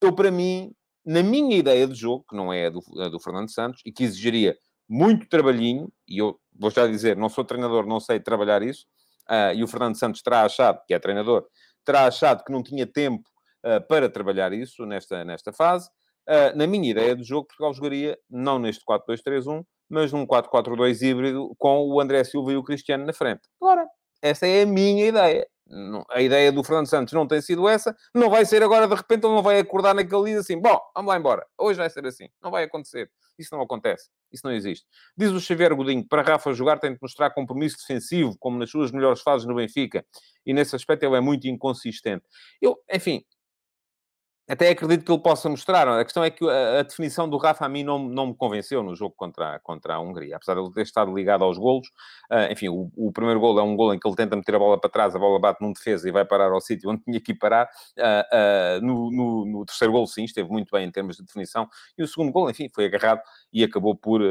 eu 0.00 0.14
para 0.14 0.30
mim, 0.30 0.72
na 1.08 1.22
minha 1.22 1.56
ideia 1.56 1.88
de 1.88 1.94
jogo, 1.94 2.22
que 2.28 2.36
não 2.36 2.52
é 2.52 2.66
a 2.66 2.70
do, 2.70 2.82
a 3.00 3.08
do 3.08 3.18
Fernando 3.18 3.50
Santos, 3.50 3.80
e 3.86 3.90
que 3.90 4.04
exigiria 4.04 4.58
muito 4.86 5.26
trabalhinho, 5.26 5.90
e 6.06 6.18
eu 6.18 6.38
vou 6.54 6.70
já 6.70 6.86
dizer, 6.86 7.16
não 7.16 7.30
sou 7.30 7.46
treinador, 7.46 7.86
não 7.86 7.98
sei 7.98 8.20
trabalhar 8.20 8.62
isso, 8.62 8.84
uh, 9.26 9.54
e 9.54 9.64
o 9.64 9.66
Fernando 9.66 9.98
Santos 9.98 10.20
terá 10.20 10.42
achado, 10.42 10.82
que 10.86 10.92
é 10.92 10.98
treinador, 10.98 11.46
terá 11.82 12.06
achado 12.06 12.44
que 12.44 12.52
não 12.52 12.62
tinha 12.62 12.86
tempo 12.86 13.26
uh, 13.64 13.80
para 13.88 14.10
trabalhar 14.10 14.52
isso 14.52 14.84
nesta, 14.84 15.24
nesta 15.24 15.50
fase. 15.50 15.88
Uh, 16.28 16.54
na 16.54 16.66
minha 16.66 16.90
ideia 16.90 17.16
de 17.16 17.22
jogo, 17.22 17.46
Portugal 17.46 17.72
jogaria 17.72 18.18
não 18.28 18.58
neste 18.58 18.84
4-2-3-1, 18.84 19.64
mas 19.88 20.12
num 20.12 20.26
4-4-2 20.26 21.00
híbrido 21.00 21.54
com 21.56 21.88
o 21.88 21.98
André 22.02 22.22
Silva 22.22 22.52
e 22.52 22.56
o 22.58 22.62
Cristiano 22.62 23.06
na 23.06 23.14
frente. 23.14 23.48
Agora, 23.62 23.88
essa 24.20 24.46
é 24.46 24.60
a 24.60 24.66
minha 24.66 25.06
ideia 25.06 25.48
a 26.10 26.22
ideia 26.22 26.50
do 26.50 26.64
Fernando 26.64 26.86
Santos 26.86 27.12
não 27.12 27.26
tem 27.26 27.40
sido 27.40 27.68
essa, 27.68 27.96
não 28.14 28.30
vai 28.30 28.44
ser 28.44 28.62
agora 28.62 28.86
de 28.86 28.94
repente, 28.94 29.24
ele 29.24 29.34
não 29.34 29.42
vai 29.42 29.58
acordar 29.58 29.94
naquele 29.94 30.24
dia 30.24 30.40
assim, 30.40 30.60
bom, 30.60 30.80
vamos 30.94 31.08
lá 31.08 31.18
embora, 31.18 31.46
hoje 31.58 31.78
vai 31.78 31.90
ser 31.90 32.06
assim, 32.06 32.28
não 32.42 32.50
vai 32.50 32.64
acontecer, 32.64 33.10
isso 33.38 33.54
não 33.54 33.62
acontece, 33.62 34.08
isso 34.32 34.46
não 34.46 34.52
existe. 34.52 34.86
Diz 35.16 35.30
o 35.30 35.40
Xavier 35.40 35.74
Godinho, 35.74 36.06
para 36.06 36.22
Rafa 36.22 36.52
jogar 36.52 36.78
tem 36.78 36.92
de 36.92 36.98
mostrar 37.00 37.30
compromisso 37.30 37.76
defensivo, 37.78 38.36
como 38.38 38.58
nas 38.58 38.70
suas 38.70 38.90
melhores 38.90 39.20
fases 39.20 39.46
no 39.46 39.54
Benfica, 39.54 40.04
e 40.46 40.54
nesse 40.54 40.74
aspecto 40.74 41.04
ele 41.04 41.16
é 41.16 41.20
muito 41.20 41.46
inconsistente. 41.46 42.24
Eu, 42.60 42.76
enfim, 42.90 43.24
até 44.48 44.70
acredito 44.70 45.04
que 45.04 45.12
ele 45.12 45.20
possa 45.20 45.46
mostrar. 45.48 45.86
A 45.86 46.02
questão 46.02 46.24
é 46.24 46.30
que 46.30 46.48
a, 46.48 46.80
a, 46.80 46.82
definição 46.82 47.28
do 47.28 47.36
Rafa 47.36 47.66
a 47.66 47.68
mim 47.68 47.84
não, 47.84 47.98
não 47.98 48.28
me 48.28 48.34
convenceu 48.34 48.82
no 48.82 48.96
jogo 48.96 49.14
contra, 49.14 49.58
contra 49.60 49.94
a 49.94 50.00
Hungria. 50.00 50.36
Apesar 50.36 50.54
de 50.54 50.60
ele 50.60 50.72
ter 50.72 50.82
estado 50.82 51.14
ligado 51.14 51.44
aos 51.44 51.58
golos. 51.58 51.88
Uh, 52.30 52.50
enfim, 52.50 52.68
o, 52.68 52.90
o, 52.96 53.12
primeiro 53.12 53.38
gol 53.38 53.58
é 53.58 53.62
um 53.62 53.76
gol 53.76 53.92
em 53.92 53.98
que 53.98 54.08
ele 54.08 54.16
tenta 54.16 54.34
meter 54.34 54.54
a 54.54 54.58
bola 54.58 54.80
para 54.80 54.88
trás, 54.88 55.14
a 55.14 55.18
bola 55.18 55.38
bate 55.38 55.62
num 55.62 55.72
defesa 55.72 56.08
e 56.08 56.12
vai 56.12 56.24
parar 56.24 56.50
ao 56.50 56.60
sítio 56.62 56.88
onde 56.88 57.02
tinha 57.04 57.20
que 57.20 57.32
ir 57.32 57.34
parar. 57.34 57.68
Uh, 57.98 58.80
uh, 58.80 58.86
no, 58.86 59.10
no, 59.10 59.44
no, 59.44 59.64
terceiro 59.66 59.92
gol, 59.92 60.06
sim, 60.06 60.24
esteve 60.24 60.48
muito 60.48 60.70
bem 60.72 60.86
em 60.86 60.90
termos 60.90 61.18
de 61.18 61.24
definição. 61.24 61.68
E 61.98 62.02
o 62.02 62.08
segundo 62.08 62.32
gol, 62.32 62.48
enfim, 62.48 62.70
foi 62.74 62.86
agarrado 62.86 63.20
e 63.52 63.62
acabou 63.62 63.94
por 63.94 64.22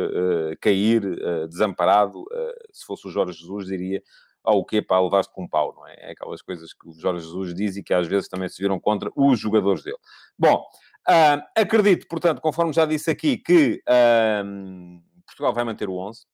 cair 0.59 1.01
desamparado. 1.47 2.25
se 2.71 2.85
fosse 2.85 3.07
o 3.07 3.11
Jorge 3.11 3.39
Jesus, 3.39 3.67
diria 3.67 4.01
ao 4.47 4.63
quê 4.63 4.81
para 4.81 5.01
levar-te 5.01 5.31
com 5.33 5.43
um 5.43 5.47
pau, 5.47 5.73
não 5.75 5.85
é? 5.85 5.95
É 5.97 6.11
aquelas 6.11 6.41
coisas 6.41 6.73
que 6.73 6.87
o 6.87 6.93
Jorge 6.93 7.25
Jesus 7.25 7.53
diz 7.53 7.75
e 7.75 7.83
que 7.83 7.93
às 7.93 8.07
vezes 8.07 8.29
também 8.29 8.47
se 8.47 8.61
viram 8.61 8.79
contra 8.79 9.11
os 9.15 9.37
jogadores 9.37 9.83
dele. 9.83 9.97
Bom, 10.39 10.63
uh, 11.09 11.43
acredito, 11.55 12.07
portanto, 12.07 12.41
conforme 12.41 12.71
já 12.71 12.85
disse 12.85 13.11
aqui, 13.11 13.37
que 13.37 13.83
uh, 13.87 15.03
Portugal 15.25 15.53
vai 15.53 15.65
manter 15.65 15.89
o 15.89 15.97
11. 15.97 16.25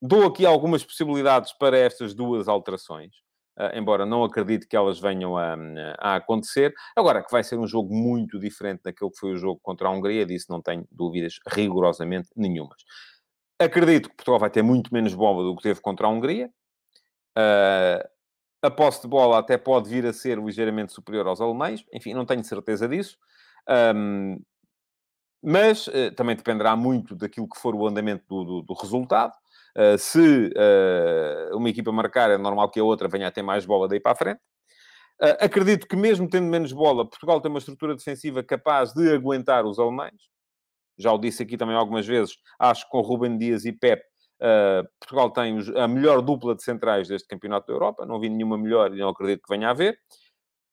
Dou 0.00 0.26
aqui 0.26 0.46
algumas 0.46 0.82
possibilidades 0.82 1.52
para 1.52 1.76
estas 1.78 2.14
duas 2.14 2.48
alterações. 2.48 3.12
Uh, 3.56 3.76
embora 3.78 4.04
não 4.04 4.24
acredite 4.24 4.66
que 4.66 4.74
elas 4.74 4.98
venham 4.98 5.36
a, 5.36 5.54
a, 5.98 6.16
acontecer. 6.16 6.74
Agora, 6.96 7.22
que 7.22 7.30
vai 7.30 7.44
ser 7.44 7.56
um 7.56 7.66
jogo 7.66 7.94
muito 7.94 8.38
diferente 8.40 8.82
daquele 8.82 9.10
que 9.10 9.18
foi 9.18 9.32
o 9.32 9.36
jogo 9.36 9.60
contra 9.62 9.86
a 9.86 9.90
Hungria, 9.90 10.26
disso 10.26 10.46
não 10.48 10.60
tenho 10.60 10.88
dúvidas 10.90 11.38
rigorosamente 11.46 12.30
nenhumas. 12.34 12.82
Acredito 13.60 14.08
que 14.08 14.16
Portugal 14.16 14.40
vai 14.40 14.50
ter 14.50 14.62
muito 14.62 14.92
menos 14.92 15.14
bola 15.14 15.44
do 15.44 15.54
que 15.54 15.62
teve 15.62 15.80
contra 15.80 16.06
a 16.06 16.10
Hungria. 16.10 16.50
Uh, 17.36 18.08
a 18.64 18.70
posse 18.70 19.02
de 19.02 19.08
bola 19.08 19.38
até 19.38 19.58
pode 19.58 19.90
vir 19.90 20.06
a 20.06 20.12
ser 20.12 20.38
ligeiramente 20.38 20.92
superior 20.92 21.26
aos 21.26 21.40
alemães, 21.40 21.84
enfim, 21.92 22.14
não 22.14 22.24
tenho 22.24 22.42
certeza 22.42 22.88
disso. 22.88 23.18
Um, 23.68 24.40
mas 25.42 25.86
uh, 25.88 26.14
também 26.16 26.34
dependerá 26.34 26.74
muito 26.74 27.14
daquilo 27.14 27.46
que 27.46 27.60
for 27.60 27.74
o 27.74 27.86
andamento 27.86 28.24
do, 28.26 28.44
do, 28.44 28.62
do 28.62 28.74
resultado. 28.74 29.34
Uh, 29.76 29.98
se 29.98 30.46
uh, 30.56 31.56
uma 31.56 31.68
equipa 31.68 31.92
marcar, 31.92 32.30
é 32.30 32.38
normal 32.38 32.70
que 32.70 32.80
a 32.80 32.84
outra 32.84 33.06
venha 33.06 33.28
a 33.28 33.30
ter 33.30 33.42
mais 33.42 33.66
bola 33.66 33.86
daí 33.86 34.00
para 34.00 34.12
a 34.12 34.16
frente. 34.16 34.40
acredito 35.40 35.86
que, 35.86 35.96
mesmo 35.96 36.28
tendo 36.28 36.46
menos 36.46 36.72
bola, 36.72 37.08
Portugal 37.08 37.40
tem 37.42 37.50
uma 37.50 37.58
estrutura 37.58 37.94
defensiva 37.94 38.42
capaz 38.42 38.94
de 38.94 39.12
aguentar 39.12 39.66
os 39.66 39.78
alemães. 39.78 40.22
Já 40.96 41.12
o 41.12 41.18
disse 41.18 41.42
aqui 41.42 41.58
também 41.58 41.76
algumas 41.76 42.06
vezes. 42.06 42.36
Acho 42.58 42.84
que 42.84 42.90
com 42.90 43.00
Ruben 43.00 43.36
Dias 43.36 43.66
e 43.66 43.72
Pep 43.72 44.02
Uh, 44.40 44.86
Portugal 45.00 45.30
tem 45.30 45.58
a 45.76 45.88
melhor 45.88 46.20
dupla 46.20 46.54
de 46.54 46.62
centrais 46.62 47.08
deste 47.08 47.28
Campeonato 47.28 47.66
da 47.66 47.72
Europa, 47.72 48.04
não 48.04 48.20
vi 48.20 48.28
nenhuma 48.28 48.58
melhor 48.58 48.92
e 48.92 48.98
não 48.98 49.08
acredito 49.08 49.42
que 49.42 49.54
venha 49.54 49.68
a 49.68 49.70
haver. 49.70 49.98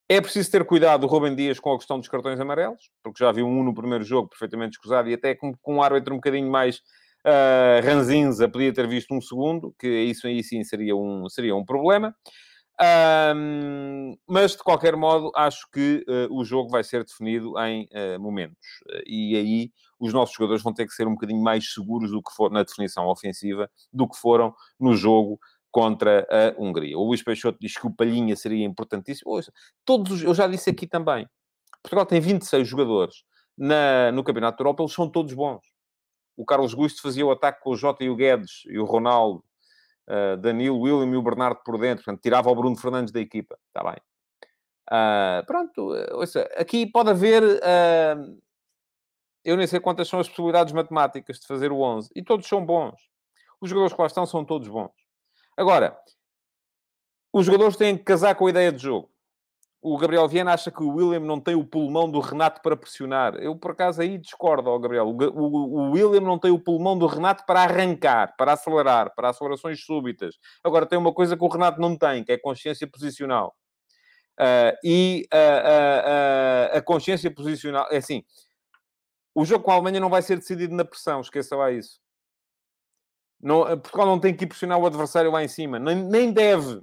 É 0.09 0.19
preciso 0.19 0.51
ter 0.51 0.65
cuidado 0.65 1.05
o 1.05 1.07
Rubem 1.07 1.33
Dias 1.33 1.59
com 1.59 1.71
a 1.71 1.77
questão 1.77 1.97
dos 1.97 2.09
cartões 2.09 2.39
amarelos, 2.39 2.89
porque 3.01 3.23
já 3.23 3.31
viu 3.31 3.47
um 3.47 3.63
no 3.63 3.73
primeiro 3.73 4.03
jogo 4.03 4.27
perfeitamente 4.27 4.73
escusado 4.73 5.09
e 5.09 5.13
até 5.13 5.35
com, 5.35 5.53
com 5.61 5.75
um 5.75 5.81
árbitro 5.81 6.13
um 6.13 6.17
bocadinho 6.17 6.51
mais 6.51 6.81
uh, 7.25 7.85
ranzinza 7.85 8.49
podia 8.49 8.73
ter 8.73 8.87
visto 8.87 9.13
um 9.13 9.21
segundo, 9.21 9.73
que 9.79 9.87
isso 9.87 10.27
aí 10.27 10.43
sim 10.43 10.63
seria 10.63 10.95
um, 10.95 11.29
seria 11.29 11.55
um 11.55 11.63
problema. 11.63 12.13
Um, 12.83 14.17
mas, 14.27 14.51
de 14.53 14.63
qualquer 14.63 14.95
modo, 14.95 15.31
acho 15.35 15.69
que 15.71 16.03
uh, 16.07 16.35
o 16.35 16.43
jogo 16.43 16.69
vai 16.69 16.83
ser 16.83 17.03
definido 17.03 17.53
em 17.59 17.88
uh, 17.93 18.19
momentos. 18.19 18.57
E 19.05 19.35
aí 19.35 19.71
os 20.00 20.11
nossos 20.11 20.35
jogadores 20.35 20.63
vão 20.63 20.73
ter 20.73 20.88
que 20.88 20.93
ser 20.93 21.07
um 21.07 21.13
bocadinho 21.13 21.41
mais 21.43 21.73
seguros 21.73 22.09
do 22.09 22.23
que 22.23 22.33
for 22.33 22.50
na 22.50 22.63
definição 22.63 23.07
ofensiva 23.07 23.69
do 23.93 24.07
que 24.07 24.17
foram 24.17 24.53
no 24.79 24.95
jogo 24.95 25.39
contra 25.69 26.27
a 26.29 26.61
Hungria. 26.61 26.97
O 26.97 27.03
Luís 27.03 27.23
Peixoto 27.23 27.59
diz 27.61 27.77
que 27.77 27.85
o 27.85 27.93
Palhinha 27.93 28.35
seria 28.35 28.65
importantíssimo. 28.65 29.39
Todos 29.85 30.11
os, 30.11 30.23
eu 30.23 30.33
já 30.33 30.47
disse 30.47 30.69
aqui 30.69 30.88
também. 30.88 31.27
Portugal 31.83 32.05
tem 32.05 32.19
26 32.19 32.67
jogadores 32.67 33.23
na, 33.57 34.11
no 34.11 34.23
Campeonato 34.23 34.57
da 34.57 34.61
Europa, 34.63 34.83
eles 34.83 34.93
são 34.93 35.09
todos 35.09 35.33
bons. 35.33 35.61
O 36.35 36.45
Carlos 36.45 36.73
Gusto 36.73 37.01
fazia 37.01 37.25
o 37.25 37.31
ataque 37.31 37.61
com 37.61 37.71
o 37.71 37.77
Jota 37.77 38.03
e 38.03 38.09
o 38.09 38.15
Guedes 38.15 38.63
e 38.65 38.79
o 38.79 38.85
Ronaldo 38.85 39.43
uh, 40.10 40.38
Danilo, 40.38 40.79
William 40.79 41.12
e 41.12 41.17
o 41.17 41.22
Bernardo 41.22 41.62
por 41.63 41.77
dentro, 41.77 42.03
portanto, 42.03 42.22
tirava 42.22 42.50
o 42.50 42.55
Bruno 42.55 42.75
Fernandes 42.75 43.12
da 43.12 43.20
equipa, 43.20 43.58
está 43.67 43.84
bem. 43.84 44.00
Uh, 44.89 45.46
pronto, 45.46 45.93
ouça, 46.12 46.41
aqui 46.58 46.86
pode 46.86 47.10
haver, 47.10 47.43
uh, 47.43 48.41
eu 49.43 49.55
nem 49.55 49.67
sei 49.67 49.79
quantas 49.79 50.08
são 50.08 50.20
as 50.20 50.27
possibilidades 50.27 50.74
matemáticas 50.74 51.39
de 51.39 51.48
fazer 51.48 51.72
o 51.72 51.81
11, 51.81 52.10
e 52.15 52.24
todos 52.24 52.48
são 52.48 52.65
bons. 52.65 52.96
Os 53.60 53.70
jogadores 53.70 53.93
que 53.93 54.01
lá 54.01 54.08
estão 54.08 54.25
são 54.25 54.43
todos 54.43 54.67
bons. 54.67 54.91
Agora, 55.55 55.98
os 57.31 57.46
jogadores 57.46 57.77
têm 57.77 57.98
que 57.98 58.03
casar 58.03 58.35
com 58.35 58.48
a 58.48 58.50
ideia 58.50 58.72
de 58.72 58.81
jogo 58.81 59.10
o 59.81 59.98
Gabriel 59.98 60.27
Viana 60.27 60.53
acha 60.53 60.70
que 60.70 60.83
o 60.83 60.94
William 60.94 61.22
não 61.22 61.39
tem 61.39 61.55
o 61.55 61.65
pulmão 61.65 62.09
do 62.09 62.20
Renato 62.20 62.61
para 62.61 62.77
pressionar. 62.77 63.33
Eu, 63.35 63.55
por 63.55 63.72
acaso, 63.72 64.00
aí 64.00 64.15
discordo, 64.15 64.77
Gabriel. 64.79 65.07
O, 65.07 65.17
o, 65.17 65.87
o, 65.87 65.91
William 65.91 66.22
não 66.22 66.37
tem 66.37 66.51
o 66.51 66.59
pulmão 66.59 66.96
do 66.96 67.07
Renato 67.07 67.44
para 67.48 67.63
arrancar, 67.63 68.35
para 68.37 68.53
acelerar, 68.53 69.15
para 69.15 69.29
acelerações 69.29 69.83
súbitas. 69.83 70.35
Agora, 70.63 70.85
tem 70.85 71.00
uma 71.00 71.11
coisa 71.11 71.35
que 71.35 71.44
o 71.44 71.48
Renato 71.48 71.81
não 71.81 71.98
tem, 71.98 72.24
que 72.24 72.31
é 72.31 72.37
consciência 72.37 72.87
posicional. 72.87 73.55
Uh, 74.39 74.77
e 74.83 75.27
uh, 75.33 76.75
uh, 76.75 76.77
a 76.77 76.81
consciência 76.83 77.33
posicional... 77.33 77.87
É 77.89 77.98
assim, 77.98 78.24
o 79.33 79.44
jogo 79.44 79.63
com 79.63 79.72
a 79.72 79.74
Alemanha 79.74 80.00
não 80.00 80.09
vai 80.09 80.22
ser 80.22 80.35
decidido 80.35 80.75
na 80.75 80.85
pressão, 80.85 81.22
esqueça 81.22 81.55
lá 81.55 81.72
isso. 81.72 82.00
Não, 83.41 83.63
Portugal 83.79 84.05
não 84.05 84.20
tem 84.20 84.35
que 84.35 84.44
ir 84.44 84.48
pressionar 84.48 84.77
o 84.77 84.85
adversário 84.85 85.31
lá 85.31 85.44
em 85.44 85.48
cima. 85.48 85.79
Nem, 85.79 85.96
nem 86.03 86.31
deve. 86.31 86.81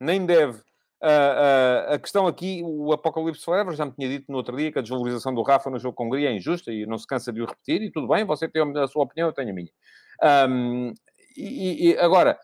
Nem 0.00 0.24
deve 0.24 0.62
Uh, 1.02 1.90
uh, 1.90 1.94
a 1.94 1.98
questão 1.98 2.28
aqui, 2.28 2.62
o 2.64 2.92
Apocalipse 2.92 3.44
Forever 3.44 3.74
já 3.74 3.84
me 3.84 3.90
tinha 3.90 4.08
dito 4.08 4.30
no 4.30 4.36
outro 4.38 4.56
dia 4.56 4.70
que 4.70 4.78
a 4.78 4.82
desvalorização 4.82 5.34
do 5.34 5.42
Rafa 5.42 5.68
no 5.68 5.78
jogo 5.78 5.96
com 5.96 6.06
Hungria 6.06 6.30
é 6.30 6.32
injusta 6.32 6.70
e 6.70 6.86
não 6.86 6.96
se 6.96 7.08
cansa 7.08 7.32
de 7.32 7.42
o 7.42 7.44
repetir, 7.44 7.82
e 7.82 7.90
tudo 7.90 8.06
bem, 8.06 8.24
você 8.24 8.48
tem 8.48 8.62
a 8.78 8.86
sua 8.86 9.02
opinião, 9.02 9.28
eu 9.28 9.32
tenho 9.32 9.50
a 9.50 9.52
minha. 9.52 9.70
Um, 10.48 10.94
e, 11.36 11.90
e, 11.90 11.98
agora, 11.98 12.38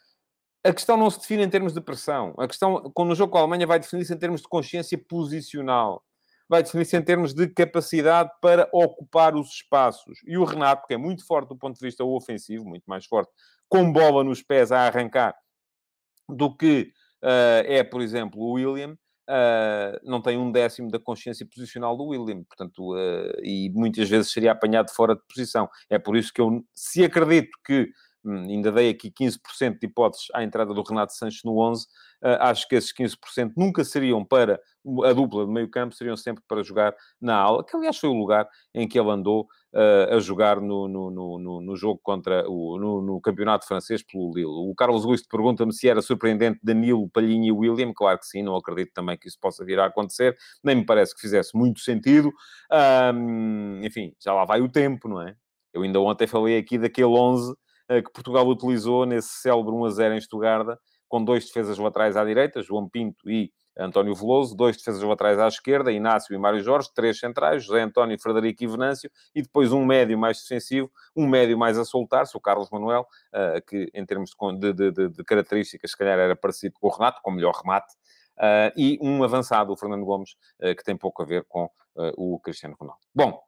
a 0.64 0.72
questão 0.72 0.96
não 0.96 1.08
se 1.08 1.20
define 1.20 1.44
em 1.44 1.48
termos 1.48 1.72
de 1.72 1.80
pressão. 1.80 2.34
A 2.36 2.48
questão, 2.48 2.90
quando 2.92 3.10
no 3.10 3.14
jogo 3.14 3.30
com 3.30 3.38
a 3.38 3.42
Alemanha, 3.42 3.66
vai 3.66 3.78
definir-se 3.78 4.12
em 4.12 4.18
termos 4.18 4.42
de 4.42 4.48
consciência 4.48 4.98
posicional. 4.98 6.02
Vai 6.48 6.62
definir-se 6.62 6.96
em 6.96 7.02
termos 7.02 7.32
de 7.32 7.46
capacidade 7.46 8.30
para 8.40 8.68
ocupar 8.72 9.36
os 9.36 9.48
espaços. 9.50 10.18
E 10.26 10.36
o 10.36 10.44
Renato, 10.44 10.86
que 10.88 10.94
é 10.94 10.96
muito 10.96 11.24
forte 11.24 11.50
do 11.50 11.56
ponto 11.56 11.78
de 11.78 11.86
vista 11.86 12.02
ofensivo, 12.02 12.64
muito 12.64 12.84
mais 12.86 13.06
forte, 13.06 13.30
com 13.68 13.92
bola 13.92 14.24
nos 14.24 14.42
pés 14.42 14.72
a 14.72 14.86
arrancar, 14.86 15.36
do 16.28 16.54
que 16.56 16.92
é, 17.22 17.82
por 17.82 18.00
exemplo, 18.00 18.40
o 18.40 18.52
William, 18.52 18.96
uh, 19.28 20.00
não 20.02 20.20
tem 20.20 20.38
um 20.38 20.50
décimo 20.50 20.90
da 20.90 20.98
consciência 20.98 21.46
posicional 21.46 21.96
do 21.96 22.06
William, 22.06 22.42
portanto, 22.44 22.94
uh, 22.94 23.32
e 23.42 23.70
muitas 23.74 24.08
vezes 24.08 24.32
seria 24.32 24.52
apanhado 24.52 24.90
fora 24.90 25.14
de 25.14 25.22
posição. 25.28 25.68
É 25.90 25.98
por 25.98 26.16
isso 26.16 26.32
que 26.32 26.40
eu, 26.40 26.64
se 26.74 27.04
acredito 27.04 27.50
que, 27.64 27.90
ainda 28.24 28.72
dei 28.72 28.90
aqui 28.90 29.10
15% 29.10 29.78
de 29.78 29.86
hipóteses 29.86 30.26
à 30.34 30.42
entrada 30.42 30.74
do 30.74 30.82
Renato 30.82 31.12
Sanches 31.14 31.42
no 31.44 31.58
11, 31.58 31.86
acho 32.40 32.68
que 32.68 32.74
esses 32.74 32.92
15% 32.92 33.52
nunca 33.56 33.84
seriam 33.84 34.24
para 34.24 34.60
a 35.04 35.12
dupla 35.12 35.44
de 35.44 35.52
meio 35.52 35.68
campo, 35.70 35.94
seriam 35.94 36.16
sempre 36.16 36.42
para 36.46 36.62
jogar 36.62 36.94
na 37.20 37.36
ala, 37.36 37.64
que 37.64 37.76
aliás 37.76 37.98
foi 37.98 38.08
o 38.08 38.14
lugar 38.14 38.48
em 38.74 38.88
que 38.88 38.98
ele 38.98 39.10
andou 39.10 39.46
uh, 39.74 40.14
a 40.14 40.18
jogar 40.18 40.60
no, 40.60 40.88
no, 40.88 41.10
no, 41.10 41.60
no, 41.60 41.76
jogo 41.76 42.00
contra 42.02 42.48
o 42.48 42.78
no, 42.78 43.02
no, 43.02 43.20
campeonato 43.20 43.66
francês 43.66 44.02
pelo 44.02 44.32
Lille. 44.34 44.46
O 44.46 44.74
Carlos 44.74 45.04
Luís 45.04 45.26
pergunta-me 45.26 45.72
se 45.72 45.88
era 45.88 46.00
surpreendente 46.00 46.60
Danilo, 46.62 47.08
Palhinha 47.10 47.48
e 47.48 47.52
William. 47.52 47.92
Claro 47.94 48.18
que 48.18 48.26
sim, 48.26 48.42
não 48.42 48.56
acredito 48.56 48.92
também 48.94 49.18
que 49.18 49.28
isso 49.28 49.38
possa 49.40 49.64
vir 49.64 49.78
a 49.78 49.86
acontecer, 49.86 50.36
nem 50.62 50.76
me 50.76 50.86
parece 50.86 51.14
que 51.14 51.20
fizesse 51.20 51.56
muito 51.56 51.80
sentido. 51.80 52.32
Um, 53.14 53.80
enfim, 53.84 54.14
já 54.22 54.32
lá 54.32 54.44
vai 54.44 54.60
o 54.60 54.68
tempo, 54.68 55.08
não 55.08 55.20
é? 55.20 55.34
Eu 55.72 55.82
ainda 55.82 56.00
ontem 56.00 56.26
falei 56.26 56.58
aqui 56.58 56.78
daquele 56.78 57.08
11 57.08 57.52
uh, 57.52 57.56
que 57.88 58.12
Portugal 58.12 58.46
utilizou 58.46 59.06
nesse 59.06 59.30
célebre 59.40 59.72
1 59.72 59.84
a 59.84 59.90
0 59.90 60.14
em 60.14 60.18
Estugarda, 60.18 60.78
com 61.08 61.24
dois 61.24 61.46
defesas 61.46 61.78
laterais 61.78 62.16
à 62.16 62.24
direita, 62.24 62.62
João 62.62 62.88
Pinto 62.88 63.30
e 63.30 63.50
António 63.78 64.14
Veloso, 64.14 64.56
dois 64.56 64.76
defesas 64.76 65.02
laterais 65.02 65.38
à 65.38 65.46
esquerda, 65.46 65.92
Inácio 65.92 66.34
e 66.34 66.38
Mário 66.38 66.60
Jorge, 66.60 66.88
três 66.92 67.18
centrais, 67.18 67.64
José 67.64 67.80
António, 67.80 68.20
Frederico 68.20 68.64
e 68.64 68.66
Venâncio, 68.66 69.10
e 69.34 69.40
depois 69.40 69.72
um 69.72 69.84
médio 69.84 70.18
mais 70.18 70.42
defensivo, 70.42 70.90
um 71.16 71.26
médio 71.26 71.56
mais 71.56 71.78
a 71.78 71.84
soltar-se, 71.84 72.36
o 72.36 72.40
Carlos 72.40 72.68
Manuel, 72.70 73.06
uh, 73.32 73.64
que 73.66 73.88
em 73.94 74.04
termos 74.04 74.32
de, 74.58 74.72
de, 74.72 74.90
de, 74.90 75.08
de, 75.08 75.24
características, 75.24 75.92
se 75.92 75.96
calhar 75.96 76.18
era 76.18 76.34
parecido 76.34 76.74
com 76.80 76.88
o 76.88 76.90
Renato, 76.90 77.20
com 77.22 77.30
melhor 77.30 77.54
remate, 77.54 77.94
uh, 78.38 78.72
e 78.76 78.98
um 79.00 79.22
avançado, 79.22 79.72
o 79.72 79.76
Fernando 79.76 80.04
Gomes, 80.04 80.32
uh, 80.60 80.74
que 80.74 80.82
tem 80.82 80.96
pouco 80.96 81.22
a 81.22 81.26
ver 81.26 81.44
com 81.48 81.70
o 82.16 82.38
Cristiano 82.38 82.76
Ronaldo. 82.78 83.00
Bom, 83.12 83.42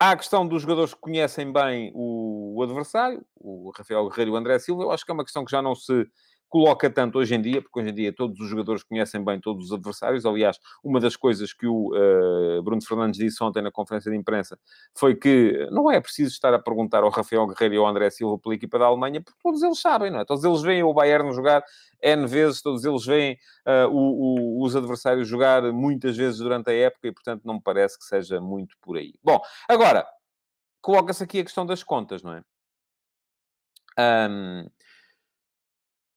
Há 0.00 0.12
a 0.12 0.16
questão 0.16 0.46
dos 0.46 0.62
jogadores 0.62 0.94
que 0.94 1.00
conhecem 1.00 1.52
bem 1.52 1.90
o, 1.92 2.62
adversário, 2.62 3.24
o 3.34 3.72
Rafael 3.76 4.08
Guerreiro 4.08 4.30
e 4.30 4.34
o 4.34 4.36
André 4.36 4.58
Silva, 4.60 4.84
eu 4.84 4.92
acho 4.92 5.04
que 5.04 5.10
é 5.10 5.14
uma 5.14 5.24
questão 5.24 5.44
que 5.44 5.50
já 5.50 5.60
não 5.60 5.74
se 5.74 6.06
coloca 6.48 6.88
tanto 6.88 7.18
hoje 7.18 7.34
em 7.34 7.42
dia, 7.42 7.60
porque 7.60 7.78
hoje 7.78 7.90
em 7.90 7.94
dia 7.94 8.12
todos 8.12 8.40
os 8.40 8.48
jogadores 8.48 8.82
conhecem 8.82 9.22
bem 9.22 9.40
todos 9.40 9.66
os 9.66 9.72
adversários. 9.72 10.24
Aliás, 10.24 10.58
uma 10.82 10.98
das 10.98 11.16
coisas 11.16 11.52
que 11.52 11.66
o 11.66 11.92
uh, 11.94 12.62
Bruno 12.62 12.82
Fernandes 12.82 13.18
disse 13.18 13.42
ontem 13.42 13.62
na 13.62 13.70
conferência 13.70 14.10
de 14.10 14.16
imprensa 14.16 14.58
foi 14.96 15.14
que 15.14 15.68
não 15.70 15.90
é 15.90 16.00
preciso 16.00 16.32
estar 16.32 16.54
a 16.54 16.58
perguntar 16.58 17.02
ao 17.02 17.10
Rafael 17.10 17.46
Guerreiro 17.46 17.74
e 17.74 17.78
ao 17.78 17.86
André 17.86 18.10
Silva 18.10 18.38
pela 18.38 18.54
equipa 18.54 18.78
da 18.78 18.86
Alemanha, 18.86 19.22
porque 19.22 19.38
todos 19.42 19.62
eles 19.62 19.80
sabem, 19.80 20.10
não 20.10 20.20
é? 20.20 20.24
Todos 20.24 20.44
eles 20.44 20.62
veem 20.62 20.82
o 20.82 20.94
Bayern 20.94 21.32
jogar 21.32 21.62
N 22.02 22.26
vezes, 22.26 22.62
todos 22.62 22.84
eles 22.84 23.04
veem 23.04 23.36
uh, 23.66 23.88
o, 23.88 24.60
o, 24.60 24.64
os 24.64 24.74
adversários 24.74 25.28
jogar 25.28 25.62
muitas 25.72 26.16
vezes 26.16 26.38
durante 26.38 26.70
a 26.70 26.74
época 26.74 27.08
e, 27.08 27.12
portanto, 27.12 27.42
não 27.44 27.54
me 27.54 27.62
parece 27.62 27.98
que 27.98 28.04
seja 28.04 28.40
muito 28.40 28.76
por 28.80 28.96
aí. 28.96 29.14
Bom, 29.22 29.40
agora, 29.68 30.06
coloca-se 30.80 31.22
aqui 31.24 31.40
a 31.40 31.44
questão 31.44 31.66
das 31.66 31.82
contas, 31.82 32.22
não 32.22 32.32
é? 32.34 32.42
Um, 33.98 34.68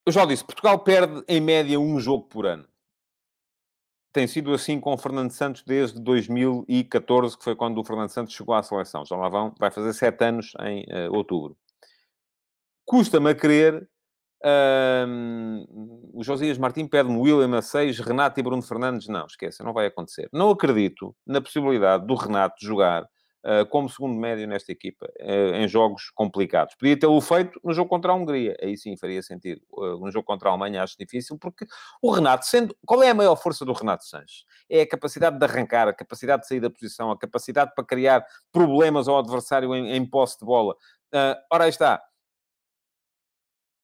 eu 0.05 0.11
já 0.11 0.25
disse, 0.25 0.43
Portugal 0.43 0.79
perde 0.79 1.23
em 1.27 1.39
média 1.39 1.79
um 1.79 1.99
jogo 1.99 2.25
por 2.27 2.45
ano. 2.45 2.67
Tem 4.13 4.27
sido 4.27 4.53
assim 4.53 4.79
com 4.79 4.93
o 4.93 4.97
Fernando 4.97 5.31
Santos 5.31 5.63
desde 5.63 5.99
2014, 6.01 7.37
que 7.37 7.43
foi 7.43 7.55
quando 7.55 7.79
o 7.79 7.83
Fernando 7.83 8.09
Santos 8.09 8.33
chegou 8.33 8.53
à 8.53 8.61
seleção. 8.61 9.05
Já 9.05 9.15
lá 9.15 9.29
vão, 9.29 9.55
vai 9.57 9.71
fazer 9.71 9.93
sete 9.93 10.23
anos 10.25 10.51
em 10.61 10.83
uh, 10.83 11.13
outubro. 11.13 11.55
Custa-me 12.83 13.29
a 13.29 13.35
crer. 13.35 13.87
o 16.13 16.21
Josias 16.23 16.57
Martins 16.57 16.89
pede-me 16.89 17.15
William 17.15 17.61
6, 17.61 17.99
Renato 17.99 18.37
e 18.37 18.43
Bruno 18.43 18.61
Fernandes. 18.61 19.07
Não, 19.07 19.25
esqueça, 19.25 19.63
não 19.63 19.71
vai 19.71 19.85
acontecer. 19.85 20.27
Não 20.33 20.49
acredito 20.49 21.15
na 21.25 21.39
possibilidade 21.39 22.05
do 22.05 22.15
Renato 22.15 22.55
jogar 22.59 23.03
uh, 23.03 23.07
como 23.69 23.89
segundo 23.89 24.19
médio 24.19 24.47
nesta 24.47 24.71
equipa, 24.71 25.11
uh, 25.19 25.55
em 25.55 25.67
jogos 25.67 26.11
complicados. 26.11 26.75
Podia 26.75 26.99
tê-lo 26.99 27.19
feito 27.21 27.59
no 27.63 27.73
jogo 27.73 27.89
contra 27.89 28.11
a 28.11 28.15
Hungria, 28.15 28.55
aí 28.61 28.77
sim 28.77 28.95
faria 28.95 29.21
sentido. 29.23 29.61
Uh, 29.71 29.97
no 29.97 30.11
jogo 30.11 30.25
contra 30.25 30.49
a 30.49 30.51
Alemanha 30.51 30.83
acho 30.83 30.95
difícil, 30.97 31.37
porque 31.39 31.65
o 32.01 32.11
Renato, 32.11 32.45
sendo. 32.45 32.75
Qual 32.85 33.01
é 33.01 33.09
a 33.09 33.13
maior 33.13 33.35
força 33.35 33.65
do 33.65 33.73
Renato 33.73 34.05
Sanches? 34.05 34.45
É 34.69 34.81
a 34.81 34.87
capacidade 34.87 35.39
de 35.39 35.45
arrancar, 35.45 35.87
a 35.87 35.93
capacidade 35.93 36.43
de 36.43 36.47
sair 36.47 36.59
da 36.59 36.69
posição, 36.69 37.09
a 37.09 37.17
capacidade 37.17 37.71
para 37.75 37.83
criar 37.83 38.25
problemas 38.51 39.07
ao 39.07 39.17
adversário 39.17 39.73
em, 39.75 39.95
em 39.95 40.05
posse 40.05 40.37
de 40.39 40.45
bola. 40.45 40.75
Ora, 41.51 41.65
aí 41.65 41.69
está 41.69 42.01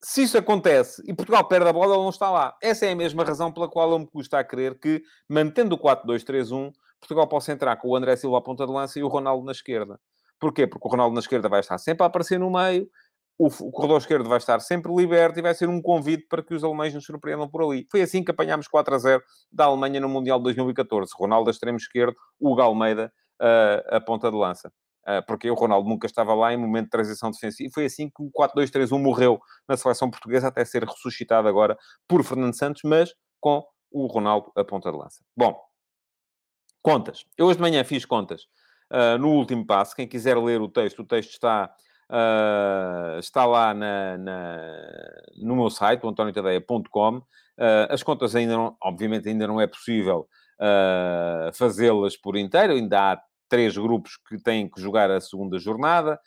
se 0.03 0.23
isso 0.23 0.37
acontece 0.37 1.03
e 1.07 1.13
Portugal 1.13 1.43
perde 1.47 1.67
a 1.67 1.73
bola, 1.73 1.95
ele 1.95 2.03
não 2.03 2.09
está 2.09 2.29
lá. 2.29 2.55
Essa 2.61 2.85
é 2.85 2.91
a 2.91 2.95
mesma 2.95 3.23
razão 3.23 3.51
pela 3.51 3.67
qual 3.67 3.91
eu 3.91 3.99
me 3.99 4.07
custa 4.07 4.39
a 4.39 4.43
crer 4.43 4.79
que, 4.79 5.03
mantendo 5.27 5.75
o 5.75 5.79
4-2-3-1, 5.79 6.71
Portugal 6.99 7.27
possa 7.27 7.51
entrar 7.51 7.75
com 7.77 7.89
o 7.89 7.95
André 7.95 8.15
Silva 8.15 8.39
à 8.39 8.41
ponta 8.41 8.65
de 8.65 8.71
lança 8.71 8.99
e 8.99 9.03
o 9.03 9.07
Ronaldo 9.07 9.45
na 9.45 9.51
esquerda. 9.51 9.99
Porquê? 10.39 10.67
Porque 10.67 10.87
o 10.87 10.91
Ronaldo 10.91 11.13
na 11.13 11.19
esquerda 11.19 11.49
vai 11.49 11.59
estar 11.59 11.77
sempre 11.77 12.03
a 12.03 12.07
aparecer 12.07 12.39
no 12.39 12.51
meio, 12.51 12.89
o, 13.37 13.47
o 13.47 13.71
corredor 13.71 13.99
esquerdo 13.99 14.27
vai 14.27 14.39
estar 14.39 14.59
sempre 14.59 14.93
liberto 14.93 15.37
e 15.37 15.41
vai 15.41 15.53
ser 15.53 15.69
um 15.69 15.81
convite 15.81 16.25
para 16.27 16.41
que 16.41 16.55
os 16.55 16.63
alemães 16.63 16.93
nos 16.93 17.05
surpreendam 17.05 17.47
por 17.47 17.61
ali. 17.63 17.87
Foi 17.91 18.01
assim 18.01 18.23
que 18.23 18.31
apanhámos 18.31 18.67
4 18.67 18.95
a 18.95 18.97
0 18.97 19.23
da 19.51 19.65
Alemanha 19.65 19.99
no 19.99 20.09
Mundial 20.09 20.39
de 20.39 20.45
2014. 20.45 21.11
Ronaldo 21.15 21.49
a 21.49 21.51
extremo 21.51 21.77
esquerdo, 21.77 22.15
o 22.39 22.59
Almeida 22.59 23.13
uh, 23.39 23.95
a 23.95 24.01
ponta 24.01 24.31
de 24.31 24.37
lança. 24.37 24.71
Uh, 25.07 25.23
porque 25.25 25.49
o 25.49 25.53
Ronaldo 25.53 25.87
nunca 25.87 26.07
estava 26.07 26.33
lá 26.33 26.51
em 26.51 26.57
momento 26.57 26.85
de 26.85 26.91
transição 26.91 27.29
defensiva. 27.29 27.69
E 27.69 27.73
foi 27.73 27.85
assim 27.85 28.09
que 28.09 28.23
o 28.23 28.31
4-2-3-1 28.31 28.99
morreu 28.99 29.39
na 29.67 29.77
seleção 29.77 30.09
portuguesa, 30.09 30.47
até 30.47 30.65
ser 30.65 30.83
ressuscitado 30.83 31.47
agora 31.47 31.77
por 32.07 32.23
Fernando 32.23 32.57
Santos, 32.57 32.81
mas 32.83 33.13
com 33.39 33.63
o 33.91 34.07
Ronaldo 34.07 34.51
a 34.55 34.65
ponta 34.65 34.91
de 34.91 34.97
lança. 34.97 35.23
Bom, 35.35 35.55
Contas. 36.87 37.25
Eu 37.37 37.47
hoje 37.47 37.57
de 37.57 37.61
manhã 37.61 37.83
fiz 37.83 38.05
contas 38.05 38.43
uh, 38.89 39.17
no 39.17 39.31
último 39.33 39.65
passo. 39.65 39.93
Quem 39.93 40.07
quiser 40.07 40.37
ler 40.37 40.61
o 40.61 40.69
texto, 40.69 41.01
o 41.01 41.05
texto 41.05 41.31
está, 41.31 41.69
uh, 42.09 43.19
está 43.19 43.45
lá 43.45 43.73
na, 43.73 44.17
na, 44.17 44.61
no 45.35 45.57
meu 45.57 45.69
site, 45.69 46.07
antoniotadeia.com. 46.07 47.17
Uh, 47.17 47.23
ah, 47.57 47.87
as 47.89 48.01
contas 48.03 48.37
ainda 48.37 48.55
não, 48.55 48.77
obviamente, 48.81 49.27
ainda 49.27 49.45
não 49.45 49.59
é 49.59 49.67
possível 49.67 50.29
fazê-las 51.53 52.15
por 52.15 52.37
inteiro. 52.37 52.71
Ainda 52.71 53.11
há 53.11 53.21
três 53.49 53.77
grupos 53.77 54.17
que 54.27 54.37
têm 54.41 54.69
que 54.69 54.79
jogar 54.79 55.11
a 55.11 55.19
segunda 55.19 55.59
jornada, 55.59 56.17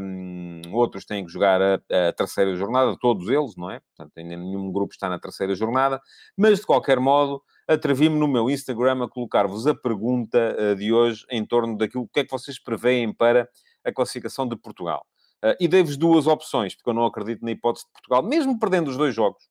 um, 0.00 0.60
outros 0.72 1.04
têm 1.04 1.24
que 1.24 1.32
jogar 1.32 1.60
a, 1.60 1.74
a, 1.74 2.12
terceira 2.12 2.54
jornada, 2.54 2.96
todos 3.00 3.28
eles, 3.28 3.56
não 3.56 3.70
é? 3.70 3.80
Portanto, 3.80 4.16
ainda 4.18 4.36
nenhum 4.36 4.70
grupo 4.72 4.92
está 4.92 5.08
na 5.08 5.18
terceira 5.18 5.54
jornada, 5.54 6.00
mas 6.36 6.60
de 6.60 6.66
qualquer 6.66 6.98
modo, 6.98 7.42
atrevi-me 7.68 8.18
no 8.18 8.28
meu 8.28 8.50
Instagram 8.50 9.04
a 9.04 9.08
colocar-vos 9.08 9.66
a 9.66 9.74
pergunta 9.74 10.56
uh, 10.58 10.76
de 10.76 10.92
hoje 10.92 11.24
em 11.30 11.44
torno 11.44 11.76
daquilo 11.76 12.08
que 12.08 12.20
é 12.20 12.24
que 12.24 12.30
vocês 12.30 12.58
preveem 12.58 13.12
para 13.12 13.48
a 13.84 13.92
classificação 13.92 14.46
de 14.46 14.56
Portugal. 14.56 15.04
Uh, 15.44 15.56
e 15.60 15.68
dei-vos 15.68 15.96
duas 15.96 16.26
opções, 16.26 16.74
porque 16.74 16.90
eu 16.90 16.94
não 16.94 17.04
acredito 17.04 17.44
na 17.44 17.50
hipótese 17.50 17.86
de 17.86 17.92
Portugal, 17.92 18.22
mesmo 18.22 18.58
perdendo 18.58 18.88
os 18.88 18.96
dois 18.96 19.14
jogos, 19.14 19.42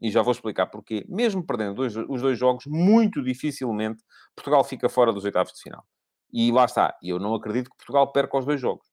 e 0.00 0.10
já 0.10 0.20
vou 0.22 0.32
explicar 0.32 0.66
porquê, 0.66 1.04
mesmo 1.08 1.44
perdendo 1.44 1.76
dois, 1.76 1.96
os 1.96 2.20
dois 2.20 2.38
jogos, 2.38 2.66
muito 2.66 3.22
dificilmente 3.22 4.02
Portugal 4.34 4.62
fica 4.64 4.88
fora 4.88 5.12
dos 5.12 5.24
oitavos 5.24 5.52
de 5.54 5.62
final. 5.62 5.84
E 6.32 6.50
lá 6.50 6.64
está. 6.64 6.94
Eu 7.02 7.18
não 7.18 7.34
acredito 7.34 7.70
que 7.70 7.76
Portugal 7.76 8.12
perca 8.12 8.38
os 8.38 8.44
dois 8.44 8.60
jogos. 8.60 8.86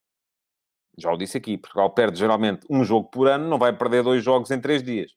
Já 0.98 1.12
o 1.12 1.18
disse 1.18 1.38
aqui. 1.38 1.58
Portugal 1.58 1.94
perde 1.94 2.20
geralmente 2.20 2.66
um 2.70 2.84
jogo 2.84 3.10
por 3.10 3.28
ano, 3.28 3.50
não 3.50 3.58
vai 3.58 3.76
perder 3.76 4.04
dois 4.04 4.24
jogos 4.24 4.52
em 4.52 4.62
três 4.62 4.84
dias. 4.84 5.12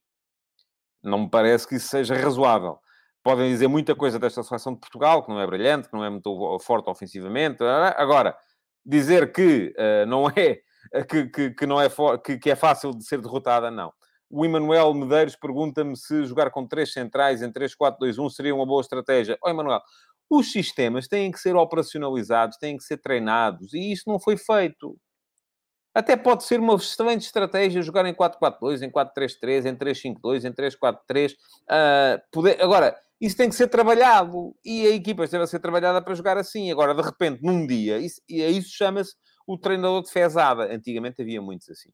Não 1.03 1.25
me 1.25 1.31
parece 1.31 1.69
que 1.69 1.77
isso 1.77 1.89
seja 1.89 2.15
razoável. 2.17 2.79
Podem 3.25 3.51
dizer 3.51 3.69
muita 3.69 3.95
coisa 3.97 4.19
desta 4.19 4.43
seleção 4.43 4.75
de 4.75 4.81
Portugal, 4.81 5.25
que 5.25 5.31
não 5.31 5.41
é 5.41 5.47
brilhante, 5.47 5.89
que 5.89 5.95
não 5.95 6.05
é 6.05 6.11
muito 6.11 6.59
forte 6.61 6.91
ofensivamente. 6.91 7.65
Agora, 7.97 8.37
dizer 8.85 9.33
que 9.33 9.75
uh, 9.79 10.07
não 10.07 10.29
é 10.29 10.61
que, 11.09 11.27
que, 11.29 11.51
que, 11.51 11.67
não 11.67 11.81
é 11.81 11.89
que, 12.23 12.39
que 12.39 12.51
é 12.51 12.55
fácil 12.55 12.93
de 12.93 13.05
ser 13.05 13.21
derrotada, 13.21 13.71
não. 13.71 13.91
O 14.31 14.45
Emanuel 14.45 14.93
Medeiros 14.93 15.37
pergunta-me 15.37 15.97
se 15.97 16.25
jogar 16.27 16.51
com 16.51 16.67
três 16.67 16.93
centrais 16.93 17.41
em 17.41 17.51
3-4-2-1 17.51 18.31
seria 18.31 18.55
uma 18.55 18.67
boa 18.67 18.83
estratégia. 18.83 19.39
Ó, 19.43 19.49
oh, 19.49 19.51
Emanuel, 19.51 19.81
os 20.29 20.53
sistemas 20.53 21.09
têm 21.09 21.31
que 21.31 21.39
ser 21.39 21.57
operacionalizados, 21.57 22.59
têm 22.59 22.77
que 22.77 22.85
ser 22.85 22.99
treinados, 22.99 23.73
e 23.73 23.93
isso 23.93 24.05
não 24.07 24.19
foi 24.19 24.37
feito. 24.37 24.99
Até 25.95 26.17
pode 26.17 26.43
ser 26.43 26.59
uma 26.59 26.75
excelente 26.75 27.23
estratégia 27.23 27.81
jogar 27.81 28.05
em 28.07 28.13
4-4-2, 28.13 28.83
em 28.83 28.91
4-3-3, 28.91 29.67
em 29.67 29.77
3-5-2, 29.77 30.45
em 30.45 30.53
3-4-3. 30.53 31.33
Uh, 31.33 31.37
ah, 31.69 32.23
poder... 32.33 32.61
Agora, 32.61 32.99
isso 33.21 33.37
tem 33.37 33.49
que 33.49 33.55
ser 33.55 33.69
trabalhado. 33.69 34.55
E 34.65 34.87
a 34.87 34.91
equipa 34.91 35.27
deve 35.27 35.47
ser 35.47 35.61
trabalhada 35.61 36.03
para 36.03 36.15
jogar 36.15 36.37
assim. 36.37 36.71
Agora, 36.71 36.95
de 36.95 37.03
repente, 37.03 37.43
num 37.43 37.67
dia, 37.67 37.99
isso, 37.99 38.21
isso 38.29 38.71
chama-se 38.71 39.15
o 39.47 39.59
treinador 39.59 40.03
de 40.03 40.11
fezada. 40.11 40.75
Antigamente 40.75 41.23
havia 41.23 41.41
muitos 41.41 41.69
assim 41.69 41.91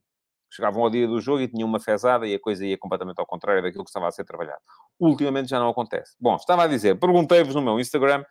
chegavam 0.53 0.83
ao 0.83 0.91
dia 0.91 1.07
do 1.07 1.21
jogo 1.21 1.41
e 1.41 1.49
tinham 1.49 1.69
uma 1.69 1.81
fezada 1.81 2.27
e 2.27 2.35
a 2.35 2.41
coisa 2.41 2.67
ia 2.67 2.77
completamente 2.77 3.19
ao 3.19 3.27
contrário 3.27 3.63
daquilo 3.63 3.85
que 3.85 3.91
estava 3.91 4.09
a 4.09 4.11
ser 4.11 4.25
trabalhado. 4.25 4.61
Ultimamente 4.99 5.49
já 5.49 5.59
não 5.59 5.69
acontece. 5.69 6.15
Bom, 6.21 6.35
estava 6.35 6.65
a 6.65 6.67
dizer, 6.67 6.99
perguntei-vos 6.99 7.55
no 7.55 7.63
meu 7.63 7.79
Instagram 7.79 8.25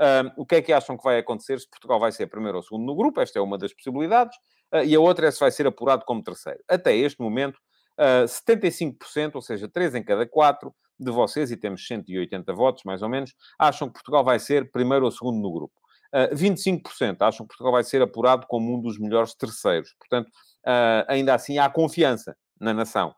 um, 0.00 0.42
o 0.42 0.46
que 0.46 0.56
é 0.56 0.62
que 0.62 0.72
acham 0.72 0.96
que 0.96 1.04
vai 1.04 1.18
acontecer 1.18 1.58
se 1.60 1.68
Portugal 1.68 1.98
vai 2.00 2.12
ser 2.12 2.26
primeiro 2.26 2.56
ou 2.56 2.62
segundo 2.62 2.84
no 2.84 2.94
grupo, 2.94 3.20
esta 3.20 3.38
é 3.38 3.42
uma 3.42 3.56
das 3.56 3.72
possibilidades, 3.72 4.36
uh, 4.74 4.84
e 4.84 4.94
a 4.94 5.00
outra 5.00 5.28
é 5.28 5.30
se 5.30 5.40
vai 5.40 5.50
ser 5.50 5.66
apurado 5.66 6.04
como 6.04 6.22
terceiro. 6.22 6.60
Até 6.68 6.94
este 6.94 7.20
momento, 7.20 7.56
uh, 7.98 8.26
75%, 8.26 9.34
ou 9.34 9.42
seja, 9.42 9.68
3 9.68 9.94
em 9.94 10.02
cada 10.02 10.26
4 10.26 10.74
de 10.98 11.10
vocês, 11.10 11.50
e 11.50 11.56
temos 11.56 11.86
180 11.86 12.52
votos 12.52 12.82
mais 12.84 13.02
ou 13.02 13.08
menos, 13.08 13.34
acham 13.58 13.88
que 13.88 13.94
Portugal 13.94 14.24
vai 14.24 14.38
ser 14.38 14.70
primeiro 14.70 15.04
ou 15.04 15.10
segundo 15.10 15.40
no 15.40 15.52
grupo. 15.52 15.74
Uh, 16.14 16.34
25% 16.34 17.16
acham 17.20 17.44
que 17.44 17.48
Portugal 17.48 17.72
vai 17.72 17.84
ser 17.84 18.00
apurado 18.00 18.46
como 18.46 18.74
um 18.74 18.80
dos 18.80 18.98
melhores 18.98 19.34
terceiros. 19.34 19.94
Portanto, 19.98 20.28
uh, 20.28 21.04
ainda 21.08 21.34
assim 21.34 21.58
há 21.58 21.68
confiança 21.68 22.36
na 22.60 22.72
nação. 22.72 23.14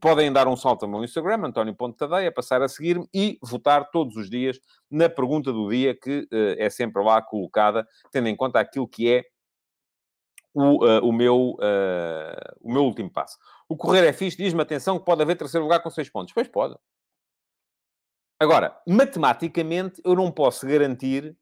Podem 0.00 0.32
dar 0.32 0.48
um 0.48 0.56
salto 0.56 0.84
ao 0.84 0.90
meu 0.90 1.04
Instagram, 1.04 1.46
António 1.46 1.74
Ponte 1.74 1.98
Tadeia, 1.98 2.32
passar 2.32 2.62
a 2.62 2.68
seguir-me 2.68 3.06
e 3.12 3.38
votar 3.42 3.90
todos 3.90 4.16
os 4.16 4.30
dias 4.30 4.58
na 4.90 5.10
pergunta 5.10 5.52
do 5.52 5.68
dia 5.68 5.94
que 5.94 6.20
uh, 6.32 6.56
é 6.58 6.70
sempre 6.70 7.02
lá 7.02 7.20
colocada, 7.20 7.86
tendo 8.10 8.28
em 8.28 8.36
conta 8.36 8.58
aquilo 8.60 8.88
que 8.88 9.10
é 9.10 9.24
o, 10.54 10.84
uh, 10.84 11.06
o, 11.06 11.12
meu, 11.12 11.50
uh, 11.52 12.58
o 12.60 12.72
meu 12.72 12.84
último 12.84 13.10
passo. 13.10 13.36
O 13.72 13.76
correr 13.76 14.06
é 14.06 14.12
fixe, 14.12 14.36
diz-me 14.36 14.60
atenção 14.60 14.98
que 14.98 15.04
pode 15.06 15.22
haver 15.22 15.34
terceiro 15.34 15.64
lugar 15.64 15.82
com 15.82 15.88
seis 15.88 16.10
pontos. 16.10 16.34
Pois 16.34 16.46
pode. 16.46 16.76
Agora, 18.38 18.78
matematicamente, 18.86 19.98
eu 20.04 20.14
não 20.14 20.30
posso 20.30 20.66
garantir 20.66 21.34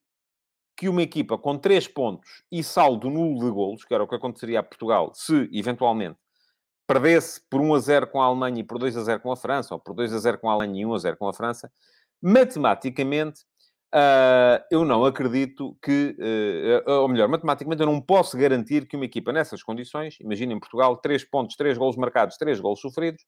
que 0.77 0.89
uma 0.89 1.03
equipa 1.03 1.37
com 1.37 1.59
3 1.59 1.89
pontos 1.89 2.45
e 2.53 2.63
saldo 2.63 3.11
nulo 3.11 3.45
de 3.45 3.51
golos, 3.51 3.85
que 3.85 3.93
era 3.93 4.05
o 4.05 4.07
que 4.07 4.15
aconteceria 4.15 4.61
a 4.61 4.63
Portugal, 4.63 5.11
se 5.13 5.51
eventualmente 5.53 6.21
perdesse 6.87 7.41
por 7.51 7.61
1 7.61 7.75
a 7.75 7.79
0 7.81 8.07
com 8.07 8.23
a 8.23 8.27
Alemanha 8.27 8.61
e 8.61 8.65
por 8.65 8.79
2 8.79 8.97
a 8.97 9.03
0 9.03 9.21
com 9.21 9.33
a 9.33 9.37
França, 9.37 9.75
ou 9.75 9.81
por 9.81 9.93
2 9.93 10.15
a 10.15 10.19
0 10.21 10.39
com 10.39 10.49
a 10.49 10.53
Alemanha 10.53 10.83
e 10.83 10.87
1 10.87 10.95
a 10.95 10.99
0 10.99 11.17
com 11.17 11.27
a 11.27 11.33
França, 11.33 11.73
matematicamente, 12.23 13.45
uh, 13.95 14.65
eu 14.71 14.85
não 14.85 15.05
acredito 15.05 15.77
que, 15.83 16.17
uh, 16.87 16.91
ou 16.91 17.09
melhor, 17.09 17.29
matematicamente 17.29 17.81
eu 17.81 17.87
não 17.87 18.01
posso 18.01 18.37
garantir 18.37 18.87
que 18.87 18.97
uma 18.97 19.05
equipa 19.05 19.33
nessas 19.33 19.63
condições, 19.63 20.17
imaginem 20.21 20.59
Portugal, 20.59 20.97
3 20.97 21.25
pontos, 21.25 21.57
3 21.57 21.77
golos 21.77 21.97
marcados, 21.97 22.37
3 22.37 22.61
golos 22.61 22.81
sofridos, 22.81 23.23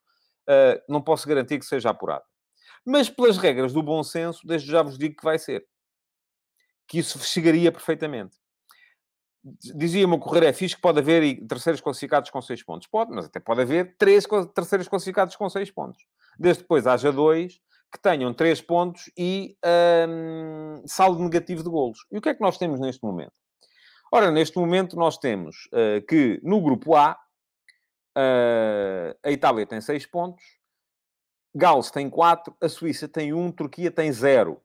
uh, 0.48 0.80
não 0.88 1.00
posso 1.00 1.28
garantir 1.28 1.58
que 1.58 1.66
seja 1.66 1.90
apurado. 1.90 2.24
Mas 2.84 3.08
pelas 3.08 3.38
regras 3.38 3.72
do 3.72 3.82
bom 3.82 4.02
senso, 4.02 4.46
desde 4.46 4.70
já 4.70 4.82
vos 4.82 4.98
digo 4.98 5.16
que 5.16 5.24
vai 5.24 5.38
ser 5.38 5.64
que 6.88 6.98
isso 6.98 7.18
chegaria 7.20 7.70
perfeitamente. 7.70 8.36
Dizia-me 9.74 10.14
o 10.14 10.18
Correio 10.18 10.44
é 10.44 10.52
fixe 10.52 10.76
que 10.76 10.82
pode 10.82 11.00
haver 11.00 11.44
terceiros 11.46 11.80
classificados 11.80 12.30
com 12.30 12.40
6 12.40 12.62
pontos. 12.62 12.86
Pode, 12.86 13.10
mas 13.10 13.26
até 13.26 13.40
pode 13.40 13.62
haver 13.62 13.96
três 13.96 14.24
terceiros 14.54 14.86
classificados 14.86 15.34
com 15.34 15.48
6 15.48 15.70
pontos. 15.70 16.04
Desde 16.38 16.62
depois 16.62 16.86
haja 16.86 17.10
dois 17.10 17.60
que 17.92 18.00
tenham 18.00 18.32
3 18.32 18.60
pontos 18.62 19.10
e 19.16 19.56
um, 20.08 20.82
saldo 20.86 21.22
negativo 21.22 21.62
de 21.62 21.68
golos. 21.68 22.06
E 22.10 22.16
o 22.16 22.22
que 22.22 22.30
é 22.30 22.34
que 22.34 22.40
nós 22.40 22.56
temos 22.56 22.80
neste 22.80 23.04
momento? 23.04 23.34
Ora, 24.10 24.30
neste 24.30 24.58
momento 24.58 24.96
nós 24.96 25.18
temos 25.18 25.68
uh, 25.72 26.04
que 26.06 26.40
no 26.42 26.60
grupo 26.60 26.94
A, 26.96 27.12
uh, 28.16 29.18
a 29.22 29.30
Itália 29.30 29.66
tem 29.66 29.80
6 29.80 30.06
pontos, 30.06 30.42
Gales 31.54 31.90
tem 31.90 32.08
4, 32.08 32.56
a 32.60 32.68
Suíça 32.68 33.06
tem 33.06 33.34
1, 33.34 33.52
Turquia 33.52 33.90
tem 33.90 34.10
0. 34.10 34.60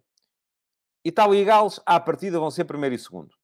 Itália 1.03 1.41
e 1.41 1.45
Gales, 1.45 1.81
à 1.85 1.99
partida, 1.99 2.39
vão 2.39 2.49
ser 2.49 2.63
primeiro 2.63 2.95
e 2.95 2.99
segundo. 2.99 3.36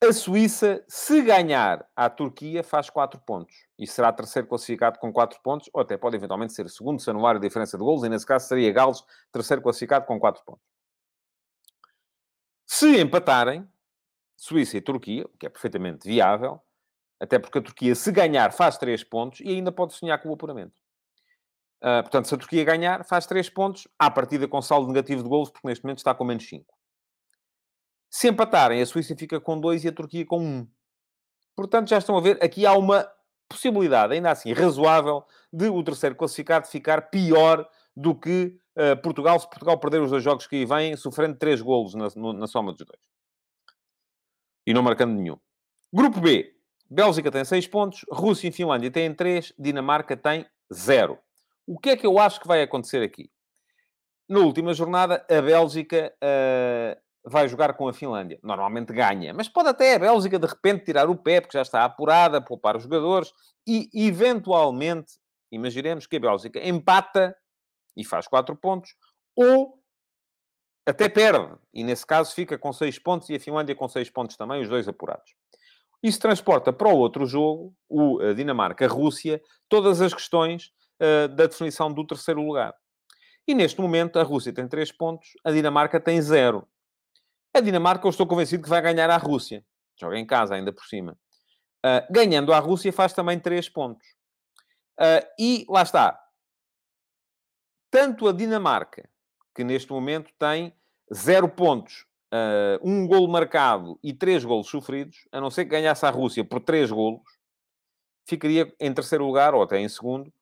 A 0.00 0.12
Suíça, 0.12 0.84
se 0.86 1.20
ganhar 1.22 1.84
à 1.96 2.08
Turquia, 2.08 2.62
faz 2.62 2.88
4 2.88 3.20
pontos. 3.20 3.66
E 3.76 3.84
será 3.84 4.12
terceiro 4.12 4.46
classificado 4.46 4.96
com 5.00 5.12
4 5.12 5.40
pontos, 5.42 5.68
ou 5.72 5.80
até 5.80 5.96
pode 5.96 6.14
eventualmente 6.14 6.52
ser 6.52 6.70
segundo, 6.70 7.00
se 7.00 7.10
anular 7.10 7.34
a 7.34 7.40
diferença 7.40 7.76
de 7.76 7.82
golos, 7.82 8.04
e 8.04 8.08
nesse 8.08 8.24
caso 8.24 8.46
seria 8.46 8.72
Gales, 8.72 9.02
terceiro 9.32 9.60
classificado 9.60 10.06
com 10.06 10.20
4 10.20 10.44
pontos. 10.44 10.62
Se 12.64 13.00
empatarem, 13.00 13.68
Suíça 14.36 14.76
e 14.76 14.80
Turquia, 14.80 15.24
o 15.24 15.36
que 15.36 15.46
é 15.46 15.48
perfeitamente 15.48 16.06
viável, 16.06 16.60
até 17.18 17.36
porque 17.36 17.58
a 17.58 17.62
Turquia, 17.62 17.92
se 17.96 18.12
ganhar, 18.12 18.52
faz 18.52 18.78
3 18.78 19.02
pontos 19.02 19.40
e 19.40 19.48
ainda 19.48 19.72
pode 19.72 19.94
sonhar 19.94 20.22
com 20.22 20.28
o 20.28 20.34
apuramento. 20.34 20.80
Uh, 21.82 22.02
portanto, 22.02 22.28
se 22.28 22.34
a 22.36 22.38
Turquia 22.38 22.62
ganhar, 22.62 23.04
faz 23.04 23.26
3 23.26 23.50
pontos, 23.50 23.88
à 23.98 24.08
partida 24.08 24.46
com 24.46 24.62
saldo 24.62 24.86
negativo 24.86 25.24
de 25.24 25.28
golos, 25.28 25.50
porque 25.50 25.66
neste 25.66 25.84
momento 25.84 25.98
está 25.98 26.14
com 26.14 26.22
menos 26.24 26.48
5. 26.48 26.77
Se 28.10 28.28
empatarem, 28.28 28.80
a 28.80 28.86
Suíça 28.86 29.14
fica 29.16 29.40
com 29.40 29.60
2 29.60 29.84
e 29.84 29.88
a 29.88 29.92
Turquia 29.92 30.24
com 30.24 30.38
1. 30.38 30.42
Um. 30.42 30.68
Portanto, 31.54 31.88
já 31.88 31.98
estão 31.98 32.16
a 32.16 32.20
ver, 32.20 32.42
aqui 32.42 32.64
há 32.64 32.72
uma 32.72 33.10
possibilidade, 33.48 34.14
ainda 34.14 34.30
assim 34.30 34.52
razoável, 34.52 35.24
de 35.52 35.68
o 35.68 35.82
terceiro 35.82 36.14
classificado 36.14 36.66
ficar 36.66 37.10
pior 37.10 37.68
do 37.96 38.14
que 38.14 38.56
uh, 38.76 39.00
Portugal, 39.02 39.40
se 39.40 39.48
Portugal 39.48 39.78
perder 39.78 40.00
os 40.00 40.10
dois 40.10 40.22
jogos 40.22 40.46
que 40.46 40.56
aí 40.56 40.64
vêm, 40.64 40.96
sofrendo 40.96 41.36
3 41.36 41.60
golos 41.60 41.94
na, 41.94 42.08
na 42.34 42.46
soma 42.46 42.72
dos 42.72 42.86
dois. 42.86 43.00
E 44.66 44.72
não 44.72 44.82
marcando 44.82 45.14
nenhum. 45.14 45.38
Grupo 45.92 46.20
B. 46.20 46.54
Bélgica 46.90 47.30
tem 47.30 47.44
6 47.44 47.66
pontos, 47.66 48.04
Rússia 48.10 48.48
e 48.48 48.52
Finlândia 48.52 48.90
têm 48.90 49.12
3, 49.12 49.52
Dinamarca 49.58 50.16
tem 50.16 50.46
0. 50.72 51.18
O 51.66 51.78
que 51.78 51.90
é 51.90 51.96
que 51.96 52.06
eu 52.06 52.18
acho 52.18 52.40
que 52.40 52.48
vai 52.48 52.62
acontecer 52.62 53.02
aqui? 53.02 53.30
Na 54.28 54.40
última 54.40 54.72
jornada, 54.72 55.24
a 55.28 55.42
Bélgica 55.42 56.14
uh, 56.22 57.07
vai 57.24 57.48
jogar 57.48 57.74
com 57.74 57.88
a 57.88 57.92
Finlândia. 57.92 58.38
Normalmente 58.42 58.92
ganha, 58.92 59.34
mas 59.34 59.48
pode 59.48 59.68
até 59.68 59.94
a 59.94 59.98
Bélgica 59.98 60.38
de 60.38 60.46
repente 60.46 60.84
tirar 60.84 61.08
o 61.08 61.16
pé, 61.16 61.40
porque 61.40 61.56
já 61.56 61.62
está 61.62 61.84
apurada, 61.84 62.40
poupar 62.40 62.76
os 62.76 62.82
jogadores 62.82 63.32
e, 63.66 63.88
eventualmente, 63.94 65.14
imaginemos 65.52 66.06
que 66.06 66.16
a 66.16 66.20
Bélgica 66.20 66.66
empata 66.66 67.36
e 67.96 68.04
faz 68.04 68.26
4 68.28 68.54
pontos, 68.56 68.94
ou 69.36 69.78
até 70.86 71.08
perde, 71.08 71.54
e 71.74 71.84
nesse 71.84 72.06
caso 72.06 72.34
fica 72.34 72.56
com 72.56 72.72
6 72.72 72.98
pontos 73.00 73.28
e 73.28 73.34
a 73.34 73.40
Finlândia 73.40 73.74
com 73.74 73.86
6 73.86 74.08
pontos 74.10 74.36
também, 74.36 74.62
os 74.62 74.68
dois 74.68 74.88
apurados. 74.88 75.34
Isso 76.02 76.20
transporta 76.20 76.72
para 76.72 76.88
o 76.88 76.96
outro 76.96 77.26
jogo, 77.26 77.74
o 77.88 78.18
Dinamarca-Rússia, 78.34 79.42
todas 79.68 80.00
as 80.00 80.14
questões 80.14 80.72
uh, 81.02 81.28
da 81.28 81.46
definição 81.46 81.92
do 81.92 82.06
terceiro 82.06 82.40
lugar. 82.40 82.74
E 83.46 83.54
neste 83.54 83.80
momento 83.80 84.18
a 84.18 84.22
Rússia 84.22 84.52
tem 84.52 84.68
3 84.68 84.92
pontos, 84.92 85.30
a 85.44 85.50
Dinamarca 85.50 86.00
tem 86.00 86.20
0. 86.22 86.66
A 87.58 87.60
Dinamarca, 87.60 88.06
eu 88.06 88.10
estou 88.10 88.24
convencido 88.24 88.62
que 88.62 88.68
vai 88.68 88.80
ganhar 88.80 89.10
à 89.10 89.16
Rússia. 89.16 89.64
Joga 90.00 90.16
em 90.16 90.24
casa, 90.24 90.54
ainda 90.54 90.72
por 90.72 90.84
cima. 90.84 91.18
Uh, 91.84 92.06
ganhando 92.08 92.52
à 92.52 92.60
Rússia, 92.60 92.92
faz 92.92 93.12
também 93.12 93.40
3 93.40 93.68
pontos. 93.68 94.06
Uh, 94.96 95.26
e 95.36 95.66
lá 95.68 95.82
está. 95.82 96.24
Tanto 97.90 98.28
a 98.28 98.32
Dinamarca, 98.32 99.10
que 99.52 99.64
neste 99.64 99.90
momento 99.90 100.30
tem 100.38 100.72
0 101.12 101.48
pontos, 101.48 102.06
uh, 102.32 102.78
um 102.80 103.08
golo 103.08 103.26
marcado 103.26 103.98
e 104.04 104.14
3 104.14 104.44
golos 104.44 104.68
sofridos, 104.68 105.26
a 105.32 105.40
não 105.40 105.50
ser 105.50 105.64
que 105.64 105.72
ganhasse 105.72 106.06
a 106.06 106.10
Rússia 106.10 106.44
por 106.44 106.60
3 106.60 106.92
golos, 106.92 107.22
ficaria 108.24 108.72
em 108.78 108.94
terceiro 108.94 109.26
lugar, 109.26 109.52
ou 109.52 109.64
até 109.64 109.80
em 109.80 109.88
segundo, 109.88 110.32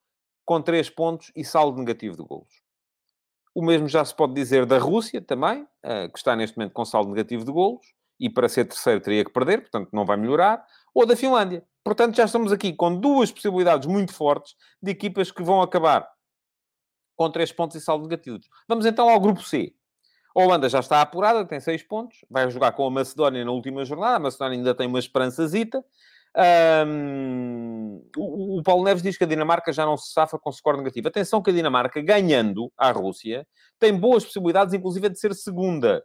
com 0.44 0.60
3 0.60 0.90
pontos 0.90 1.32
e 1.34 1.42
saldo 1.42 1.78
negativo 1.78 2.14
de 2.14 2.24
golos. 2.24 2.65
O 3.56 3.64
mesmo 3.64 3.88
já 3.88 4.04
se 4.04 4.14
pode 4.14 4.34
dizer 4.34 4.66
da 4.66 4.76
Rússia 4.76 5.18
também, 5.18 5.66
eh, 5.82 6.10
que 6.10 6.18
está 6.18 6.36
neste 6.36 6.58
momento 6.58 6.74
com 6.74 6.84
saldo 6.84 7.08
negativo 7.08 7.42
de 7.42 7.50
golos, 7.50 7.86
e 8.20 8.28
para 8.28 8.50
ser 8.50 8.66
terceiro 8.66 9.00
teria 9.00 9.24
que 9.24 9.32
perder, 9.32 9.62
portanto 9.62 9.88
não 9.94 10.04
vai 10.04 10.18
melhorar, 10.18 10.62
ou 10.94 11.06
da 11.06 11.16
Finlândia. 11.16 11.64
Portanto, 11.82 12.14
já 12.16 12.26
estamos 12.26 12.52
aqui 12.52 12.74
com 12.74 12.94
duas 12.94 13.32
possibilidades 13.32 13.88
muito 13.88 14.12
fortes 14.12 14.54
de 14.82 14.90
equipas 14.90 15.30
que 15.30 15.42
vão 15.42 15.62
acabar 15.62 16.06
com 17.16 17.30
três 17.30 17.50
pontos 17.50 17.78
e 17.78 17.80
saldo 17.80 18.04
negativos. 18.04 18.46
Vamos 18.68 18.84
então 18.84 19.08
ao 19.08 19.18
grupo 19.18 19.42
C. 19.42 19.72
A 20.36 20.42
Holanda 20.42 20.68
já 20.68 20.80
está 20.80 21.00
apurada, 21.00 21.42
tem 21.46 21.58
seis 21.58 21.82
pontos, 21.82 22.26
vai 22.28 22.50
jogar 22.50 22.72
com 22.72 22.86
a 22.86 22.90
Macedónia 22.90 23.42
na 23.42 23.52
última 23.52 23.86
jornada. 23.86 24.16
A 24.16 24.20
Macedónia 24.20 24.58
ainda 24.58 24.74
tem 24.74 24.86
uma 24.86 24.98
esperançazita. 24.98 25.82
Um, 26.36 28.02
o, 28.14 28.62
Paulo 28.62 28.84
Neves 28.84 29.02
diz 29.02 29.16
que 29.16 29.24
a 29.24 29.26
Dinamarca 29.26 29.72
já 29.72 29.86
não 29.86 29.96
se 29.96 30.12
safa 30.12 30.38
com 30.38 30.52
score 30.52 30.78
negativo. 30.78 31.08
Atenção 31.08 31.42
que 31.42 31.50
a 31.50 31.52
Dinamarca, 31.52 32.00
ganhando 32.02 32.70
à 32.76 32.90
Rússia, 32.90 33.46
tem 33.78 33.96
boas 33.98 34.24
possibilidades, 34.24 34.74
inclusive, 34.74 35.08
de 35.08 35.18
ser 35.18 35.34
segunda 35.34 36.04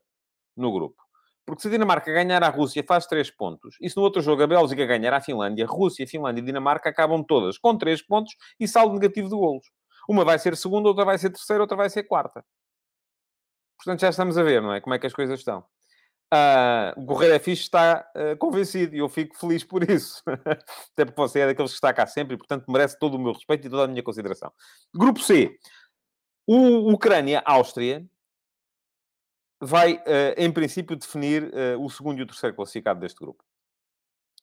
no 0.56 0.72
grupo. 0.72 1.02
Porque 1.46 1.62
se 1.64 1.68
a 1.68 1.72
Dinamarca 1.72 2.12
ganhar 2.14 2.44
à 2.44 2.50
Rússia, 2.50 2.84
faz 2.88 3.06
três 3.06 3.30
pontos. 3.30 3.76
E 3.82 3.90
se 3.90 3.98
no 3.98 4.04
outro 4.04 4.22
jogo 4.22 4.42
a 4.44 4.48
Bélgica 4.48 4.86
ganhar 4.86 5.14
à 5.14 5.20
Finlândia, 5.20 5.66
Rússia, 5.66 6.08
Finlândia 6.08 6.42
e 6.42 6.46
Dinamarca 6.46 6.90
acabam 6.90 7.24
todas 7.24 7.58
com 7.58 7.78
três 7.78 8.02
pontos 8.02 8.34
e 8.60 8.68
saldo 8.68 8.94
negativo 8.94 9.28
de 9.28 9.36
golos. 9.36 9.66
Uma 10.08 10.24
vai 10.24 10.40
ser 10.40 10.56
segunda, 10.56 10.88
outra 10.88 11.04
vai 11.04 11.18
ser 11.18 11.30
terceira, 11.30 11.62
outra 11.64 11.76
vai 11.76 11.90
ser 11.90 12.04
quarta. 12.04 12.44
Portanto, 13.78 14.00
já 14.00 14.10
estamos 14.10 14.38
a 14.38 14.44
ver, 14.44 14.62
não 14.62 14.74
é? 14.74 14.80
Como 14.80 14.94
é 14.94 15.00
que 15.00 15.08
as 15.08 15.14
coisas 15.14 15.40
estão. 15.40 15.66
Uh, 16.34 17.02
o 17.02 17.06
Correio 17.06 17.34
é 17.34 17.40
Fixe 17.40 17.64
está 17.64 18.10
uh, 18.16 18.38
convencido 18.38 18.96
e 18.96 19.00
eu 19.00 19.10
fico 19.10 19.38
feliz 19.38 19.66
por 19.66 19.90
isso. 19.90 20.24
Até 20.94 21.04
porque 21.04 21.20
você 21.20 21.42
é 21.42 21.48
daqueles 21.48 21.72
que 21.72 21.76
está 21.76 21.94
cá 21.94 22.08
sempre 22.08 22.36
e, 22.36 22.38
portanto, 22.38 22.72
merece 22.72 22.98
todo 22.98 23.16
o 23.16 23.20
meu 23.20 23.34
respeito 23.34 23.68
e 23.68 23.70
toda 23.70 23.84
a 23.84 23.88
minha 23.88 24.02
consideração. 24.02 24.52
Grupo 24.96 25.20
C. 25.20 25.60
O 26.48 26.94
Ucrânia-Áustria 26.94 28.06
vai, 29.60 29.96
uh, 29.96 30.34
em 30.38 30.50
princípio, 30.52 30.96
definir 30.96 31.52
o 31.78 31.90
segundo 31.90 32.20
e 32.20 32.24
o 32.24 32.28
terceiro 32.28 32.56
classificado 32.56 33.02
deste 33.02 33.20
grupo. 33.20 33.44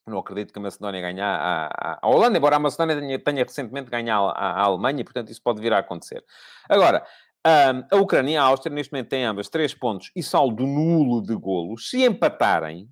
Não 0.07 0.19
acredito 0.19 0.53
que 0.53 0.59
a 0.59 0.63
Macedónia 0.63 1.01
ganhe 1.01 1.21
a, 1.21 1.99
a, 2.03 2.07
Holanda, 2.07 2.39
embora 2.39 2.57
a 2.57 2.59
Macedónia 2.59 2.99
tenha, 2.99 3.19
tenha 3.19 3.45
recentemente 3.45 3.91
ganhado 3.91 4.29
a, 4.29 4.33
a 4.33 4.63
Alemanha, 4.63 5.05
portanto, 5.05 5.31
isso 5.31 5.43
pode 5.43 5.61
vir 5.61 5.73
a 5.73 5.79
acontecer. 5.79 6.25
Agora, 6.69 7.05
a 7.45 7.97
Ucrânia 7.97 8.33
e 8.33 8.37
a 8.37 8.43
Áustria, 8.43 8.75
neste 8.75 8.93
momento, 8.93 9.09
têm 9.09 9.25
ambas 9.25 9.49
3 9.49 9.75
pontos 9.75 10.11
e 10.15 10.23
saldo 10.23 10.67
nulo 10.67 11.23
de 11.23 11.35
golos. 11.35 11.89
Se 11.89 12.05
empatarem, 12.05 12.89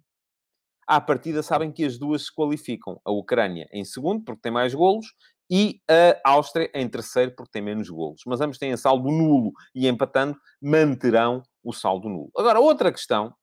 à 0.87 1.01
partida 1.01 1.43
sabem 1.43 1.73
que 1.73 1.85
as 1.85 1.99
duas 1.99 2.27
se 2.27 2.35
qualificam. 2.35 3.01
A 3.05 3.11
Ucrânia 3.11 3.69
em 3.73 3.85
segundo, 3.85 4.25
porque 4.25 4.43
tem 4.43 4.53
mais 4.53 4.75
golos, 4.75 5.07
e 5.51 5.81
a 6.25 6.31
Áustria 6.31 6.71
em 6.75 6.89
terceiro, 6.89 7.35
porque 7.37 7.53
tem 7.53 7.63
menos 7.63 7.89
golos. 7.89 8.23
Mas 8.27 8.41
ambos 8.41 8.59
têm 8.59 8.77
saldo 8.77 9.11
nulo 9.11 9.53
e 9.75 9.87
empatando 9.87 10.37
manterão 10.61 11.43
o 11.63 11.73
saldo 11.73 12.09
nulo. 12.09 12.31
Agora, 12.37 12.61
outra 12.61 12.91
questão 12.91 13.35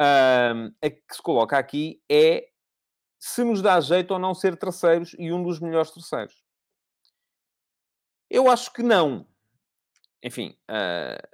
um, 0.00 0.72
é 0.82 0.90
que 0.90 1.02
se 1.10 1.22
coloca 1.22 1.56
aqui 1.56 2.00
é 2.10 2.48
se 3.18 3.42
nos 3.42 3.62
dá 3.62 3.80
jeito 3.80 4.12
ou 4.12 4.20
não 4.20 4.34
ser 4.34 4.56
terceiros 4.56 5.16
e 5.18 5.32
um 5.32 5.42
dos 5.42 5.58
melhores 5.58 5.90
terceiros. 5.90 6.44
Eu 8.30 8.50
acho 8.50 8.72
que 8.72 8.82
não 8.82 9.26
enfim, 10.22 10.56
uh, 10.70 11.28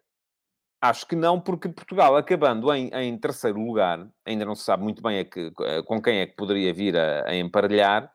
acho 0.80 1.06
que 1.06 1.16
não, 1.16 1.40
porque 1.40 1.68
Portugal, 1.68 2.16
acabando 2.16 2.72
em, 2.74 2.88
em, 2.88 3.16
terceiro 3.18 3.58
lugar, 3.58 4.06
ainda 4.26 4.44
não 4.44 4.54
se 4.54 4.64
sabe 4.64 4.82
muito 4.82 5.02
bem 5.02 5.24
que, 5.24 5.50
com 5.86 6.00
quem 6.02 6.20
é 6.20 6.26
que 6.26 6.36
poderia 6.36 6.72
vir 6.72 6.96
a, 6.96 7.28
a 7.28 7.36
emparelhar. 7.36 8.12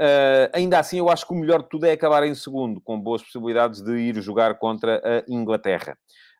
Uh, 0.00 0.48
ainda 0.52 0.78
assim, 0.78 0.98
eu 0.98 1.08
acho 1.08 1.26
que 1.26 1.32
o 1.32 1.36
melhor 1.36 1.62
de 1.62 1.68
tudo 1.68 1.86
é 1.86 1.92
acabar 1.92 2.22
em 2.24 2.34
segundo, 2.34 2.80
com 2.80 3.00
boas 3.00 3.22
possibilidades 3.22 3.80
de 3.82 3.92
ir 3.92 4.20
jogar 4.20 4.58
contra 4.58 4.98
a 4.98 5.24
Inglaterra. 5.28 5.96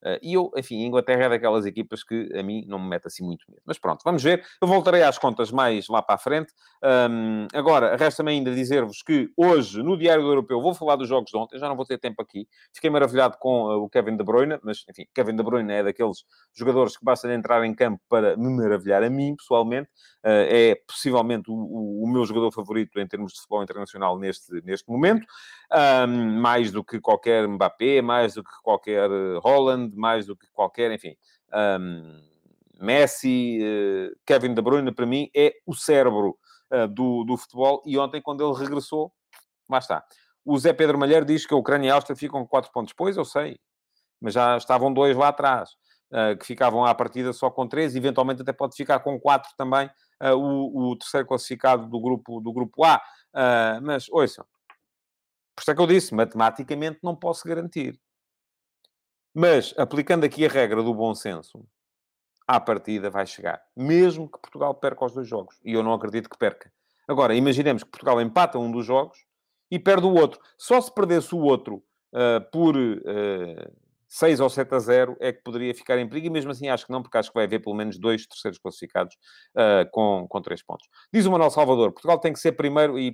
Uh, 0.06 0.18
e 0.22 0.34
eu, 0.34 0.52
enfim, 0.56 0.84
a 0.84 0.86
Inglaterra 0.86 1.24
é 1.24 1.28
daquelas 1.30 1.66
equipas 1.66 2.04
que 2.04 2.30
a 2.38 2.42
mim 2.42 2.64
não 2.68 2.78
me 2.78 2.88
mete 2.88 3.08
assim 3.08 3.24
muito 3.24 3.44
medo. 3.48 3.60
Mas 3.66 3.76
pronto, 3.76 4.02
vamos 4.04 4.22
ver. 4.22 4.44
Eu 4.62 4.68
voltarei 4.68 5.02
às 5.02 5.18
contas 5.18 5.50
mais 5.50 5.88
lá 5.88 6.00
para 6.00 6.14
a 6.14 6.18
frente. 6.18 6.52
Um, 7.10 7.48
agora, 7.52 7.96
resta-me 7.96 8.30
ainda 8.30 8.54
dizer-vos 8.54 9.02
que 9.02 9.28
hoje, 9.36 9.82
no 9.82 9.98
Diário 9.98 10.22
do 10.22 10.30
Europeu, 10.30 10.62
vou 10.62 10.74
falar 10.74 10.94
dos 10.94 11.08
jogos 11.08 11.28
de 11.28 11.36
ontem. 11.36 11.58
Já 11.58 11.68
não 11.68 11.74
vou 11.74 11.84
ter 11.84 11.98
tempo 11.98 12.22
aqui. 12.22 12.46
Fiquei 12.72 12.88
maravilhado 12.88 13.36
com 13.38 13.64
uh, 13.64 13.82
o 13.82 13.88
Kevin 13.88 14.16
De 14.16 14.22
Bruyne, 14.22 14.60
mas, 14.62 14.84
enfim, 14.88 15.06
Kevin 15.12 15.34
De 15.34 15.42
Bruyne 15.42 15.72
é 15.72 15.82
daqueles 15.82 16.24
jogadores 16.54 16.96
que 16.96 17.04
basta 17.04 17.32
entrar 17.34 17.64
em 17.64 17.74
campo 17.74 18.00
para 18.08 18.36
me 18.36 18.48
maravilhar 18.48 19.02
a 19.02 19.10
mim, 19.10 19.34
pessoalmente. 19.34 19.88
Uh, 20.24 20.46
é 20.48 20.74
possivelmente 20.86 21.50
o, 21.50 21.54
o, 21.54 22.08
meu 22.08 22.24
jogador 22.24 22.52
favorito 22.52 23.00
em 23.00 23.06
termos 23.06 23.32
de 23.32 23.38
futebol 23.38 23.62
internacional 23.62 24.16
neste, 24.18 24.52
neste 24.64 24.88
momento. 24.88 25.26
Um, 25.72 26.40
mais 26.40 26.70
do 26.70 26.84
que 26.84 27.00
qualquer 27.00 27.48
Mbappé, 27.48 28.02
mais 28.02 28.34
do 28.34 28.44
que 28.44 28.50
qualquer 28.62 29.08
Holland, 29.42 29.95
mais 29.96 30.26
do 30.26 30.36
que 30.36 30.46
qualquer, 30.52 30.90
enfim. 30.92 31.16
Um, 31.52 32.20
Messi, 32.80 33.58
uh, 33.62 34.16
Kevin 34.26 34.54
De 34.54 34.62
Bruyne, 34.62 34.92
para 34.92 35.06
mim, 35.06 35.30
é 35.34 35.54
o 35.64 35.74
cérebro 35.74 36.38
uh, 36.72 36.86
do, 36.88 37.24
do 37.24 37.36
futebol. 37.36 37.82
E 37.86 37.98
ontem, 37.98 38.20
quando 38.20 38.44
ele 38.44 38.58
regressou, 38.58 39.12
lá 39.68 39.78
está. 39.78 40.04
O 40.44 40.58
Zé 40.58 40.72
Pedro 40.72 40.98
Malheiro 40.98 41.24
diz 41.24 41.46
que 41.46 41.54
a 41.54 41.56
Ucrânia 41.56 41.88
e 41.88 41.90
a 41.90 41.94
Áustria 41.94 42.16
ficam 42.16 42.40
com 42.40 42.48
4 42.48 42.70
pontos. 42.72 42.92
Pois, 42.96 43.16
eu 43.16 43.24
sei. 43.24 43.58
Mas 44.20 44.34
já 44.34 44.56
estavam 44.56 44.92
dois 44.92 45.16
lá 45.16 45.28
atrás, 45.28 45.70
uh, 46.12 46.36
que 46.38 46.46
ficavam 46.46 46.84
à 46.84 46.94
partida 46.94 47.32
só 47.32 47.50
com 47.50 47.66
3. 47.66 47.96
Eventualmente 47.96 48.42
até 48.42 48.52
pode 48.52 48.76
ficar 48.76 49.00
com 49.00 49.18
4 49.18 49.52
também, 49.56 49.90
o, 50.34 50.90
o, 50.90 50.96
terceiro 50.96 51.26
classificado 51.26 51.86
do 51.88 52.00
grupo, 52.00 52.40
do 52.40 52.50
grupo 52.50 52.84
A. 52.84 53.00
mas, 53.82 54.08
ouçam. 54.10 54.46
Por 55.54 55.62
isso 55.62 55.70
é 55.70 55.74
que 55.74 55.80
eu 55.80 55.86
disse, 55.86 56.14
matematicamente 56.14 57.00
não 57.02 57.14
posso 57.14 57.46
garantir. 57.46 58.00
Mas, 59.38 59.74
aplicando 59.76 60.24
aqui 60.24 60.46
a 60.46 60.48
regra 60.48 60.82
do 60.82 60.94
bom 60.94 61.14
senso, 61.14 61.62
à 62.48 62.58
partida 62.58 63.10
vai 63.10 63.26
chegar. 63.26 63.60
Mesmo 63.76 64.30
que 64.30 64.40
Portugal 64.40 64.74
perca 64.74 65.04
os 65.04 65.12
dois 65.12 65.28
jogos. 65.28 65.60
E 65.62 65.74
eu 65.74 65.82
não 65.82 65.92
acredito 65.92 66.30
que 66.30 66.38
perca. 66.38 66.72
Agora, 67.06 67.34
imaginemos 67.34 67.84
que 67.84 67.90
Portugal 67.90 68.18
empata 68.18 68.58
um 68.58 68.72
dos 68.72 68.86
jogos 68.86 69.18
e 69.70 69.78
perde 69.78 70.06
o 70.06 70.14
outro. 70.14 70.40
Só 70.56 70.80
se 70.80 70.90
perdesse 70.90 71.34
o 71.34 71.40
outro 71.40 71.84
uh, 72.14 72.50
por 72.50 72.78
uh, 72.78 73.02
eh, 73.04 73.70
6 74.08 74.40
ou 74.40 74.48
7 74.48 74.74
a 74.74 74.78
0 74.78 75.16
é 75.20 75.34
que 75.34 75.42
poderia 75.42 75.74
ficar 75.74 75.98
em 75.98 76.08
perigo. 76.08 76.28
E 76.28 76.30
mesmo 76.30 76.52
assim 76.52 76.70
acho 76.70 76.86
que 76.86 76.92
não, 76.92 77.02
porque 77.02 77.18
acho 77.18 77.28
que 77.28 77.34
vai 77.34 77.44
haver 77.44 77.60
pelo 77.60 77.76
menos 77.76 77.98
dois 77.98 78.26
terceiros 78.26 78.58
classificados 78.58 79.14
uh, 79.54 79.86
com, 79.92 80.26
com 80.26 80.40
três 80.40 80.62
pontos. 80.62 80.88
Diz 81.12 81.26
o 81.26 81.30
Manuel 81.30 81.50
Salvador, 81.50 81.92
Portugal 81.92 82.18
tem 82.18 82.32
que 82.32 82.40
ser 82.40 82.52
primeiro 82.52 82.98
e 82.98 83.12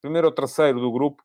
primeiro 0.00 0.28
ou 0.28 0.32
terceiro 0.32 0.78
do 0.78 0.92
grupo 0.92 1.20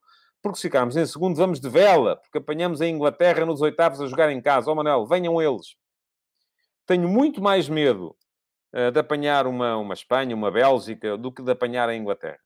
porque 0.48 0.62
se 0.62 0.68
ficarmos 0.68 0.96
em 0.96 1.06
segundo, 1.06 1.36
vamos 1.36 1.60
de 1.60 1.70
vela, 1.70 2.18
porque 2.18 2.38
apanhamos 2.38 2.82
a 2.82 2.88
Inglaterra 2.88 3.46
nos 3.46 3.62
oitavos 3.62 4.02
a 4.02 4.08
jogar 4.08 4.32
em 4.32 4.42
casa. 4.42 4.72
Ó 4.72 4.76
oh, 4.76 5.06
venham 5.06 5.42
eles. 5.42 5.76
Tenho 6.86 7.08
muito 7.08 7.42
mais 7.42 7.68
medo 7.68 8.16
uh, 8.74 8.92
de 8.92 9.00
apanhar 9.00 9.46
uma, 9.48 9.78
uma 9.78 9.94
Espanha, 9.94 10.36
uma 10.36 10.52
Bélgica, 10.52 11.18
do 11.18 11.32
que 11.32 11.42
de 11.42 11.52
apanhar 11.52 11.90
a 11.90 11.96
Inglaterra. 11.96 12.40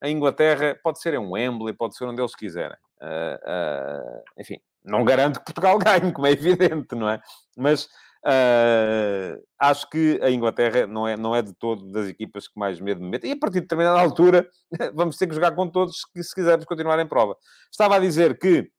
A 0.00 0.08
Inglaterra 0.08 0.78
pode 0.82 1.00
ser 1.00 1.14
em 1.14 1.18
Wembley, 1.18 1.72
pode 1.72 1.96
ser 1.96 2.04
onde 2.04 2.20
eles 2.20 2.34
quiserem. 2.34 2.76
Uh, 3.00 4.18
uh, 4.18 4.22
enfim, 4.38 4.60
não 4.84 5.04
garanto 5.04 5.38
que 5.38 5.46
Portugal 5.46 5.78
ganhe, 5.80 6.12
como 6.12 6.26
é 6.26 6.32
evidente, 6.32 6.94
não 6.94 7.08
é? 7.08 7.20
Mas 7.56 7.88
Uh, 8.26 9.38
acho 9.58 9.88
que 9.90 10.18
a 10.22 10.30
Inglaterra 10.30 10.86
não 10.86 11.06
é, 11.06 11.14
não 11.14 11.36
é 11.36 11.42
de 11.42 11.52
todo 11.52 11.92
das 11.92 12.08
equipas 12.08 12.48
que 12.48 12.58
mais 12.58 12.80
medo 12.80 13.02
me 13.02 13.10
mete. 13.10 13.26
E 13.26 13.32
a 13.32 13.38
partir 13.38 13.56
de 13.56 13.60
determinada 13.62 14.00
altura, 14.00 14.48
vamos 14.94 15.18
ter 15.18 15.26
que 15.26 15.34
jogar 15.34 15.54
com 15.54 15.68
todos 15.68 16.06
se 16.16 16.34
quisermos 16.34 16.64
continuar 16.64 16.98
em 16.98 17.06
prova. 17.06 17.36
Estava 17.70 17.96
a 17.96 17.98
dizer 17.98 18.38
que 18.38 18.70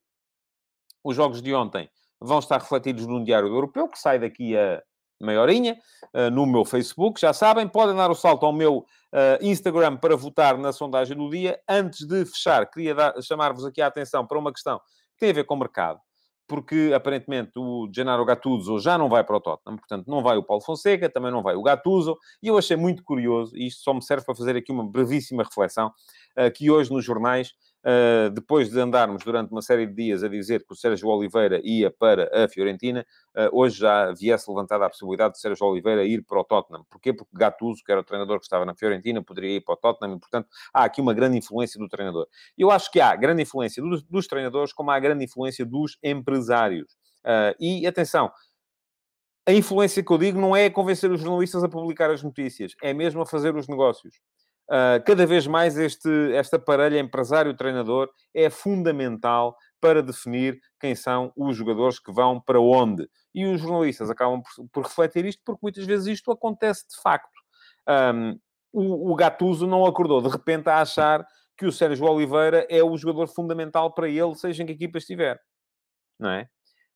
os 1.03 1.15
jogos 1.15 1.43
de 1.43 1.53
ontem 1.53 1.88
vão 2.19 2.39
estar 2.39 2.60
refletidos 2.60 3.05
num 3.05 3.23
diário 3.23 3.47
europeu, 3.47 3.88
que 3.88 3.99
sai 3.99 4.17
daqui 4.17 4.58
a 4.58 4.81
meia 5.21 5.39
horinha, 5.39 5.77
uh, 6.15 6.31
no 6.31 6.47
meu 6.47 6.65
Facebook. 6.65 7.21
Já 7.21 7.31
sabem, 7.31 7.67
podem 7.67 7.95
dar 7.95 8.10
o 8.10 8.15
salto 8.15 8.47
ao 8.47 8.51
meu 8.51 8.79
uh, 8.79 8.86
Instagram 9.41 9.97
para 9.97 10.17
votar 10.17 10.58
na 10.58 10.73
sondagem 10.73 11.15
do 11.15 11.29
dia. 11.29 11.60
Antes 11.69 12.08
de 12.08 12.25
fechar, 12.25 12.65
queria 12.65 12.95
chamar-vos 13.21 13.63
aqui 13.63 13.79
a 13.79 13.88
atenção 13.88 14.25
para 14.25 14.39
uma 14.39 14.51
questão 14.51 14.79
que 15.13 15.19
tem 15.19 15.29
a 15.29 15.34
ver 15.34 15.43
com 15.43 15.53
o 15.53 15.60
mercado 15.60 15.99
porque 16.47 16.91
aparentemente 16.95 17.51
o 17.55 17.89
Gennaro 17.93 18.23
Gattuso 18.25 18.79
já 18.79 18.97
não 18.97 19.10
vai 19.10 19.23
para 19.23 19.38
o 19.38 19.41
Tottenham, 19.41 19.77
portanto 19.77 20.08
não 20.08 20.21
vai 20.21 20.38
o 20.38 20.43
Paulo 20.43 20.63
Fonseca, 20.63 21.10
também 21.10 21.31
não 21.31 21.41
vai 21.41 21.55
o 21.55 21.63
Gattuso, 21.63 22.17
e 22.41 22.47
eu 22.47 22.58
achei 22.58 22.77
muito 22.77 23.03
curioso, 23.03 23.55
e 23.58 23.67
isto 23.67 23.81
só 23.81 23.93
me 23.93 24.03
serve 24.03 24.25
para 24.25 24.36
fazer 24.36 24.55
aqui 24.55 24.71
uma 24.71 24.86
brevíssima 24.88 25.43
reflexão, 25.43 25.88
uh, 26.38 26.51
que 26.53 26.69
hoje 26.69 26.91
nos 26.91 27.03
jornais 27.03 27.53
Uh, 27.86 28.32
depois 28.32 28.71
de 28.71 28.80
andarmos 28.80 29.24
durante 29.24 29.52
uma 29.52 29.62
série 29.62 29.86
de 29.86 29.93
dias 29.93 30.24
a 30.24 30.28
dizer 30.28 30.65
que 30.65 30.74
o 30.74 30.76
Sérgio 30.76 31.08
Oliveira 31.08 31.62
ia 31.63 31.91
para 31.91 32.32
a 32.34 32.48
Fiorentina, 32.48 33.06
uh, 33.36 33.56
hoje 33.56 33.78
já 33.78 34.12
viesse 34.12 34.50
levantada 34.50 34.88
a 34.88 34.89
possibilidade 34.89 35.36
de 35.36 35.39
Sérgio 35.39 35.67
Oliveira 35.67 36.04
ir 36.04 36.24
para 36.24 36.39
o 36.39 36.43
Tottenham. 36.43 36.84
Porquê? 36.89 37.13
Porque 37.13 37.30
Gattuso, 37.32 37.84
que 37.86 37.91
era 37.91 38.02
o 38.02 38.04
treinador 38.04 38.39
que 38.39 38.45
estava 38.45 38.65
na 38.65 38.74
Fiorentina, 38.74 39.24
poderia 39.24 39.58
ir 39.58 39.62
para 39.62 39.76
o 39.76 39.78
Tottenham 39.78 40.15
e, 40.15 40.19
portanto, 40.19 40.50
há 40.74 40.84
aqui 40.84 41.00
uma 41.00 41.13
grande 41.13 41.38
influência 41.38 41.80
do 41.80 41.88
treinador. 41.88 42.28
Eu 42.58 42.71
acho 42.71 42.91
que 42.91 43.00
há 43.00 43.15
grande 43.15 43.43
influência 43.43 43.84
dos, 43.84 44.02
dos 44.02 44.26
treinadores, 44.26 44.74
como 44.74 44.89
há 44.89 45.00
grande 45.00 45.24
influência 45.24 45.63
dos 45.63 46.00
empresários. 46.02 46.91
Uh, 47.24 47.54
e, 47.60 47.86
atenção, 47.86 48.32
a 49.48 49.54
influência 49.54 50.04
que 50.04 50.12
eu 50.12 50.17
digo 50.17 50.41
não 50.41 50.56
é 50.56 50.71
convencer 50.71 51.12
os 51.12 51.21
jornalistas 51.21 51.63
a 51.63 51.69
publicar 51.69 52.10
as 52.10 52.24
notícias, 52.24 52.74
é 52.82 52.93
mesmo 52.95 53.21
a 53.21 53.28
fazer 53.28 53.56
os 53.56 53.67
negócios. 53.67 54.15
Uh, 54.67 55.04
cada 55.06 55.28
vez 55.28 55.45
mais 55.45 55.78
este, 55.78 56.10
esta 56.34 56.58
parelha 56.58 56.99
empresário-treinador 56.99 58.10
é 58.34 58.49
fundamental 58.49 59.56
para 59.80 60.01
definir 60.01 60.60
quem 60.80 60.95
são 60.95 61.32
os 61.36 61.56
jogadores 61.56 61.99
que 61.99 62.12
vão 62.12 62.41
para 62.41 62.60
onde. 62.60 63.08
E 63.34 63.45
os 63.45 63.62
jornalistas 63.62 64.10
acabam 64.10 64.41
por, 64.41 64.67
por 64.69 64.84
refletir 64.86 65.25
isto, 65.25 65.41
porque 65.45 65.60
muitas 65.62 65.86
vezes 65.86 66.08
isto 66.08 66.32
acontece 66.32 66.86
de 66.89 66.99
facto. 67.01 67.39
Um, 67.88 68.39
o, 68.73 69.12
o 69.12 69.15
Gattuso 69.15 69.67
não 69.67 69.86
acordou 69.86 70.21
de 70.21 70.30
repente 70.30 70.67
a 70.67 70.82
achar 70.82 71.25
que 71.58 71.65
o 71.65 71.71
Sérgio 71.71 72.06
Oliveira 72.06 72.65
é 72.69 72.84
o 72.84 72.97
jogador 72.97 73.28
fundamental 73.28 73.93
para 73.93 74.10
ele, 74.10 74.36
seja 74.36 74.63
em 74.63 74.65
que 74.65 74.73
equipa 74.73 74.97
estiver. 74.97 75.39
Não 76.19 76.30
é? 76.30 76.49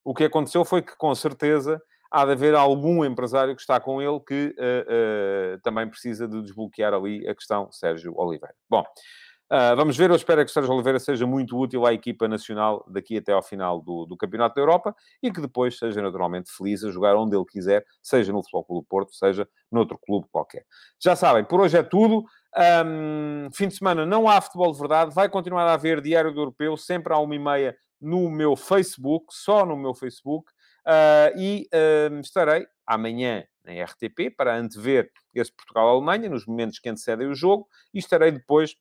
O 0.04 0.14
que 0.14 0.24
aconteceu 0.24 0.66
foi 0.66 0.82
que, 0.82 0.96
com 0.98 1.14
certeza, 1.14 1.82
há 2.12 2.26
de 2.26 2.32
haver 2.32 2.56
algum 2.56 3.06
empresário 3.06 3.56
que 3.56 3.62
está 3.62 3.80
com 3.80 4.02
ele 4.02 4.20
que 4.22 4.56
uh, 4.58 5.56
uh, 5.56 5.62
também 5.62 5.88
precisa 5.88 6.28
de 6.28 6.42
desbloquear 6.42 6.94
ali 6.94 7.28
a 7.28 7.36
questão 7.36 7.72
Sérgio 7.72 8.14
Oliveira. 8.18 8.56
Bom, 8.70 8.82
uh, 8.82 9.76
vamos 9.76 9.96
ver. 9.96 10.10
Eu 10.10 10.16
espero 10.16 10.44
que 10.44 10.50
o 10.50 10.54
Sérgio 10.54 10.74
Oliveira 10.74 11.00
seja 11.00 11.28
muito 11.28 11.58
útil 11.58 11.86
à 11.86 11.94
equipa 11.94 12.28
nacional 12.28 12.84
daqui 12.88 13.18
até 13.18 13.32
ao 13.32 13.44
final 13.44 13.82
do, 13.82 14.06
do 14.06 14.18
Campeonato 14.18 14.56
da 14.56 14.62
Europa 14.62 14.96
e 15.22 15.32
que 15.32 15.42
depois 15.42 15.78
seja 15.78 16.02
naturalmente 16.02 16.52
feliz 16.52 16.84
a 16.84 16.90
jogar 16.90 17.16
onde 17.16 17.36
ele 17.36 17.46
quiser, 17.46 17.86
seja 18.02 18.32
no 18.32 18.42
Futebol 18.42 18.66
Clube 18.66 18.88
Porto, 18.90 19.14
seja 19.14 19.48
noutro 19.72 20.00
clube 20.00 20.28
qualquer. 20.32 20.66
Já 21.02 21.16
sabem, 21.16 21.44
por 21.44 21.62
hoje 21.62 21.78
é 21.78 21.84
tudo. 21.84 22.24
Um, 22.58 23.50
fim 23.54 23.68
de 23.68 23.76
semana 23.76 24.08
não 24.08 24.28
há 24.28 24.42
futebol 24.42 24.72
de 24.72 24.80
verdade, 24.80 25.14
vai 25.14 25.30
continuar 25.30 25.68
a 25.68 25.74
haver 25.74 26.02
Diário 26.02 26.34
do 26.34 26.42
Europeu, 26.42 26.76
sempre 26.76 27.14
à 27.14 27.18
uma 27.20 27.36
e 27.36 27.40
meia 27.40 27.78
no 28.02 28.30
meu 28.30 28.56
Facebook, 28.56 29.28
só 29.30 29.66
no 29.66 29.78
meu 29.78 29.94
Facebook. 29.94 30.50
Uh, 30.86 31.38
e 31.38 31.70
uh, 31.74 32.20
estarei 32.20 32.66
amanhã 32.86 33.44
na 33.64 33.84
RTP 33.84 34.36
para 34.36 34.58
antever 34.58 35.12
esse 35.34 35.52
Portugal-Alemanha, 35.52 36.30
nos 36.30 36.46
momentos 36.46 36.80
que 36.80 36.90
antecedem 36.90 37.28
o 37.28 37.36
jogo, 37.36 37.68
e 37.94 38.00
estarei 38.00 38.32
depois 38.32 38.76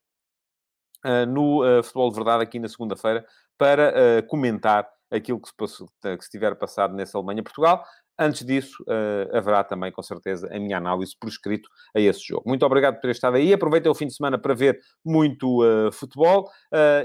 uh, 1.05 1.27
no 1.27 1.63
Futebol 1.83 2.11
de 2.11 2.17
Verdade 2.17 2.43
aqui 2.43 2.59
na 2.59 2.69
segunda-feira 2.69 3.27
para 3.57 4.23
comentar 4.29 4.89
aquilo 5.11 5.41
que 5.41 5.49
se, 5.49 5.55
passou, 5.55 5.89
que 6.01 6.25
se 6.25 6.31
tiver 6.31 6.55
passado 6.55 6.95
nessa 6.95 7.19
Alemanha-Portugal. 7.19 7.85
Antes 8.17 8.45
disso, 8.45 8.85
haverá 9.33 9.65
também, 9.65 9.91
com 9.91 10.03
certeza, 10.03 10.49
a 10.55 10.59
minha 10.61 10.77
análise 10.77 11.17
por 11.19 11.29
escrito 11.29 11.69
a 11.95 12.01
esse 12.01 12.21
jogo. 12.21 12.45
Muito 12.47 12.65
obrigado 12.65 12.95
por 12.95 13.01
ter 13.01 13.11
estado 13.11 13.37
aí. 13.37 13.53
Aproveitem 13.53 13.91
o 13.91 13.95
fim 13.97 14.07
de 14.07 14.15
semana 14.15 14.39
para 14.39 14.55
ver 14.55 14.79
muito 15.05 15.61
futebol 15.93 16.49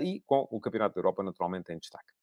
e 0.01 0.21
com 0.27 0.47
o 0.51 0.59
Campeonato 0.59 0.93
da 0.93 0.99
Europa, 0.99 1.23
naturalmente, 1.23 1.73
em 1.73 1.79
destaque. 1.79 2.22